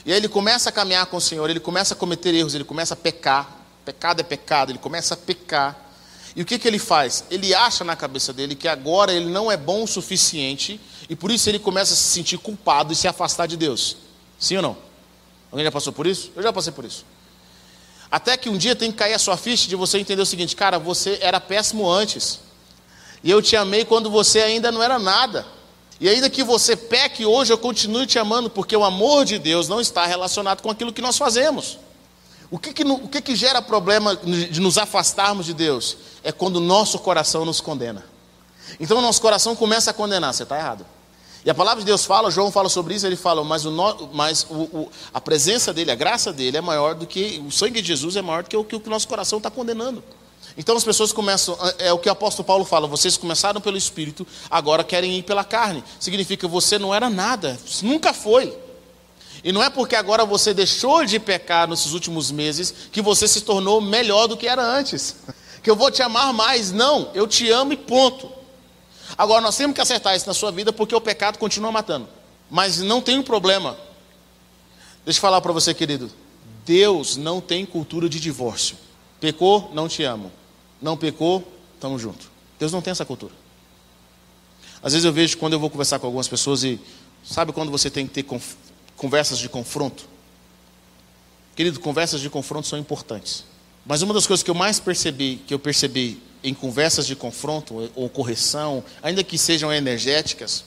E 0.06 0.12
aí 0.12 0.18
ele 0.20 0.30
começa 0.30 0.70
a 0.70 0.72
caminhar 0.72 1.08
com 1.08 1.18
o 1.18 1.22
Senhor, 1.22 1.50
ele 1.50 1.60
começa 1.60 1.96
a 1.96 1.98
cometer 1.98 2.32
erros, 2.36 2.54
ele 2.54 2.64
começa 2.64 2.94
a 2.94 2.98
pecar. 2.98 3.58
Pecado 3.84 4.20
é 4.20 4.24
pecado, 4.24 4.72
ele 4.72 4.78
começa 4.78 5.16
a 5.16 5.18
pecar. 5.18 5.76
E 6.36 6.44
o 6.44 6.46
que, 6.46 6.60
que 6.60 6.68
ele 6.68 6.78
faz? 6.78 7.24
Ele 7.32 7.56
acha 7.56 7.84
na 7.84 7.96
cabeça 7.96 8.32
dele 8.32 8.54
que 8.54 8.68
agora 8.68 9.12
ele 9.12 9.26
não 9.32 9.52
é 9.52 9.58
bom 9.58 9.84
o 9.84 9.88
suficiente 9.88 10.80
e 11.10 11.16
por 11.16 11.32
isso 11.32 11.50
ele 11.50 11.58
começa 11.58 11.96
a 11.96 11.98
se 11.98 12.04
sentir 12.04 12.38
culpado 12.38 12.94
e 12.94 12.96
se 12.96 13.08
afastar 13.08 13.48
de 13.48 13.58
Deus. 13.58 13.98
Sim 14.38 14.58
ou 14.58 14.62
não? 14.62 14.78
Alguém 15.52 15.66
já 15.66 15.72
passou 15.72 15.92
por 15.92 16.06
isso? 16.06 16.32
Eu 16.36 16.44
já 16.44 16.54
passei 16.54 16.72
por 16.72 16.86
isso. 16.86 17.04
Até 18.12 18.38
que 18.38 18.48
um 18.48 18.60
dia 18.60 18.76
tem 18.76 18.92
que 18.92 18.98
cair 19.00 19.16
a 19.16 19.20
sua 19.20 19.38
ficha 19.38 19.68
de 19.68 19.76
você 19.76 19.98
entender 19.98 20.22
o 20.22 20.26
seguinte: 20.26 20.56
cara, 20.56 20.78
você 20.78 21.18
era 21.20 21.40
péssimo 21.40 21.90
antes. 21.90 22.48
E 23.24 23.30
eu 23.30 23.42
te 23.42 23.56
amei 23.56 23.86
quando 23.86 24.10
você 24.10 24.40
ainda 24.40 24.72
não 24.72 24.82
era 24.82 24.98
nada. 24.98 25.46
E 26.00 26.08
ainda 26.08 26.30
que 26.30 26.44
você 26.44 26.76
peque 26.76 27.26
hoje, 27.26 27.52
eu 27.52 27.58
continuo 27.58 28.06
te 28.06 28.18
amando, 28.18 28.50
porque 28.50 28.76
o 28.76 28.84
amor 28.84 29.26
de 29.26 29.38
Deus 29.38 29.68
não 29.68 29.82
está 29.82 30.06
relacionado 30.06 30.62
com 30.62 30.70
aquilo 30.70 30.94
que 30.94 31.02
nós 31.02 31.18
fazemos. 31.18 31.78
O 32.50 32.58
que, 32.58 32.74
que, 32.74 32.84
o 32.84 33.08
que, 33.08 33.22
que 33.22 33.36
gera 33.36 33.62
problema 33.62 34.16
de 34.16 34.60
nos 34.60 34.78
afastarmos 34.78 35.46
de 35.46 35.54
Deus? 35.54 35.98
É 36.24 36.32
quando 36.32 36.56
o 36.56 36.62
nosso 36.62 36.98
coração 37.00 37.46
nos 37.46 37.60
condena. 37.62 38.04
Então 38.80 38.98
o 38.98 39.02
nosso 39.02 39.22
coração 39.22 39.56
começa 39.56 39.92
a 39.92 39.94
condenar, 39.94 40.34
você 40.34 40.44
está 40.44 40.58
errado. 40.58 40.86
E 41.46 41.50
a 41.50 41.56
palavra 41.56 41.80
de 41.80 41.86
Deus 41.86 42.06
fala, 42.06 42.30
João 42.30 42.52
fala 42.52 42.68
sobre 42.68 42.96
isso, 42.96 43.06
ele 43.06 43.16
fala, 43.16 43.44
mas, 43.44 43.66
o, 43.66 43.72
mas 44.14 44.46
o, 44.50 44.54
o, 44.54 44.92
a 45.14 45.22
presença 45.22 45.74
dele, 45.74 45.92
a 45.92 45.96
graça 45.96 46.34
dele 46.34 46.58
é 46.58 46.62
maior 46.62 46.96
do 46.96 47.08
que, 47.08 47.42
o 47.46 47.52
sangue 47.52 47.82
de 47.82 47.88
Jesus 47.88 48.16
é 48.16 48.22
maior 48.22 48.44
do 48.44 48.50
que 48.50 48.58
o 48.58 48.64
que 48.64 48.76
o 48.76 48.90
nosso 48.90 49.08
coração 49.08 49.38
está 49.38 49.50
condenando. 49.50 50.04
Então 50.60 50.76
as 50.76 50.84
pessoas 50.84 51.14
começam, 51.14 51.58
é, 51.80 51.88
é 51.88 51.94
o 51.94 51.98
que 51.98 52.10
o 52.10 52.12
apóstolo 52.12 52.46
Paulo 52.46 52.66
fala, 52.66 52.86
vocês 52.86 53.16
começaram 53.16 53.62
pelo 53.62 53.78
Espírito, 53.78 54.28
agora 54.52 54.84
querem 54.84 55.18
ir 55.18 55.24
pela 55.24 55.46
carne. 55.46 55.82
Significa 55.98 56.50
você 56.50 56.78
não 56.78 56.94
era 56.94 57.10
nada, 57.10 57.58
nunca 57.82 58.14
foi. 58.14 58.54
E 59.42 59.54
não 59.54 59.64
é 59.64 59.70
porque 59.70 59.96
agora 59.96 60.26
você 60.26 60.54
deixou 60.54 61.06
de 61.06 61.18
pecar 61.18 61.66
nesses 61.66 61.94
últimos 61.94 62.30
meses 62.30 62.74
que 62.92 63.02
você 63.02 63.26
se 63.26 63.40
tornou 63.40 63.80
melhor 63.80 64.28
do 64.28 64.36
que 64.36 64.48
era 64.48 64.62
antes. 64.62 65.16
Que 65.62 65.70
eu 65.70 65.76
vou 65.76 65.92
te 65.92 66.02
amar 66.02 66.32
mais. 66.32 66.72
Não, 66.72 67.12
eu 67.14 67.28
te 67.28 67.50
amo 67.52 67.74
e 67.74 67.76
ponto. 67.78 68.32
Agora 69.18 69.42
nós 69.42 69.58
temos 69.58 69.76
que 69.76 69.82
acertar 69.82 70.16
isso 70.16 70.26
na 70.26 70.34
sua 70.34 70.54
vida 70.54 70.72
porque 70.72 70.96
o 70.96 71.02
pecado 71.02 71.38
continua 71.38 71.70
matando. 71.70 72.08
Mas 72.50 72.80
não 72.80 73.02
tem 73.02 73.20
um 73.20 73.24
problema. 73.24 73.78
Deixa 75.04 75.18
eu 75.18 75.22
falar 75.22 75.42
para 75.42 75.52
você, 75.52 75.74
querido. 75.74 76.10
Deus 76.66 77.18
não 77.18 77.42
tem 77.42 77.66
cultura 77.66 78.08
de 78.08 78.22
divórcio. 78.22 78.78
Pecou, 79.20 79.70
não 79.74 79.90
te 79.90 80.02
amo. 80.04 80.32
Não 80.82 80.96
pecou, 80.98 81.46
estamos 81.76 82.02
juntos. 82.02 82.28
Deus 82.60 82.72
não 82.72 82.82
tem 82.82 82.92
essa 82.92 83.06
cultura. 83.06 83.34
Às 84.82 84.94
vezes 84.94 85.06
eu 85.06 85.12
vejo 85.12 85.38
quando 85.38 85.54
eu 85.54 85.60
vou 85.60 85.70
conversar 85.70 86.00
com 86.00 86.06
algumas 86.06 86.28
pessoas 86.28 86.64
e 86.64 86.80
sabe 87.24 87.52
quando 87.52 87.70
você 87.70 87.90
tem 87.90 88.08
que 88.08 88.14
ter 88.14 88.26
conversas 88.96 89.38
de 89.38 89.50
confronto? 89.50 90.08
Querido, 91.56 91.80
conversas 91.80 92.22
de 92.22 92.30
confronto 92.30 92.68
são 92.68 92.80
importantes. 92.80 93.44
Mas 93.86 94.02
uma 94.02 94.14
das 94.14 94.26
coisas 94.26 94.44
que 94.44 94.50
eu 94.50 94.56
mais 94.56 94.80
percebi, 94.80 95.42
que 95.46 95.54
eu 95.54 95.60
percebi 95.60 96.22
em 96.44 96.54
conversas 96.54 97.06
de 97.06 97.16
confronto 97.16 97.92
ou 97.96 98.10
correção, 98.10 98.84
ainda 99.02 99.24
que 99.24 99.38
sejam 99.38 99.74
energéticas, 99.74 100.64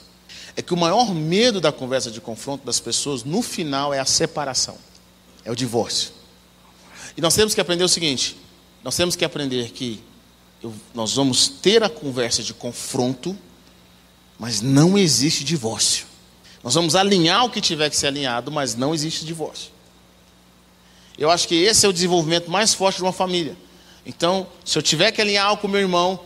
é 0.55 0.61
que 0.61 0.73
o 0.73 0.77
maior 0.77 1.13
medo 1.13 1.59
da 1.59 1.71
conversa 1.71 2.11
de 2.11 2.21
confronto 2.21 2.63
das 2.65 2.79
pessoas, 2.79 3.23
no 3.23 3.41
final, 3.41 3.93
é 3.93 3.99
a 3.99 4.05
separação, 4.05 4.77
é 5.43 5.51
o 5.51 5.55
divórcio. 5.55 6.11
E 7.17 7.21
nós 7.21 7.33
temos 7.33 7.55
que 7.55 7.61
aprender 7.61 7.83
o 7.83 7.89
seguinte: 7.89 8.37
nós 8.83 8.95
temos 8.95 9.15
que 9.15 9.23
aprender 9.23 9.71
que 9.71 10.03
eu, 10.61 10.73
nós 10.93 11.13
vamos 11.13 11.47
ter 11.47 11.83
a 11.83 11.89
conversa 11.89 12.43
de 12.43 12.53
confronto, 12.53 13.37
mas 14.37 14.61
não 14.61 14.97
existe 14.97 15.43
divórcio. 15.43 16.05
Nós 16.63 16.73
vamos 16.73 16.95
alinhar 16.95 17.45
o 17.45 17.49
que 17.49 17.61
tiver 17.61 17.89
que 17.89 17.95
ser 17.95 18.07
alinhado, 18.07 18.51
mas 18.51 18.75
não 18.75 18.93
existe 18.93 19.25
divórcio. 19.25 19.71
Eu 21.17 21.29
acho 21.29 21.47
que 21.47 21.55
esse 21.55 21.85
é 21.85 21.89
o 21.89 21.93
desenvolvimento 21.93 22.49
mais 22.49 22.73
forte 22.73 22.97
de 22.97 23.03
uma 23.03 23.13
família. 23.13 23.55
Então, 24.05 24.47
se 24.65 24.77
eu 24.77 24.81
tiver 24.81 25.11
que 25.11 25.21
alinhar 25.21 25.45
algo 25.45 25.61
com 25.61 25.67
meu 25.67 25.79
irmão, 25.79 26.19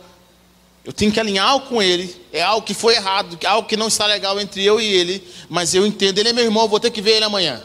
eu 0.84 0.92
tenho 0.92 1.12
que 1.12 1.20
alinhar 1.20 1.46
algo 1.46 1.66
com 1.66 1.82
ele. 1.82 2.14
É 2.32 2.42
algo 2.42 2.66
que 2.66 2.74
foi 2.74 2.94
errado, 2.94 3.38
algo 3.46 3.68
que 3.68 3.76
não 3.76 3.88
está 3.88 4.06
legal 4.06 4.40
entre 4.40 4.64
eu 4.64 4.80
e 4.80 4.86
ele, 4.86 5.22
mas 5.48 5.74
eu 5.74 5.86
entendo, 5.86 6.18
ele 6.18 6.30
é 6.30 6.32
meu 6.32 6.44
irmão, 6.44 6.62
eu 6.62 6.68
vou 6.68 6.80
ter 6.80 6.90
que 6.90 7.02
ver 7.02 7.16
ele 7.16 7.24
amanhã. 7.24 7.62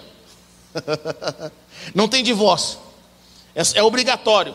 não 1.95 2.08
tem 2.08 2.23
divórcio. 2.23 2.79
É, 3.56 3.62
é 3.75 3.84
obrigatório. 3.84 4.53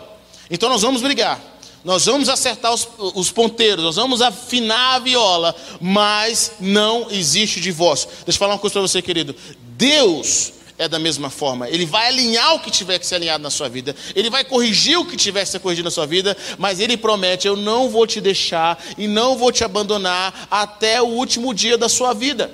Então 0.50 0.68
nós 0.68 0.82
vamos 0.82 1.02
brigar. 1.02 1.40
Nós 1.84 2.06
vamos 2.06 2.28
acertar 2.28 2.74
os, 2.74 2.88
os, 2.98 3.30
ponteiros, 3.30 3.84
nós 3.84 3.96
vamos 3.96 4.20
afinar 4.20 4.96
a 4.96 4.98
viola, 4.98 5.54
mas 5.80 6.52
não 6.58 7.06
existe 7.10 7.60
divórcio. 7.60 8.08
Deixa 8.08 8.30
eu 8.30 8.34
falar 8.34 8.54
uma 8.54 8.58
coisa 8.58 8.74
para 8.74 8.82
você, 8.82 9.00
querido. 9.00 9.34
Deus 9.76 10.52
é 10.76 10.88
da 10.88 10.98
mesma 10.98 11.30
forma. 11.30 11.68
Ele 11.68 11.86
vai 11.86 12.08
alinhar 12.08 12.54
o 12.54 12.60
que 12.60 12.70
tiver 12.70 12.98
que 12.98 13.06
ser 13.06 13.16
alinhado 13.16 13.42
na 13.42 13.50
sua 13.50 13.68
vida. 13.68 13.94
Ele 14.14 14.28
vai 14.30 14.44
corrigir 14.44 14.98
o 14.98 15.04
que 15.04 15.16
tiver 15.16 15.44
que 15.44 15.50
ser 15.50 15.60
corrigido 15.60 15.86
na 15.86 15.90
sua 15.90 16.06
vida. 16.06 16.36
Mas 16.58 16.80
ele 16.80 16.96
promete: 16.96 17.46
eu 17.46 17.56
não 17.56 17.88
vou 17.88 18.06
te 18.06 18.20
deixar 18.20 18.82
e 18.96 19.06
não 19.06 19.36
vou 19.36 19.52
te 19.52 19.64
abandonar 19.64 20.48
até 20.50 21.02
o 21.02 21.06
último 21.06 21.54
dia 21.54 21.76
da 21.76 21.88
sua 21.88 22.12
vida. 22.12 22.50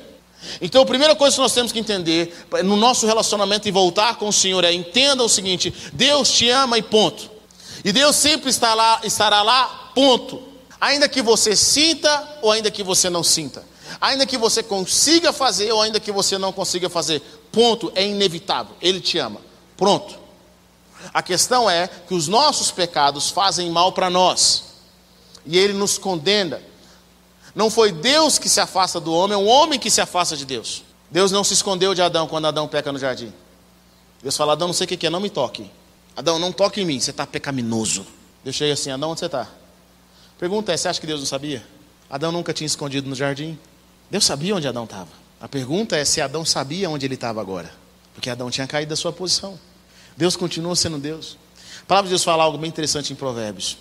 Então, 0.60 0.82
a 0.82 0.86
primeira 0.86 1.14
coisa 1.14 1.36
que 1.36 1.42
nós 1.42 1.54
temos 1.54 1.72
que 1.72 1.78
entender 1.78 2.34
no 2.62 2.76
nosso 2.76 3.06
relacionamento 3.06 3.66
e 3.66 3.70
voltar 3.70 4.16
com 4.16 4.28
o 4.28 4.32
Senhor 4.32 4.64
é: 4.64 4.72
entenda 4.72 5.22
o 5.22 5.28
seguinte, 5.28 5.72
Deus 5.92 6.30
te 6.30 6.48
ama 6.50 6.78
e 6.78 6.82
ponto. 6.82 7.33
E 7.84 7.92
Deus 7.92 8.16
sempre 8.16 8.48
está 8.48 8.74
lá, 8.74 9.00
estará 9.04 9.42
lá, 9.42 9.90
ponto. 9.94 10.42
Ainda 10.80 11.08
que 11.08 11.20
você 11.20 11.54
sinta 11.54 12.38
ou 12.40 12.50
ainda 12.50 12.70
que 12.70 12.82
você 12.82 13.10
não 13.10 13.22
sinta. 13.22 13.62
Ainda 14.00 14.26
que 14.26 14.38
você 14.38 14.62
consiga 14.62 15.32
fazer 15.32 15.70
ou 15.70 15.82
ainda 15.82 16.00
que 16.00 16.10
você 16.10 16.38
não 16.38 16.52
consiga 16.52 16.88
fazer. 16.88 17.20
Ponto, 17.52 17.92
é 17.94 18.06
inevitável. 18.06 18.74
Ele 18.80 19.00
te 19.00 19.18
ama. 19.18 19.40
Pronto. 19.76 20.18
A 21.12 21.22
questão 21.22 21.68
é 21.68 21.86
que 21.86 22.14
os 22.14 22.26
nossos 22.26 22.70
pecados 22.70 23.30
fazem 23.30 23.70
mal 23.70 23.92
para 23.92 24.08
nós. 24.08 24.64
E 25.44 25.58
ele 25.58 25.74
nos 25.74 25.98
condena. 25.98 26.62
Não 27.54 27.70
foi 27.70 27.92
Deus 27.92 28.38
que 28.38 28.48
se 28.48 28.60
afasta 28.60 28.98
do 28.98 29.12
homem, 29.12 29.34
é 29.34 29.40
o 29.40 29.44
homem 29.44 29.78
que 29.78 29.90
se 29.90 30.00
afasta 30.00 30.36
de 30.36 30.44
Deus. 30.44 30.82
Deus 31.10 31.30
não 31.30 31.44
se 31.44 31.52
escondeu 31.52 31.94
de 31.94 32.02
Adão 32.02 32.26
quando 32.26 32.46
Adão 32.46 32.66
peca 32.66 32.90
no 32.90 32.98
jardim. 32.98 33.32
Deus 34.22 34.36
fala: 34.36 34.54
Adão, 34.54 34.68
não 34.68 34.74
sei 34.74 34.86
o 34.86 34.88
que 34.88 35.06
é, 35.06 35.10
não 35.10 35.20
me 35.20 35.30
toque. 35.30 35.70
Adão, 36.16 36.38
não 36.38 36.52
toque 36.52 36.80
em 36.80 36.84
mim, 36.84 37.00
você 37.00 37.10
está 37.10 37.26
pecaminoso. 37.26 38.06
Deus 38.42 38.54
chega 38.54 38.74
assim: 38.74 38.90
Adão, 38.90 39.10
onde 39.10 39.20
você 39.20 39.26
está? 39.26 39.48
Pergunta 40.38 40.72
é: 40.72 40.76
você 40.76 40.88
acha 40.88 41.00
que 41.00 41.06
Deus 41.06 41.20
não 41.20 41.26
sabia? 41.26 41.64
Adão 42.08 42.30
nunca 42.30 42.52
tinha 42.52 42.66
escondido 42.66 43.08
no 43.08 43.14
jardim. 43.14 43.58
Deus 44.10 44.24
sabia 44.24 44.54
onde 44.54 44.68
Adão 44.68 44.84
estava. 44.84 45.08
A 45.40 45.48
pergunta 45.48 45.96
é 45.96 46.04
se 46.04 46.20
Adão 46.20 46.44
sabia 46.44 46.88
onde 46.88 47.04
ele 47.06 47.14
estava 47.14 47.40
agora. 47.40 47.70
Porque 48.14 48.30
Adão 48.30 48.50
tinha 48.50 48.66
caído 48.66 48.90
da 48.90 48.96
sua 48.96 49.12
posição. 49.12 49.58
Deus 50.16 50.36
continua 50.36 50.76
sendo 50.76 50.98
Deus. 50.98 51.36
A 51.82 51.86
palavra 51.86 52.08
de 52.08 52.12
Deus 52.12 52.22
fala 52.22 52.44
algo 52.44 52.56
bem 52.56 52.68
interessante 52.68 53.12
em 53.12 53.16
Provérbios. 53.16 53.76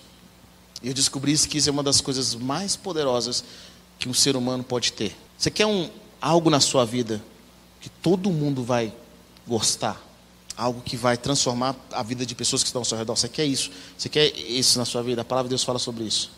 E 0.82 0.88
eu 0.88 0.94
descobri 0.94 1.32
isso 1.32 1.48
que 1.48 1.58
isso 1.58 1.70
é 1.70 1.72
uma 1.72 1.84
das 1.84 2.02
coisas 2.02 2.34
mais 2.34 2.76
poderosas 2.76 3.44
que 4.00 4.10
um 4.10 4.14
ser 4.14 4.36
humano 4.36 4.64
pode 4.64 4.92
ter. 4.92 5.16
Você 5.38 5.52
quer 5.52 5.66
um, 5.66 5.90
algo 6.20 6.50
na 6.50 6.60
sua 6.60 6.86
vida 6.86 7.24
que 7.80 7.90
todo 7.90 8.30
mundo 8.30 8.64
vai 8.64 8.92
gostar? 9.48 10.02
Algo 10.56 10.82
que 10.82 10.96
vai 10.96 11.18
transformar 11.18 11.76
a 11.92 12.04
vida 12.04 12.26
de 12.26 12.36
pessoas 12.36 12.62
que 12.62 12.68
estão 12.68 12.82
ao 12.82 12.86
seu 12.86 12.98
redor. 12.98 13.16
Você 13.16 13.28
quer 13.28 13.46
isso? 13.46 13.72
Você 13.98 14.08
quer 14.10 14.28
isso 14.38 14.78
na 14.78 14.86
sua 14.86 15.02
vida? 15.02 15.22
A 15.22 15.26
palavra 15.26 15.48
de 15.48 15.52
Deus 15.52 15.64
fala 15.64 15.80
sobre 15.80 16.04
isso. 16.04 16.32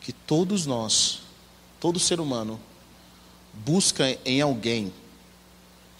Que 0.00 0.12
todos 0.12 0.66
nós, 0.66 1.20
todo 1.78 1.98
ser 1.98 2.18
humano, 2.18 2.58
busca 3.52 4.18
em 4.24 4.40
alguém 4.40 4.92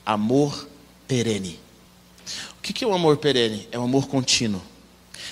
amor 0.04 0.68
perene. 1.06 1.60
O 2.58 2.62
que 2.62 2.84
é 2.84 2.86
o 2.86 2.94
amor 2.94 3.16
perene? 3.18 3.68
É 3.70 3.78
o 3.78 3.82
amor 3.82 4.06
contínuo. 4.06 4.62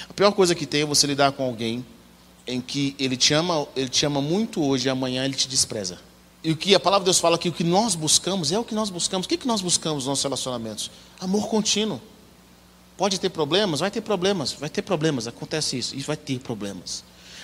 A 0.08 0.12
pior 0.12 0.32
coisa 0.32 0.54
que 0.54 0.66
tem 0.66 0.82
é 0.82 0.84
você 0.86 1.06
lidar 1.06 1.32
com 1.32 1.44
alguém 1.44 1.84
em 2.46 2.60
que 2.60 2.94
ele 2.98 3.16
te 3.16 3.32
ama, 3.32 3.66
ele 3.76 3.88
te 3.88 4.04
ama 4.04 4.20
muito 4.20 4.62
hoje 4.62 4.88
e 4.88 4.90
amanhã 4.90 5.24
ele 5.24 5.34
te 5.34 5.48
despreza. 5.48 5.98
E 6.42 6.52
o 6.52 6.56
que 6.56 6.74
a 6.74 6.80
palavra 6.80 7.04
de 7.04 7.06
Deus 7.06 7.18
fala 7.18 7.36
que 7.36 7.48
o 7.48 7.52
que 7.52 7.64
nós 7.64 7.94
buscamos 7.94 8.50
é 8.50 8.58
o 8.58 8.64
que 8.64 8.74
nós 8.74 8.88
buscamos. 8.88 9.26
O 9.26 9.28
que, 9.28 9.36
que 9.36 9.46
nós 9.46 9.60
buscamos 9.60 10.04
nos 10.04 10.06
nossos 10.06 10.24
relacionamentos? 10.24 10.90
Amor 11.20 11.48
contínuo. 11.48 12.00
Pode 12.96 13.18
ter 13.18 13.30
problemas? 13.30 13.80
Vai 13.80 13.90
ter 13.90 14.00
problemas, 14.00 14.52
vai 14.52 14.68
ter 14.68 14.82
problemas, 14.82 15.26
acontece 15.26 15.78
isso, 15.78 15.96
e 15.96 16.00
vai 16.00 16.16
ter 16.16 16.38
problemas. 16.38 17.02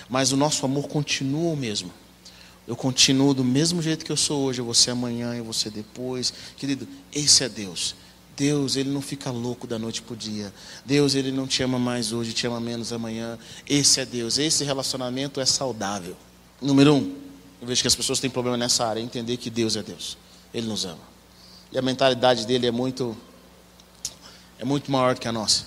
Mas 0.09 0.31
o 0.31 0.37
nosso 0.37 0.65
amor 0.65 0.87
continua 0.87 1.51
o 1.51 1.57
mesmo. 1.57 1.91
Eu 2.67 2.75
continuo 2.75 3.33
do 3.33 3.43
mesmo 3.43 3.81
jeito 3.81 4.05
que 4.05 4.11
eu 4.11 4.17
sou 4.17 4.43
hoje, 4.43 4.59
eu 4.59 4.65
vou 4.65 4.73
ser 4.73 4.91
amanhã, 4.91 5.33
eu 5.33 5.43
vou 5.43 5.53
ser 5.53 5.69
depois. 5.69 6.33
Querido, 6.57 6.87
esse 7.13 7.43
é 7.43 7.49
Deus. 7.49 7.95
Deus, 8.35 8.75
ele 8.75 8.91
não 8.91 9.01
fica 9.01 9.31
louco 9.31 9.65
da 9.65 9.79
noite 9.79 10.01
para 10.01 10.13
o 10.13 10.17
dia. 10.17 10.53
Deus, 10.85 11.15
ele 11.15 11.31
não 11.31 11.47
te 11.47 11.63
ama 11.63 11.79
mais 11.79 12.11
hoje, 12.11 12.33
te 12.33 12.45
ama 12.45 12.59
menos 12.59 12.93
amanhã. 12.93 13.39
Esse 13.67 13.99
é 13.99 14.05
Deus. 14.05 14.37
Esse 14.37 14.63
relacionamento 14.63 15.39
é 15.39 15.45
saudável. 15.45 16.15
Número 16.61 16.93
um, 16.93 17.15
eu 17.61 17.67
vejo 17.67 17.81
que 17.81 17.87
as 17.87 17.95
pessoas 17.95 18.19
têm 18.19 18.29
problema 18.29 18.57
nessa 18.57 18.85
área, 18.85 18.99
entender 19.01 19.37
que 19.37 19.49
Deus 19.49 19.75
é 19.75 19.83
Deus. 19.83 20.17
Ele 20.53 20.67
nos 20.67 20.85
ama. 20.85 21.17
E 21.71 21.77
a 21.77 21.81
mentalidade 21.81 22.45
dele 22.45 22.67
é 22.67 22.71
muito 22.71 23.17
é 24.59 24.65
muito 24.65 24.91
maior 24.91 25.17
que 25.17 25.27
a 25.27 25.31
nossa. 25.31 25.65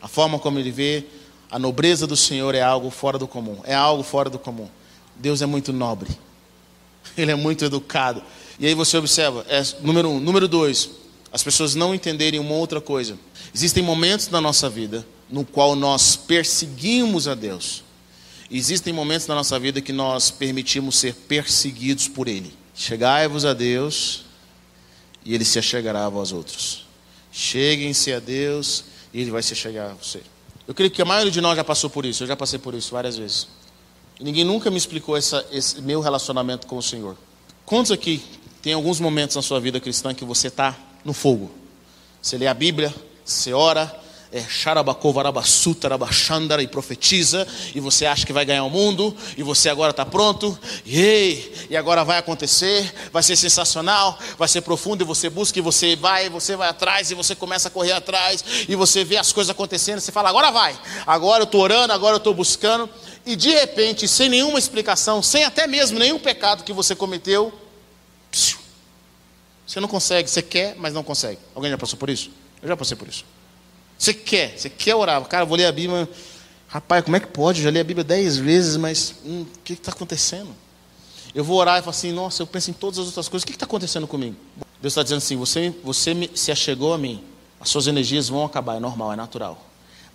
A 0.00 0.08
forma 0.08 0.38
como 0.38 0.58
ele 0.58 0.70
vê 0.70 1.06
a 1.50 1.58
nobreza 1.58 2.06
do 2.06 2.16
Senhor 2.16 2.54
é 2.54 2.62
algo 2.62 2.90
fora 2.90 3.18
do 3.18 3.26
comum. 3.26 3.58
É 3.64 3.74
algo 3.74 4.02
fora 4.02 4.28
do 4.28 4.38
comum. 4.38 4.68
Deus 5.16 5.42
é 5.42 5.46
muito 5.46 5.72
nobre. 5.72 6.10
Ele 7.16 7.30
é 7.30 7.34
muito 7.34 7.64
educado. 7.64 8.22
E 8.58 8.66
aí 8.66 8.74
você 8.74 8.96
observa, 8.96 9.44
é, 9.48 9.62
número 9.80 10.08
um. 10.08 10.18
Número 10.18 10.48
dois, 10.48 10.90
as 11.30 11.42
pessoas 11.42 11.74
não 11.74 11.94
entenderem 11.94 12.40
uma 12.40 12.54
outra 12.54 12.80
coisa. 12.80 13.18
Existem 13.54 13.82
momentos 13.82 14.28
na 14.28 14.40
nossa 14.40 14.68
vida 14.70 15.06
no 15.28 15.44
qual 15.44 15.76
nós 15.76 16.16
perseguimos 16.16 17.28
a 17.28 17.34
Deus. 17.34 17.82
Existem 18.54 18.92
momentos 18.92 19.26
na 19.26 19.34
nossa 19.34 19.58
vida 19.58 19.80
que 19.80 19.94
nós 19.94 20.30
permitimos 20.30 20.96
ser 20.96 21.14
perseguidos 21.14 22.06
por 22.06 22.28
Ele. 22.28 22.52
Chegai-vos 22.74 23.46
a 23.46 23.54
Deus 23.54 24.26
e 25.24 25.34
Ele 25.34 25.42
se 25.42 25.58
achegará 25.58 26.04
a 26.04 26.08
vós 26.10 26.32
outros. 26.32 26.86
Cheguem-se 27.32 28.12
a 28.12 28.20
Deus 28.20 28.84
e 29.10 29.22
Ele 29.22 29.30
vai 29.30 29.42
se 29.42 29.54
achegar 29.54 29.92
a 29.92 29.94
você. 29.94 30.20
Eu 30.68 30.74
creio 30.74 30.90
que 30.90 31.00
a 31.00 31.04
maioria 31.06 31.32
de 31.32 31.40
nós 31.40 31.56
já 31.56 31.64
passou 31.64 31.88
por 31.88 32.04
isso. 32.04 32.24
Eu 32.24 32.26
já 32.26 32.36
passei 32.36 32.58
por 32.58 32.74
isso 32.74 32.92
várias 32.92 33.16
vezes. 33.16 33.48
Ninguém 34.20 34.44
nunca 34.44 34.70
me 34.70 34.76
explicou 34.76 35.16
essa, 35.16 35.46
esse 35.50 35.80
meu 35.80 36.02
relacionamento 36.02 36.66
com 36.66 36.76
o 36.76 36.82
Senhor. 36.82 37.16
Quantos 37.64 37.90
aqui 37.90 38.22
tem 38.60 38.74
alguns 38.74 39.00
momentos 39.00 39.34
na 39.34 39.40
sua 39.40 39.60
vida 39.60 39.80
cristã 39.80 40.12
que 40.12 40.26
você 40.26 40.48
está 40.48 40.78
no 41.02 41.14
fogo? 41.14 41.50
Você 42.20 42.36
lê 42.36 42.46
a 42.46 42.54
Bíblia, 42.54 42.94
você 43.24 43.54
ora, 43.54 43.98
é, 44.32 44.42
e 46.62 46.66
profetiza, 46.66 47.46
e 47.74 47.80
você 47.80 48.06
acha 48.06 48.24
que 48.24 48.32
vai 48.32 48.44
ganhar 48.44 48.64
o 48.64 48.70
mundo, 48.70 49.14
e 49.36 49.42
você 49.42 49.68
agora 49.68 49.90
está 49.90 50.06
pronto, 50.06 50.58
e, 50.86 50.98
ei, 50.98 51.66
e 51.68 51.76
agora 51.76 52.02
vai 52.02 52.18
acontecer, 52.18 52.92
vai 53.12 53.22
ser 53.22 53.36
sensacional, 53.36 54.18
vai 54.38 54.48
ser 54.48 54.62
profundo, 54.62 55.02
e 55.02 55.04
você 55.04 55.28
busca, 55.28 55.58
e 55.58 55.62
você 55.62 55.94
vai, 55.94 56.26
e 56.26 56.28
você 56.30 56.56
vai 56.56 56.68
atrás, 56.68 57.10
e 57.10 57.14
você 57.14 57.34
começa 57.34 57.68
a 57.68 57.70
correr 57.70 57.92
atrás, 57.92 58.42
e 58.66 58.74
você 58.74 59.04
vê 59.04 59.18
as 59.18 59.32
coisas 59.32 59.50
acontecendo, 59.50 60.00
você 60.00 60.10
fala, 60.10 60.30
agora 60.30 60.50
vai, 60.50 60.78
agora 61.06 61.42
eu 61.42 61.44
estou 61.44 61.60
orando, 61.60 61.92
agora 61.92 62.14
eu 62.14 62.18
estou 62.18 62.32
buscando, 62.32 62.88
e 63.26 63.36
de 63.36 63.50
repente, 63.50 64.08
sem 64.08 64.30
nenhuma 64.30 64.58
explicação, 64.58 65.22
sem 65.22 65.44
até 65.44 65.66
mesmo 65.66 65.98
nenhum 65.98 66.18
pecado 66.18 66.64
que 66.64 66.72
você 66.72 66.96
cometeu, 66.96 67.52
você 69.66 69.78
não 69.78 69.88
consegue, 69.88 70.28
você 70.28 70.42
quer, 70.42 70.74
mas 70.76 70.92
não 70.92 71.02
consegue. 71.02 71.38
Alguém 71.54 71.70
já 71.70 71.78
passou 71.78 71.98
por 71.98 72.10
isso? 72.10 72.30
Eu 72.62 72.68
já 72.68 72.76
passei 72.76 72.96
por 72.96 73.08
isso. 73.08 73.24
Você 74.02 74.12
quer, 74.12 74.58
você 74.58 74.68
quer 74.68 74.96
orar. 74.96 75.22
Cara, 75.26 75.44
vou 75.44 75.56
ler 75.56 75.66
a 75.66 75.70
Bíblia. 75.70 76.08
Rapaz, 76.66 77.04
como 77.04 77.16
é 77.16 77.20
que 77.20 77.28
pode? 77.28 77.60
Eu 77.60 77.64
já 77.66 77.70
li 77.70 77.78
a 77.78 77.84
Bíblia 77.84 78.02
dez 78.02 78.36
vezes, 78.36 78.76
mas 78.76 79.14
hum, 79.24 79.42
o 79.42 79.58
que 79.62 79.74
está 79.74 79.92
acontecendo? 79.92 80.48
Eu 81.32 81.44
vou 81.44 81.56
orar 81.56 81.78
e 81.78 81.82
falo 81.82 81.90
assim, 81.90 82.10
nossa, 82.10 82.42
eu 82.42 82.46
penso 82.48 82.70
em 82.70 82.72
todas 82.72 82.98
as 82.98 83.06
outras 83.06 83.28
coisas. 83.28 83.44
O 83.44 83.46
que 83.46 83.52
está 83.52 83.64
acontecendo 83.64 84.08
comigo? 84.08 84.34
Deus 84.80 84.90
está 84.90 85.04
dizendo 85.04 85.18
assim, 85.18 85.36
você, 85.36 85.72
você 85.84 86.14
me, 86.14 86.28
se 86.34 86.50
achegou 86.50 86.92
a 86.92 86.98
mim. 86.98 87.22
As 87.60 87.68
suas 87.68 87.86
energias 87.86 88.28
vão 88.28 88.44
acabar, 88.44 88.74
é 88.74 88.80
normal, 88.80 89.12
é 89.12 89.16
natural. 89.16 89.64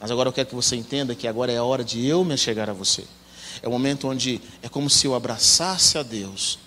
Mas 0.01 0.11
agora 0.11 0.27
eu 0.27 0.33
quero 0.33 0.49
que 0.49 0.55
você 0.55 0.75
entenda 0.75 1.15
que 1.15 1.25
agora 1.25 1.53
é 1.53 1.55
a 1.55 1.63
hora 1.63 1.81
de 1.81 2.05
eu 2.05 2.25
me 2.25 2.33
achegar 2.33 2.69
a 2.69 2.73
você. 2.73 3.05
É 3.61 3.69
o 3.69 3.71
momento 3.71 4.09
onde 4.09 4.41
é 4.61 4.67
como 4.67 4.89
se 4.89 5.07
eu 5.07 5.15
abraçasse 5.15 5.97
a 5.97 6.03
Deus. 6.03 6.59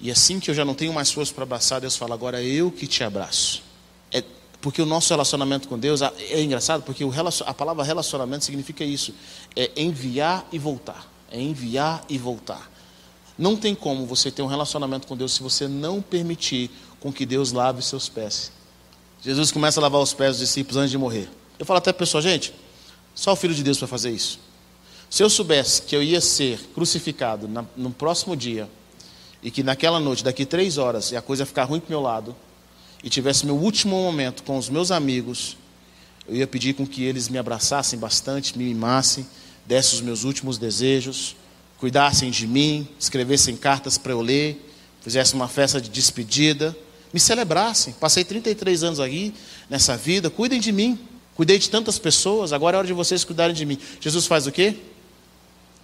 E 0.00 0.10
assim 0.10 0.40
que 0.40 0.50
eu 0.50 0.54
já 0.54 0.64
não 0.64 0.74
tenho 0.74 0.92
mais 0.92 1.12
força 1.12 1.32
para 1.32 1.44
abraçar, 1.44 1.80
Deus 1.80 1.96
fala, 1.96 2.12
agora 2.12 2.42
é 2.42 2.44
eu 2.44 2.72
que 2.72 2.88
te 2.88 3.04
abraço. 3.04 3.62
É, 4.10 4.24
porque 4.66 4.82
o 4.82 4.86
nosso 4.86 5.10
relacionamento 5.10 5.68
com 5.68 5.78
Deus 5.78 6.02
é 6.02 6.42
engraçado, 6.42 6.82
porque 6.82 7.04
a 7.46 7.54
palavra 7.54 7.84
relacionamento 7.84 8.44
significa 8.44 8.82
isso: 8.82 9.14
é 9.54 9.70
enviar 9.76 10.44
e 10.50 10.58
voltar. 10.58 11.08
É 11.30 11.40
enviar 11.40 12.04
e 12.08 12.18
voltar. 12.18 12.68
Não 13.38 13.56
tem 13.56 13.76
como 13.76 14.04
você 14.06 14.28
ter 14.28 14.42
um 14.42 14.48
relacionamento 14.48 15.06
com 15.06 15.16
Deus 15.16 15.34
se 15.34 15.40
você 15.40 15.68
não 15.68 16.02
permitir 16.02 16.68
com 16.98 17.12
que 17.12 17.24
Deus 17.24 17.52
lave 17.52 17.80
seus 17.80 18.08
pés. 18.08 18.50
Jesus 19.22 19.52
começa 19.52 19.78
a 19.78 19.82
lavar 19.82 20.00
os 20.00 20.12
pés 20.12 20.30
dos 20.30 20.40
discípulos 20.40 20.78
antes 20.78 20.90
de 20.90 20.98
morrer. 20.98 21.28
Eu 21.60 21.64
falo 21.64 21.78
até 21.78 21.92
para 21.92 21.98
a 21.98 22.04
pessoa, 22.04 22.20
gente, 22.20 22.52
só 23.14 23.34
o 23.34 23.36
Filho 23.36 23.54
de 23.54 23.62
Deus 23.62 23.78
para 23.78 23.86
fazer 23.86 24.10
isso. 24.10 24.40
Se 25.08 25.22
eu 25.22 25.30
soubesse 25.30 25.82
que 25.82 25.94
eu 25.94 26.02
ia 26.02 26.20
ser 26.20 26.58
crucificado 26.74 27.48
no 27.76 27.92
próximo 27.92 28.36
dia, 28.36 28.68
e 29.40 29.48
que 29.48 29.62
naquela 29.62 30.00
noite, 30.00 30.24
daqui 30.24 30.44
três 30.44 30.76
horas, 30.76 31.12
e 31.12 31.16
a 31.16 31.22
coisa 31.22 31.42
ia 31.42 31.46
ficar 31.46 31.62
ruim 31.62 31.78
para 31.78 31.90
meu 31.90 32.00
lado, 32.00 32.34
e 33.02 33.10
tivesse 33.10 33.46
meu 33.46 33.56
último 33.56 33.96
momento 33.96 34.42
com 34.42 34.56
os 34.56 34.68
meus 34.68 34.90
amigos, 34.90 35.56
eu 36.28 36.36
ia 36.36 36.46
pedir 36.46 36.74
com 36.74 36.86
que 36.86 37.04
eles 37.04 37.28
me 37.28 37.38
abraçassem 37.38 37.98
bastante, 37.98 38.56
me 38.58 38.64
mimassem, 38.64 39.26
dessem 39.64 39.96
os 39.96 40.00
meus 40.00 40.24
últimos 40.24 40.58
desejos, 40.58 41.36
cuidassem 41.78 42.30
de 42.30 42.46
mim, 42.46 42.88
escrevessem 42.98 43.56
cartas 43.56 43.96
para 43.96 44.12
eu 44.12 44.20
ler, 44.20 44.60
fizessem 45.02 45.36
uma 45.36 45.48
festa 45.48 45.80
de 45.80 45.88
despedida, 45.88 46.76
me 47.12 47.20
celebrassem. 47.20 47.94
Passei 47.94 48.24
33 48.24 48.82
anos 48.82 49.00
aqui 49.00 49.32
nessa 49.70 49.96
vida, 49.96 50.28
cuidem 50.28 50.60
de 50.60 50.72
mim. 50.72 50.98
Cuidei 51.36 51.58
de 51.58 51.68
tantas 51.68 51.98
pessoas, 51.98 52.50
agora 52.54 52.76
é 52.76 52.78
hora 52.78 52.86
de 52.86 52.94
vocês 52.94 53.22
cuidarem 53.22 53.54
de 53.54 53.66
mim. 53.66 53.78
Jesus 54.00 54.26
faz 54.26 54.46
o 54.46 54.52
quê? 54.52 54.74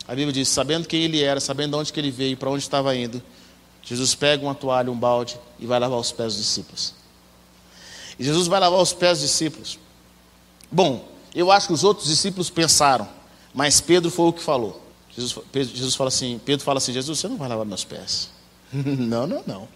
A 0.08 0.14
Bíblia 0.14 0.32
diz: 0.32 0.48
sabendo 0.48 0.88
quem 0.88 1.02
ele 1.02 1.22
era, 1.22 1.40
sabendo 1.40 1.72
de 1.72 1.76
onde 1.76 1.92
que 1.92 2.00
ele 2.00 2.10
veio, 2.10 2.36
para 2.38 2.50
onde 2.50 2.62
estava 2.62 2.96
indo, 2.96 3.22
Jesus 3.82 4.14
pega 4.14 4.42
uma 4.42 4.54
toalha, 4.54 4.90
um 4.90 4.98
balde 4.98 5.38
e 5.60 5.66
vai 5.66 5.78
lavar 5.78 5.98
os 5.98 6.10
pés 6.10 6.34
dos 6.34 6.42
discípulos. 6.42 6.94
Jesus 8.22 8.46
vai 8.46 8.60
lavar 8.60 8.80
os 8.80 8.92
pés 8.92 9.20
dos 9.20 9.28
discípulos. 9.28 9.78
Bom, 10.70 11.08
eu 11.34 11.50
acho 11.50 11.68
que 11.68 11.72
os 11.72 11.84
outros 11.84 12.08
discípulos 12.08 12.50
pensaram, 12.50 13.08
mas 13.54 13.80
Pedro 13.80 14.10
foi 14.10 14.26
o 14.26 14.32
que 14.32 14.42
falou. 14.42 14.80
Jesus, 15.16 15.38
Jesus 15.52 15.94
fala 15.94 16.08
assim, 16.08 16.40
Pedro 16.44 16.64
fala 16.64 16.78
assim, 16.78 16.92
Jesus, 16.92 17.18
você 17.18 17.28
não 17.28 17.36
vai 17.36 17.48
lavar 17.48 17.66
meus 17.66 17.84
pés. 17.84 18.30
não, 18.72 19.26
não, 19.26 19.42
não. 19.46 19.68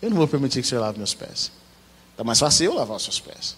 Eu 0.00 0.10
não 0.10 0.16
vou 0.16 0.28
permitir 0.28 0.62
que 0.62 0.68
você 0.68 0.78
lave 0.78 0.98
meus 0.98 1.14
pés. 1.14 1.50
Está 2.12 2.24
mais 2.24 2.38
fácil 2.38 2.66
eu 2.66 2.74
lavar 2.74 2.96
os 2.96 3.02
seus 3.02 3.20
pés. 3.20 3.56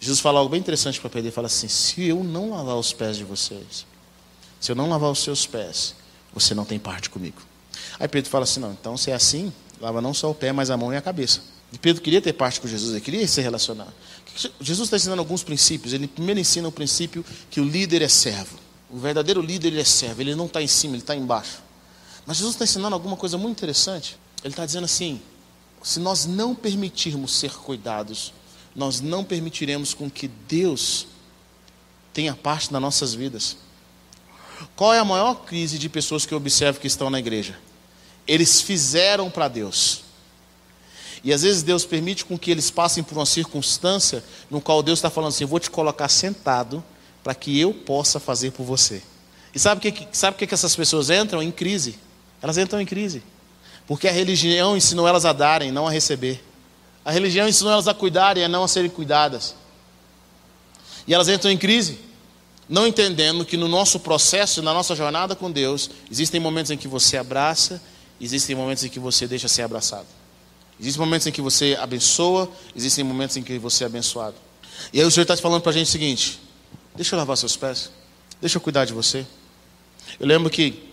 Jesus 0.00 0.20
fala 0.20 0.38
algo 0.38 0.50
bem 0.50 0.60
interessante 0.60 1.00
para 1.00 1.10
Pedro. 1.10 1.26
Ele 1.26 1.34
fala 1.34 1.46
assim: 1.46 1.68
se 1.68 2.04
eu 2.04 2.22
não 2.22 2.50
lavar 2.50 2.76
os 2.76 2.92
pés 2.92 3.16
de 3.16 3.24
vocês, 3.24 3.86
se 4.60 4.70
eu 4.70 4.76
não 4.76 4.88
lavar 4.88 5.10
os 5.10 5.18
seus 5.18 5.46
pés, 5.46 5.94
você 6.32 6.54
não 6.54 6.64
tem 6.64 6.78
parte 6.78 7.10
comigo. 7.10 7.42
Aí 7.98 8.08
Pedro 8.08 8.30
fala 8.30 8.44
assim: 8.44 8.60
não, 8.60 8.72
então 8.72 8.96
se 8.96 9.10
é 9.10 9.14
assim, 9.14 9.52
lava 9.80 10.00
não 10.00 10.14
só 10.14 10.30
o 10.30 10.34
pé, 10.34 10.52
mas 10.52 10.70
a 10.70 10.76
mão 10.76 10.92
e 10.92 10.96
a 10.96 11.02
cabeça. 11.02 11.40
E 11.72 11.78
Pedro 11.78 12.02
queria 12.02 12.20
ter 12.20 12.32
parte 12.32 12.60
com 12.60 12.68
Jesus, 12.68 12.92
ele 12.92 13.00
queria 13.00 13.26
se 13.28 13.40
relacionar. 13.40 13.92
Jesus 14.60 14.86
está 14.86 14.96
ensinando 14.96 15.20
alguns 15.20 15.42
princípios. 15.42 15.92
Ele 15.92 16.06
primeiro 16.06 16.38
ensina 16.38 16.68
o 16.68 16.72
princípio 16.72 17.24
que 17.50 17.60
o 17.60 17.64
líder 17.64 18.02
é 18.02 18.08
servo. 18.08 18.58
O 18.90 18.98
verdadeiro 18.98 19.42
líder 19.42 19.68
ele 19.68 19.80
é 19.80 19.84
servo, 19.84 20.20
ele 20.20 20.34
não 20.34 20.46
está 20.46 20.62
em 20.62 20.66
cima, 20.66 20.94
ele 20.94 21.02
está 21.02 21.14
embaixo. 21.14 21.60
Mas 22.24 22.36
Jesus 22.36 22.54
está 22.54 22.64
ensinando 22.64 22.94
alguma 22.94 23.16
coisa 23.16 23.36
muito 23.36 23.58
interessante. 23.58 24.16
Ele 24.42 24.52
está 24.52 24.64
dizendo 24.64 24.84
assim: 24.84 25.20
se 25.82 25.98
nós 25.98 26.24
não 26.24 26.54
permitirmos 26.54 27.34
ser 27.34 27.52
cuidados, 27.52 28.32
nós 28.74 29.00
não 29.00 29.24
permitiremos 29.24 29.92
com 29.92 30.08
que 30.08 30.28
Deus 30.28 31.06
tenha 32.12 32.34
parte 32.34 32.72
nas 32.72 32.80
nossas 32.80 33.12
vidas. 33.12 33.56
Qual 34.74 34.94
é 34.94 34.98
a 34.98 35.04
maior 35.04 35.44
crise 35.44 35.78
de 35.78 35.88
pessoas 35.88 36.24
que 36.24 36.32
eu 36.32 36.38
observo 36.38 36.80
que 36.80 36.86
estão 36.86 37.10
na 37.10 37.18
igreja? 37.18 37.58
Eles 38.26 38.60
fizeram 38.60 39.30
para 39.30 39.48
Deus 39.48 40.07
e 41.24 41.32
às 41.32 41.42
vezes 41.42 41.62
Deus 41.62 41.84
permite 41.84 42.24
com 42.24 42.38
que 42.38 42.50
eles 42.50 42.70
passem 42.70 43.02
por 43.02 43.16
uma 43.16 43.26
circunstância 43.26 44.22
no 44.50 44.60
qual 44.60 44.82
Deus 44.82 44.98
está 44.98 45.10
falando 45.10 45.30
assim: 45.30 45.44
eu 45.44 45.48
vou 45.48 45.58
te 45.58 45.70
colocar 45.70 46.08
sentado 46.08 46.82
para 47.22 47.34
que 47.34 47.58
eu 47.58 47.74
possa 47.74 48.20
fazer 48.20 48.52
por 48.52 48.64
você. 48.64 49.02
E 49.54 49.58
sabe 49.58 49.78
o 49.78 49.92
que, 49.92 50.08
sabe 50.12 50.36
que, 50.36 50.46
que 50.46 50.54
essas 50.54 50.76
pessoas 50.76 51.10
entram? 51.10 51.42
Em 51.42 51.50
crise. 51.50 51.98
Elas 52.40 52.58
entram 52.58 52.80
em 52.80 52.86
crise. 52.86 53.22
Porque 53.86 54.06
a 54.06 54.12
religião 54.12 54.76
ensinou 54.76 55.08
elas 55.08 55.24
a 55.24 55.32
darem, 55.32 55.72
não 55.72 55.86
a 55.86 55.90
receber. 55.90 56.44
A 57.04 57.10
religião 57.10 57.48
ensinou 57.48 57.72
elas 57.72 57.88
a 57.88 57.94
cuidarem 57.94 58.44
e 58.44 58.48
não 58.48 58.62
a 58.62 58.68
serem 58.68 58.90
cuidadas. 58.90 59.54
E 61.06 61.14
elas 61.14 61.28
entram 61.28 61.50
em 61.50 61.56
crise, 61.56 61.98
não 62.68 62.86
entendendo 62.86 63.46
que 63.46 63.56
no 63.56 63.66
nosso 63.66 63.98
processo, 63.98 64.62
na 64.62 64.74
nossa 64.74 64.94
jornada 64.94 65.34
com 65.34 65.50
Deus, 65.50 65.90
existem 66.10 66.38
momentos 66.38 66.70
em 66.70 66.76
que 66.76 66.86
você 66.86 67.16
abraça, 67.16 67.80
existem 68.20 68.54
momentos 68.54 68.84
em 68.84 68.90
que 68.90 69.00
você 69.00 69.26
deixa 69.26 69.48
ser 69.48 69.62
abraçado. 69.62 70.17
Existem 70.80 71.00
momentos 71.00 71.26
em 71.26 71.32
que 71.32 71.40
você 71.40 71.76
abençoa, 71.80 72.50
existem 72.74 73.04
momentos 73.04 73.36
em 73.36 73.42
que 73.42 73.58
você 73.58 73.84
é 73.84 73.86
abençoado. 73.86 74.36
E 74.92 75.00
aí 75.00 75.06
o 75.06 75.10
Senhor 75.10 75.22
está 75.22 75.36
falando 75.36 75.62
para 75.62 75.70
a 75.70 75.74
gente 75.74 75.88
o 75.88 75.90
seguinte: 75.90 76.40
deixa 76.94 77.14
eu 77.14 77.18
lavar 77.18 77.36
seus 77.36 77.56
pés, 77.56 77.90
deixa 78.40 78.56
eu 78.56 78.60
cuidar 78.60 78.84
de 78.84 78.92
você. 78.92 79.26
Eu 80.18 80.26
lembro 80.26 80.48
que 80.48 80.88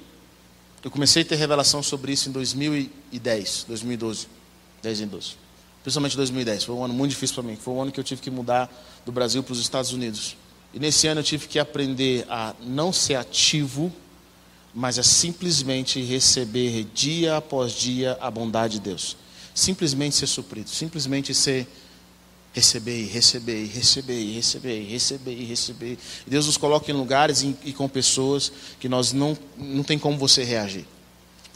eu 0.84 0.92
comecei 0.92 1.22
a 1.24 1.26
ter 1.26 1.36
revelação 1.36 1.82
sobre 1.82 2.12
isso 2.12 2.30
em 2.30 2.32
2010, 2.32 3.66
2012, 3.68 4.28
10 4.82 5.02
em 5.02 5.08
12. 5.08 5.32
Principalmente 5.82 6.18
2010. 6.18 6.64
Foi 6.64 6.76
um 6.76 6.84
ano 6.84 6.94
muito 6.94 7.12
difícil 7.12 7.36
para 7.36 7.44
mim. 7.44 7.56
Foi 7.56 7.74
um 7.74 7.82
ano 7.82 7.92
que 7.92 8.00
eu 8.00 8.04
tive 8.04 8.22
que 8.22 8.32
mudar 8.32 8.72
do 9.06 9.12
Brasil 9.12 9.44
para 9.44 9.54
os 9.54 9.60
Estados 9.60 9.94
Unidos. 9.94 10.36
E 10.74 10.80
nesse 10.80 11.08
ano 11.08 11.22
eu 11.22 11.24
tive 11.24 11.48
que 11.48 11.60
aprender 11.60 12.26
a 12.28 12.54
não 12.62 12.92
ser 12.92 13.16
ativo, 13.16 13.94
mas 14.74 15.00
a 15.00 15.04
simplesmente 15.04 16.02
receber 16.02 16.84
dia 16.94 17.38
após 17.38 17.72
dia 17.72 18.18
a 18.20 18.30
bondade 18.30 18.74
de 18.74 18.80
Deus. 18.82 19.16
Simplesmente 19.56 20.18
ser 20.18 20.28
suprido, 20.28 20.70
simplesmente 20.70 21.34
ser 21.34 21.66
receber, 22.54 23.08
receber, 23.08 23.66
receber, 23.66 24.34
receber, 24.34 24.84
receber, 24.84 25.46
receber. 25.46 25.98
E 26.28 26.30
Deus 26.30 26.46
nos 26.46 26.58
coloca 26.58 26.92
em 26.92 26.94
lugares 26.94 27.42
e, 27.42 27.56
e 27.64 27.74
com 27.74 27.90
pessoas 27.90 28.52
que 28.80 28.88
nós 28.88 29.14
não 29.14 29.36
não 29.58 29.84
tem 29.84 29.98
como 29.98 30.18
você 30.18 30.44
reagir. 30.44 30.86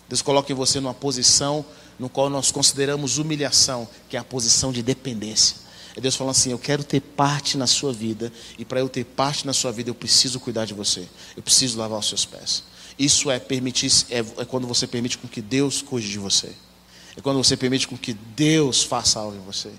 Deus 0.07 0.21
coloca 0.21 0.51
em 0.51 0.55
você 0.55 0.79
numa 0.79 0.93
posição 0.93 1.63
no 1.99 2.09
qual 2.09 2.29
nós 2.29 2.51
consideramos 2.51 3.17
humilhação, 3.17 3.87
que 4.07 4.15
é 4.15 4.19
a 4.19 4.23
posição 4.23 4.71
de 4.71 4.81
dependência. 4.81 5.57
É 5.95 6.01
Deus 6.01 6.15
falando 6.15 6.31
assim: 6.31 6.51
Eu 6.51 6.57
quero 6.57 6.83
ter 6.83 7.01
parte 7.01 7.57
na 7.57 7.67
sua 7.67 7.91
vida, 7.91 8.31
e 8.57 8.63
para 8.63 8.79
eu 8.79 8.87
ter 8.87 9.03
parte 9.03 9.45
na 9.45 9.53
sua 9.53 9.71
vida, 9.71 9.89
eu 9.89 9.95
preciso 9.95 10.39
cuidar 10.39 10.65
de 10.65 10.73
você, 10.73 11.05
eu 11.35 11.43
preciso 11.43 11.77
lavar 11.77 11.99
os 11.99 12.07
seus 12.07 12.25
pés. 12.25 12.63
Isso 12.97 13.29
é 13.29 13.39
permitir, 13.39 13.91
é, 14.09 14.19
é 14.19 14.45
quando 14.45 14.67
você 14.67 14.87
permite 14.87 15.17
com 15.17 15.27
que 15.27 15.41
Deus 15.41 15.81
cuide 15.81 16.09
de 16.09 16.17
você, 16.17 16.53
é 17.19 17.21
quando 17.21 17.43
você 17.43 17.57
permite 17.57 17.85
com 17.85 17.97
que 17.97 18.13
Deus 18.13 18.81
faça 18.81 19.19
algo 19.19 19.35
em 19.35 19.41
você. 19.41 19.69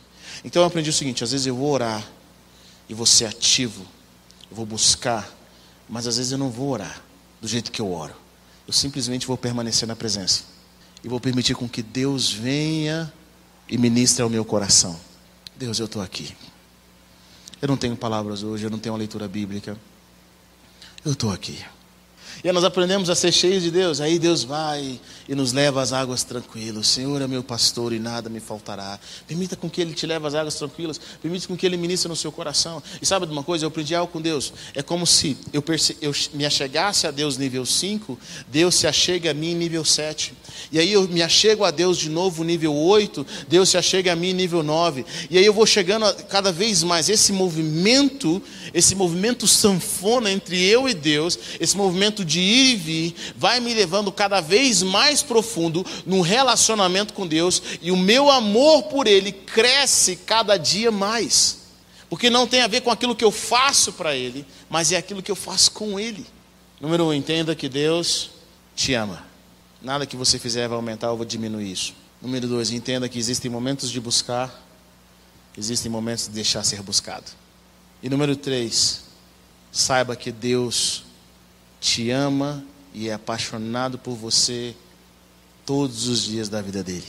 Então 0.45 0.62
eu 0.62 0.66
aprendi 0.66 0.91
o 0.91 0.93
seguinte: 0.93 1.24
às 1.24 1.32
vezes 1.32 1.47
eu 1.47 1.57
vou 1.57 1.70
orar 1.70 2.07
e 2.86 2.93
vou 2.93 3.07
ser 3.07 3.24
ativo, 3.24 3.82
eu 4.51 4.57
vou 4.57 4.66
buscar, 4.66 5.28
mas 5.88 6.07
às 6.07 6.18
vezes 6.18 6.32
eu 6.32 6.38
não 6.38 6.51
vou 6.51 6.68
orar 6.68 7.03
do 7.41 7.49
jeito 7.49 7.72
que 7.72 7.80
eu 7.80 7.91
oro. 7.91 8.14
Eu 8.66 8.74
simplesmente 8.74 9.26
vou 9.26 9.38
permanecer 9.38 9.88
na 9.88 9.97
presença 9.97 10.45
e 11.03 11.09
vou 11.09 11.18
permitir 11.18 11.55
com 11.55 11.66
que 11.66 11.82
Deus 11.82 12.30
venha 12.30 13.11
e 13.66 13.78
ministre 13.78 14.22
ao 14.22 14.28
meu 14.28 14.45
coração. 14.45 15.01
Deus, 15.57 15.78
eu 15.78 15.86
estou 15.86 16.03
aqui. 16.03 16.36
Eu 17.61 17.68
não 17.68 17.76
tenho 17.76 17.97
palavras 17.97 18.43
hoje, 18.43 18.64
eu 18.64 18.70
não 18.70 18.78
tenho 18.78 18.93
uma 18.93 18.99
leitura 18.99 19.26
bíblica. 19.26 19.78
Eu 21.05 21.12
estou 21.12 21.32
aqui. 21.32 21.59
E 22.43 22.51
nós 22.53 22.64
aprendemos 22.64 23.11
a 23.11 23.14
ser 23.14 23.32
cheios 23.32 23.62
de 23.62 23.70
Deus. 23.70 24.01
Aí 24.01 24.18
Deus 24.18 24.43
vai 24.45 24.99
e 25.28 25.34
nos 25.34 25.53
leva 25.53 25.82
às 25.82 25.93
águas 25.93 26.24
tranquilas. 26.24 26.86
Senhor 26.86 27.20
é 27.20 27.26
meu 27.26 27.43
pastor 27.43 27.93
e 27.93 27.99
nada 27.99 28.30
me 28.30 28.41
faltará. 28.41 28.99
Permita 29.26 29.57
com 29.57 29.68
que 29.68 29.80
Ele 29.80 29.93
te 29.93 30.07
leve 30.07 30.26
às 30.26 30.34
águas 30.34 30.55
tranquilas. 30.55 30.99
Permita 31.20 31.47
com 31.47 31.57
que 31.57 31.66
Ele 31.66 31.76
ministre 31.76 32.09
no 32.09 32.16
seu 32.16 32.32
coração. 32.32 32.82
E 33.01 33.05
sabe 33.05 33.26
de 33.26 33.32
uma 33.32 33.43
coisa? 33.43 33.64
Eu 33.64 33.68
aprendi 33.68 33.95
algo 33.95 34.11
com 34.11 34.22
Deus. 34.22 34.55
É 34.74 34.82
como 34.82 35.07
se 35.07 35.36
eu, 35.53 35.62
eu 36.01 36.12
me 36.32 36.47
achegasse 36.47 37.07
a 37.07 37.11
Deus 37.11 37.36
nível 37.36 37.66
5, 37.66 38.18
Deus 38.49 38.74
se 38.74 38.86
achega 38.86 39.32
a 39.32 39.34
mim 39.34 39.55
nível 39.55 39.84
7. 39.84 40.32
E 40.72 40.78
aí 40.78 40.93
eu 40.93 41.07
me 41.09 41.22
achego 41.22 41.64
a 41.64 41.70
Deus 41.70 41.99
de 41.99 42.09
novo 42.09 42.43
nível 42.43 42.74
8, 42.74 43.26
Deus 43.49 43.68
se 43.68 43.76
achega 43.76 44.12
a 44.12 44.16
mim 44.16 44.32
nível 44.32 44.62
9. 44.62 45.05
E 45.28 45.36
aí 45.36 45.45
eu 45.45 45.53
vou 45.53 45.66
chegando 45.66 46.07
a, 46.07 46.14
cada 46.14 46.51
vez 46.51 46.82
mais. 46.82 47.09
Esse 47.09 47.32
movimento, 47.32 48.43
esse 48.72 48.95
movimento 48.95 49.47
sanfona 49.47 50.30
entre 50.30 50.64
eu 50.64 50.88
e 50.88 50.95
Deus, 50.95 51.38
esse 51.61 51.76
movimento 51.76 52.24
de 52.30 52.40
ir 52.40 52.72
e 52.72 52.76
vir, 52.76 53.14
vai 53.36 53.58
me 53.58 53.74
levando 53.74 54.12
cada 54.12 54.40
vez 54.40 54.82
mais 54.82 55.20
profundo 55.22 55.84
no 56.06 56.20
relacionamento 56.20 57.12
com 57.12 57.26
Deus, 57.26 57.60
e 57.82 57.90
o 57.90 57.96
meu 57.96 58.30
amor 58.30 58.84
por 58.84 59.08
Ele 59.08 59.32
cresce 59.32 60.14
cada 60.14 60.56
dia 60.56 60.92
mais, 60.92 61.58
porque 62.08 62.30
não 62.30 62.46
tem 62.46 62.62
a 62.62 62.68
ver 62.68 62.82
com 62.82 62.90
aquilo 62.90 63.16
que 63.16 63.24
eu 63.24 63.32
faço 63.32 63.92
para 63.92 64.14
Ele, 64.14 64.46
mas 64.68 64.92
é 64.92 64.96
aquilo 64.96 65.22
que 65.22 65.30
eu 65.30 65.36
faço 65.36 65.72
com 65.72 65.98
Ele. 65.98 66.24
Número 66.80 67.06
um, 67.06 67.12
entenda 67.12 67.54
que 67.54 67.68
Deus 67.68 68.30
te 68.76 68.94
ama. 68.94 69.26
Nada 69.82 70.06
que 70.06 70.16
você 70.16 70.38
fizer 70.38 70.68
vai 70.68 70.76
aumentar 70.76 71.10
ou 71.10 71.18
vai 71.18 71.26
diminuir 71.26 71.72
isso. 71.72 71.94
Número 72.22 72.46
dois, 72.46 72.70
entenda 72.70 73.08
que 73.08 73.18
existem 73.18 73.50
momentos 73.50 73.90
de 73.90 74.00
buscar, 74.00 74.62
existem 75.58 75.90
momentos 75.90 76.28
de 76.28 76.34
deixar 76.34 76.62
ser 76.62 76.82
buscado. 76.82 77.24
E 78.02 78.08
número 78.08 78.36
três, 78.36 79.04
saiba 79.72 80.14
que 80.14 80.30
Deus 80.30 81.04
te 81.80 82.10
ama 82.10 82.62
e 82.92 83.08
é 83.08 83.14
apaixonado 83.14 83.98
por 83.98 84.14
você 84.14 84.76
todos 85.64 86.06
os 86.06 86.24
dias 86.24 86.48
da 86.48 86.60
vida 86.60 86.84
dele. 86.84 87.06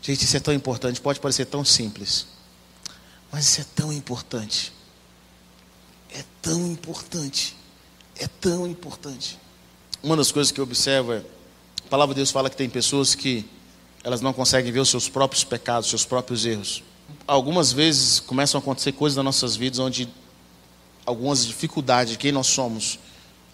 Gente, 0.00 0.24
isso 0.24 0.36
é 0.36 0.40
tão 0.40 0.54
importante, 0.54 1.00
pode 1.00 1.20
parecer 1.20 1.44
tão 1.46 1.64
simples, 1.64 2.26
mas 3.30 3.46
isso 3.46 3.60
é 3.60 3.64
tão 3.74 3.92
importante. 3.92 4.72
É 6.10 6.24
tão 6.40 6.66
importante. 6.68 7.56
É 8.16 8.28
tão 8.28 8.66
importante. 8.66 9.38
Uma 10.02 10.16
das 10.16 10.30
coisas 10.30 10.52
que 10.52 10.60
eu 10.60 10.64
observo 10.64 11.12
é, 11.12 11.22
a 11.84 11.88
palavra 11.88 12.14
de 12.14 12.20
Deus 12.20 12.30
fala 12.30 12.48
que 12.48 12.56
tem 12.56 12.68
pessoas 12.68 13.14
que 13.14 13.44
elas 14.04 14.20
não 14.20 14.32
conseguem 14.32 14.70
ver 14.70 14.80
os 14.80 14.88
seus 14.88 15.08
próprios 15.08 15.42
pecados, 15.42 15.86
os 15.86 15.90
seus 15.90 16.04
próprios 16.04 16.46
erros. 16.46 16.82
Algumas 17.26 17.72
vezes 17.72 18.20
começam 18.20 18.58
a 18.58 18.62
acontecer 18.62 18.92
coisas 18.92 19.16
nas 19.16 19.24
nossas 19.24 19.56
vidas 19.56 19.78
onde 19.78 20.08
algumas 21.04 21.44
dificuldades 21.44 22.12
de 22.12 22.18
quem 22.18 22.30
nós 22.30 22.46
somos 22.46 22.98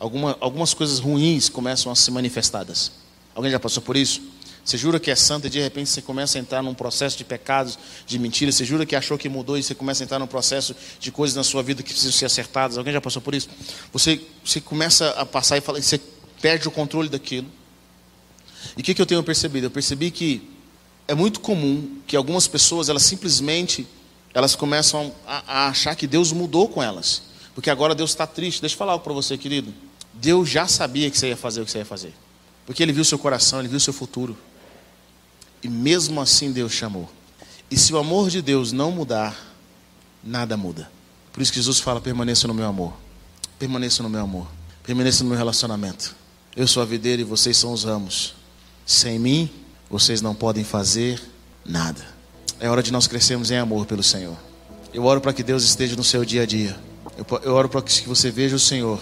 alguma, 0.00 0.36
algumas 0.40 0.74
coisas 0.74 0.98
ruins 0.98 1.48
começam 1.48 1.92
a 1.92 1.94
ser 1.94 2.10
manifestadas. 2.10 2.90
Alguém 3.34 3.52
já 3.52 3.60
passou 3.60 3.82
por 3.82 3.96
isso? 3.96 4.22
Você 4.64 4.76
jura 4.76 4.98
que 4.98 5.10
é 5.10 5.14
santo 5.14 5.46
e 5.46 5.50
de 5.50 5.60
repente 5.60 5.90
você 5.90 6.02
começa 6.02 6.38
a 6.38 6.40
entrar 6.40 6.62
num 6.62 6.74
processo 6.74 7.16
de 7.16 7.24
pecados, 7.24 7.78
de 8.06 8.18
mentiras. 8.18 8.54
Você 8.54 8.64
jura 8.64 8.84
que 8.86 8.96
achou 8.96 9.18
que 9.18 9.28
mudou 9.28 9.58
e 9.58 9.62
você 9.62 9.74
começa 9.74 10.02
a 10.02 10.04
entrar 10.04 10.18
num 10.18 10.26
processo 10.26 10.74
de 10.98 11.12
coisas 11.12 11.36
na 11.36 11.44
sua 11.44 11.62
vida 11.62 11.82
que 11.82 11.90
precisam 11.90 12.12
ser 12.12 12.26
acertadas. 12.26 12.78
Alguém 12.78 12.92
já 12.92 13.00
passou 13.00 13.20
por 13.20 13.34
isso? 13.34 13.48
Você, 13.92 14.20
você 14.44 14.60
começa 14.60 15.10
a 15.10 15.26
passar 15.26 15.58
e 15.58 15.60
fala, 15.60 15.80
você 15.80 16.00
perde 16.40 16.66
o 16.66 16.70
controle 16.70 17.08
daquilo. 17.08 17.46
E 18.76 18.80
o 18.80 18.84
que, 18.84 18.94
que 18.94 19.02
eu 19.02 19.06
tenho 19.06 19.22
percebido? 19.22 19.66
Eu 19.66 19.70
percebi 19.70 20.10
que 20.10 20.42
é 21.08 21.14
muito 21.14 21.40
comum 21.40 21.98
que 22.06 22.16
algumas 22.16 22.46
pessoas, 22.46 22.88
elas 22.88 23.02
simplesmente, 23.02 23.86
elas 24.32 24.54
começam 24.54 25.12
a, 25.26 25.64
a 25.64 25.68
achar 25.68 25.94
que 25.94 26.06
Deus 26.06 26.32
mudou 26.32 26.68
com 26.68 26.82
elas. 26.82 27.22
Porque 27.54 27.70
agora 27.70 27.94
Deus 27.94 28.10
está 28.10 28.26
triste. 28.26 28.60
Deixa 28.60 28.74
eu 28.74 28.78
falar 28.78 28.92
algo 28.92 29.04
para 29.04 29.12
você, 29.12 29.36
querido. 29.36 29.74
Deus 30.12 30.48
já 30.48 30.66
sabia 30.66 31.10
que 31.10 31.18
você 31.18 31.28
ia 31.28 31.36
fazer 31.36 31.60
o 31.60 31.64
que 31.64 31.70
você 31.70 31.78
ia 31.78 31.84
fazer. 31.84 32.14
Porque 32.66 32.82
Ele 32.82 32.92
viu 32.92 33.04
seu 33.04 33.18
coração, 33.18 33.60
Ele 33.60 33.68
viu 33.68 33.80
seu 33.80 33.92
futuro. 33.92 34.36
E 35.62 35.68
mesmo 35.68 36.20
assim 36.20 36.52
Deus 36.52 36.72
chamou. 36.72 37.10
E 37.70 37.76
se 37.76 37.92
o 37.92 37.98
amor 37.98 38.30
de 38.30 38.42
Deus 38.42 38.72
não 38.72 38.90
mudar, 38.90 39.36
nada 40.22 40.56
muda. 40.56 40.90
Por 41.32 41.42
isso 41.42 41.52
que 41.52 41.58
Jesus 41.58 41.78
fala: 41.78 42.00
permaneça 42.00 42.48
no 42.48 42.54
meu 42.54 42.66
amor. 42.66 42.92
Permaneça 43.58 44.02
no 44.02 44.08
meu 44.08 44.20
amor. 44.20 44.46
Permaneça 44.82 45.22
no 45.22 45.30
meu 45.30 45.38
relacionamento. 45.38 46.16
Eu 46.56 46.66
sou 46.66 46.82
a 46.82 46.86
videira 46.86 47.22
e 47.22 47.24
vocês 47.24 47.56
são 47.56 47.72
os 47.72 47.84
ramos. 47.84 48.34
Sem 48.84 49.18
mim, 49.18 49.48
vocês 49.88 50.20
não 50.20 50.34
podem 50.34 50.64
fazer 50.64 51.22
nada. 51.64 52.04
É 52.58 52.68
hora 52.68 52.82
de 52.82 52.90
nós 52.90 53.06
crescermos 53.06 53.50
em 53.50 53.56
amor 53.56 53.86
pelo 53.86 54.02
Senhor. 54.02 54.36
Eu 54.92 55.04
oro 55.04 55.20
para 55.20 55.32
que 55.32 55.42
Deus 55.42 55.62
esteja 55.62 55.94
no 55.94 56.02
seu 56.02 56.24
dia 56.24 56.42
a 56.42 56.46
dia. 56.46 56.78
Eu, 57.44 57.54
oro 57.54 57.68
para 57.68 57.82
que 57.82 58.08
você 58.08 58.30
veja 58.30 58.56
o 58.56 58.58
Senhor 58.58 59.00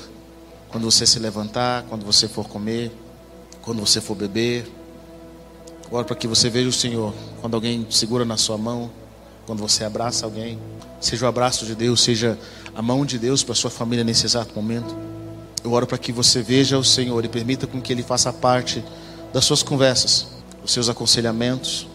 quando 0.71 0.85
você 0.85 1.07
se 1.07 1.19
levantar, 1.19 1.85
quando 1.89 2.05
você 2.05 2.29
for 2.29 2.47
comer, 2.49 2.93
quando 3.63 3.81
você 3.81 4.01
for 4.01 4.15
beber. 4.15 4.67
Oro 5.91 6.05
para 6.05 6.17
que 6.17 6.27
você 6.27 6.51
veja 6.51 6.69
o 6.69 6.73
Senhor 6.73 7.15
quando 7.41 7.55
alguém 7.55 7.87
segura 7.91 8.25
na 8.25 8.37
sua 8.37 8.59
mão, 8.59 8.91
quando 9.47 9.61
você 9.61 9.85
abraça 9.85 10.27
alguém. 10.27 10.59
Seja 11.01 11.25
o 11.25 11.29
abraço 11.29 11.65
de 11.65 11.75
Deus, 11.75 12.03
seja 12.03 12.39
a 12.75 12.83
mão 12.83 13.07
de 13.07 13.19
Deus 13.19 13.43
para 13.43 13.55
sua 13.55 13.71
família 13.71 14.05
nesse 14.05 14.27
exato 14.27 14.55
momento. 14.55 14.95
Eu 15.65 15.73
oro 15.73 15.87
para 15.87 15.99
que 15.99 16.13
você 16.13 16.43
veja 16.43 16.79
o 16.79 16.85
Senhor 16.85 17.25
e 17.25 17.29
permita 17.29 17.67
com 17.67 17.81
que 17.81 17.93
Ele 17.93 18.03
faça 18.03 18.33
parte 18.33 18.85
das 19.33 19.45
suas 19.45 19.63
conversas, 19.63 20.27
dos 20.63 20.73
seus 20.73 20.89
aconselhamentos. 20.89 21.89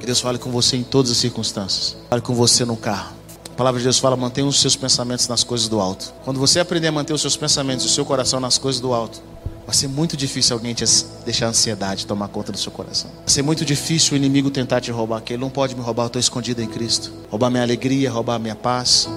Que 0.00 0.06
Deus 0.06 0.20
fale 0.20 0.38
com 0.38 0.50
você 0.50 0.76
em 0.76 0.82
todas 0.82 1.10
as 1.10 1.18
circunstâncias. 1.18 1.96
Fale 2.10 2.22
com 2.22 2.34
você 2.34 2.64
no 2.64 2.76
carro 2.76 3.23
a 3.54 3.56
palavra 3.56 3.78
de 3.78 3.84
Deus 3.84 4.00
fala: 4.00 4.16
mantenha 4.16 4.48
os 4.48 4.60
seus 4.60 4.74
pensamentos 4.74 5.28
nas 5.28 5.44
coisas 5.44 5.68
do 5.68 5.80
alto. 5.80 6.12
Quando 6.24 6.40
você 6.40 6.58
aprender 6.58 6.88
a 6.88 6.92
manter 6.92 7.12
os 7.12 7.20
seus 7.20 7.36
pensamentos 7.36 7.84
e 7.84 7.88
o 7.88 7.90
seu 7.90 8.04
coração 8.04 8.40
nas 8.40 8.58
coisas 8.58 8.80
do 8.80 8.92
alto, 8.92 9.22
vai 9.64 9.72
ser 9.72 9.86
muito 9.86 10.16
difícil 10.16 10.56
alguém 10.56 10.74
te 10.74 10.84
deixar 11.24 11.46
a 11.46 11.48
ansiedade 11.50 12.04
tomar 12.04 12.26
conta 12.26 12.50
do 12.50 12.58
seu 12.58 12.72
coração. 12.72 13.08
Vai 13.12 13.28
ser 13.28 13.42
muito 13.42 13.64
difícil 13.64 14.14
o 14.14 14.16
inimigo 14.16 14.50
tentar 14.50 14.80
te 14.80 14.90
roubar, 14.90 15.20
que 15.20 15.34
ele 15.34 15.40
não 15.40 15.50
pode 15.50 15.76
me 15.76 15.82
roubar, 15.82 16.02
eu 16.02 16.06
estou 16.08 16.18
escondido 16.18 16.62
em 16.62 16.66
Cristo. 16.66 17.12
Roubar 17.30 17.48
minha 17.48 17.62
alegria, 17.62 18.10
roubar 18.10 18.40
minha 18.40 18.56
paz. 18.56 19.08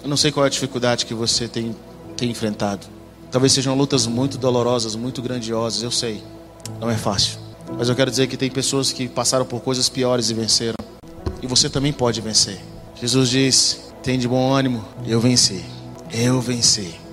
Eu 0.00 0.08
não 0.08 0.16
sei 0.16 0.30
qual 0.30 0.44
é 0.44 0.46
a 0.46 0.50
dificuldade 0.50 1.04
que 1.04 1.12
você 1.12 1.48
tem, 1.48 1.74
tem 2.16 2.30
enfrentado. 2.30 2.86
Talvez 3.32 3.52
sejam 3.52 3.74
lutas 3.74 4.06
muito 4.06 4.38
dolorosas, 4.38 4.94
muito 4.94 5.20
grandiosas, 5.20 5.82
eu 5.82 5.90
sei. 5.90 6.22
Não 6.80 6.88
é 6.88 6.96
fácil. 6.96 7.40
Mas 7.76 7.88
eu 7.88 7.96
quero 7.96 8.12
dizer 8.12 8.28
que 8.28 8.36
tem 8.36 8.48
pessoas 8.48 8.92
que 8.92 9.08
passaram 9.08 9.44
por 9.44 9.60
coisas 9.60 9.88
piores 9.88 10.30
e 10.30 10.34
venceram. 10.34 10.76
E 11.42 11.48
você 11.48 11.68
também 11.68 11.92
pode 11.92 12.20
vencer. 12.20 12.60
Jesus 13.00 13.28
diz: 13.28 13.92
tem 14.02 14.18
de 14.18 14.26
bom 14.26 14.52
ânimo, 14.52 14.84
eu 15.06 15.20
venci. 15.20 15.64
Eu 16.12 16.40
venci. 16.40 17.05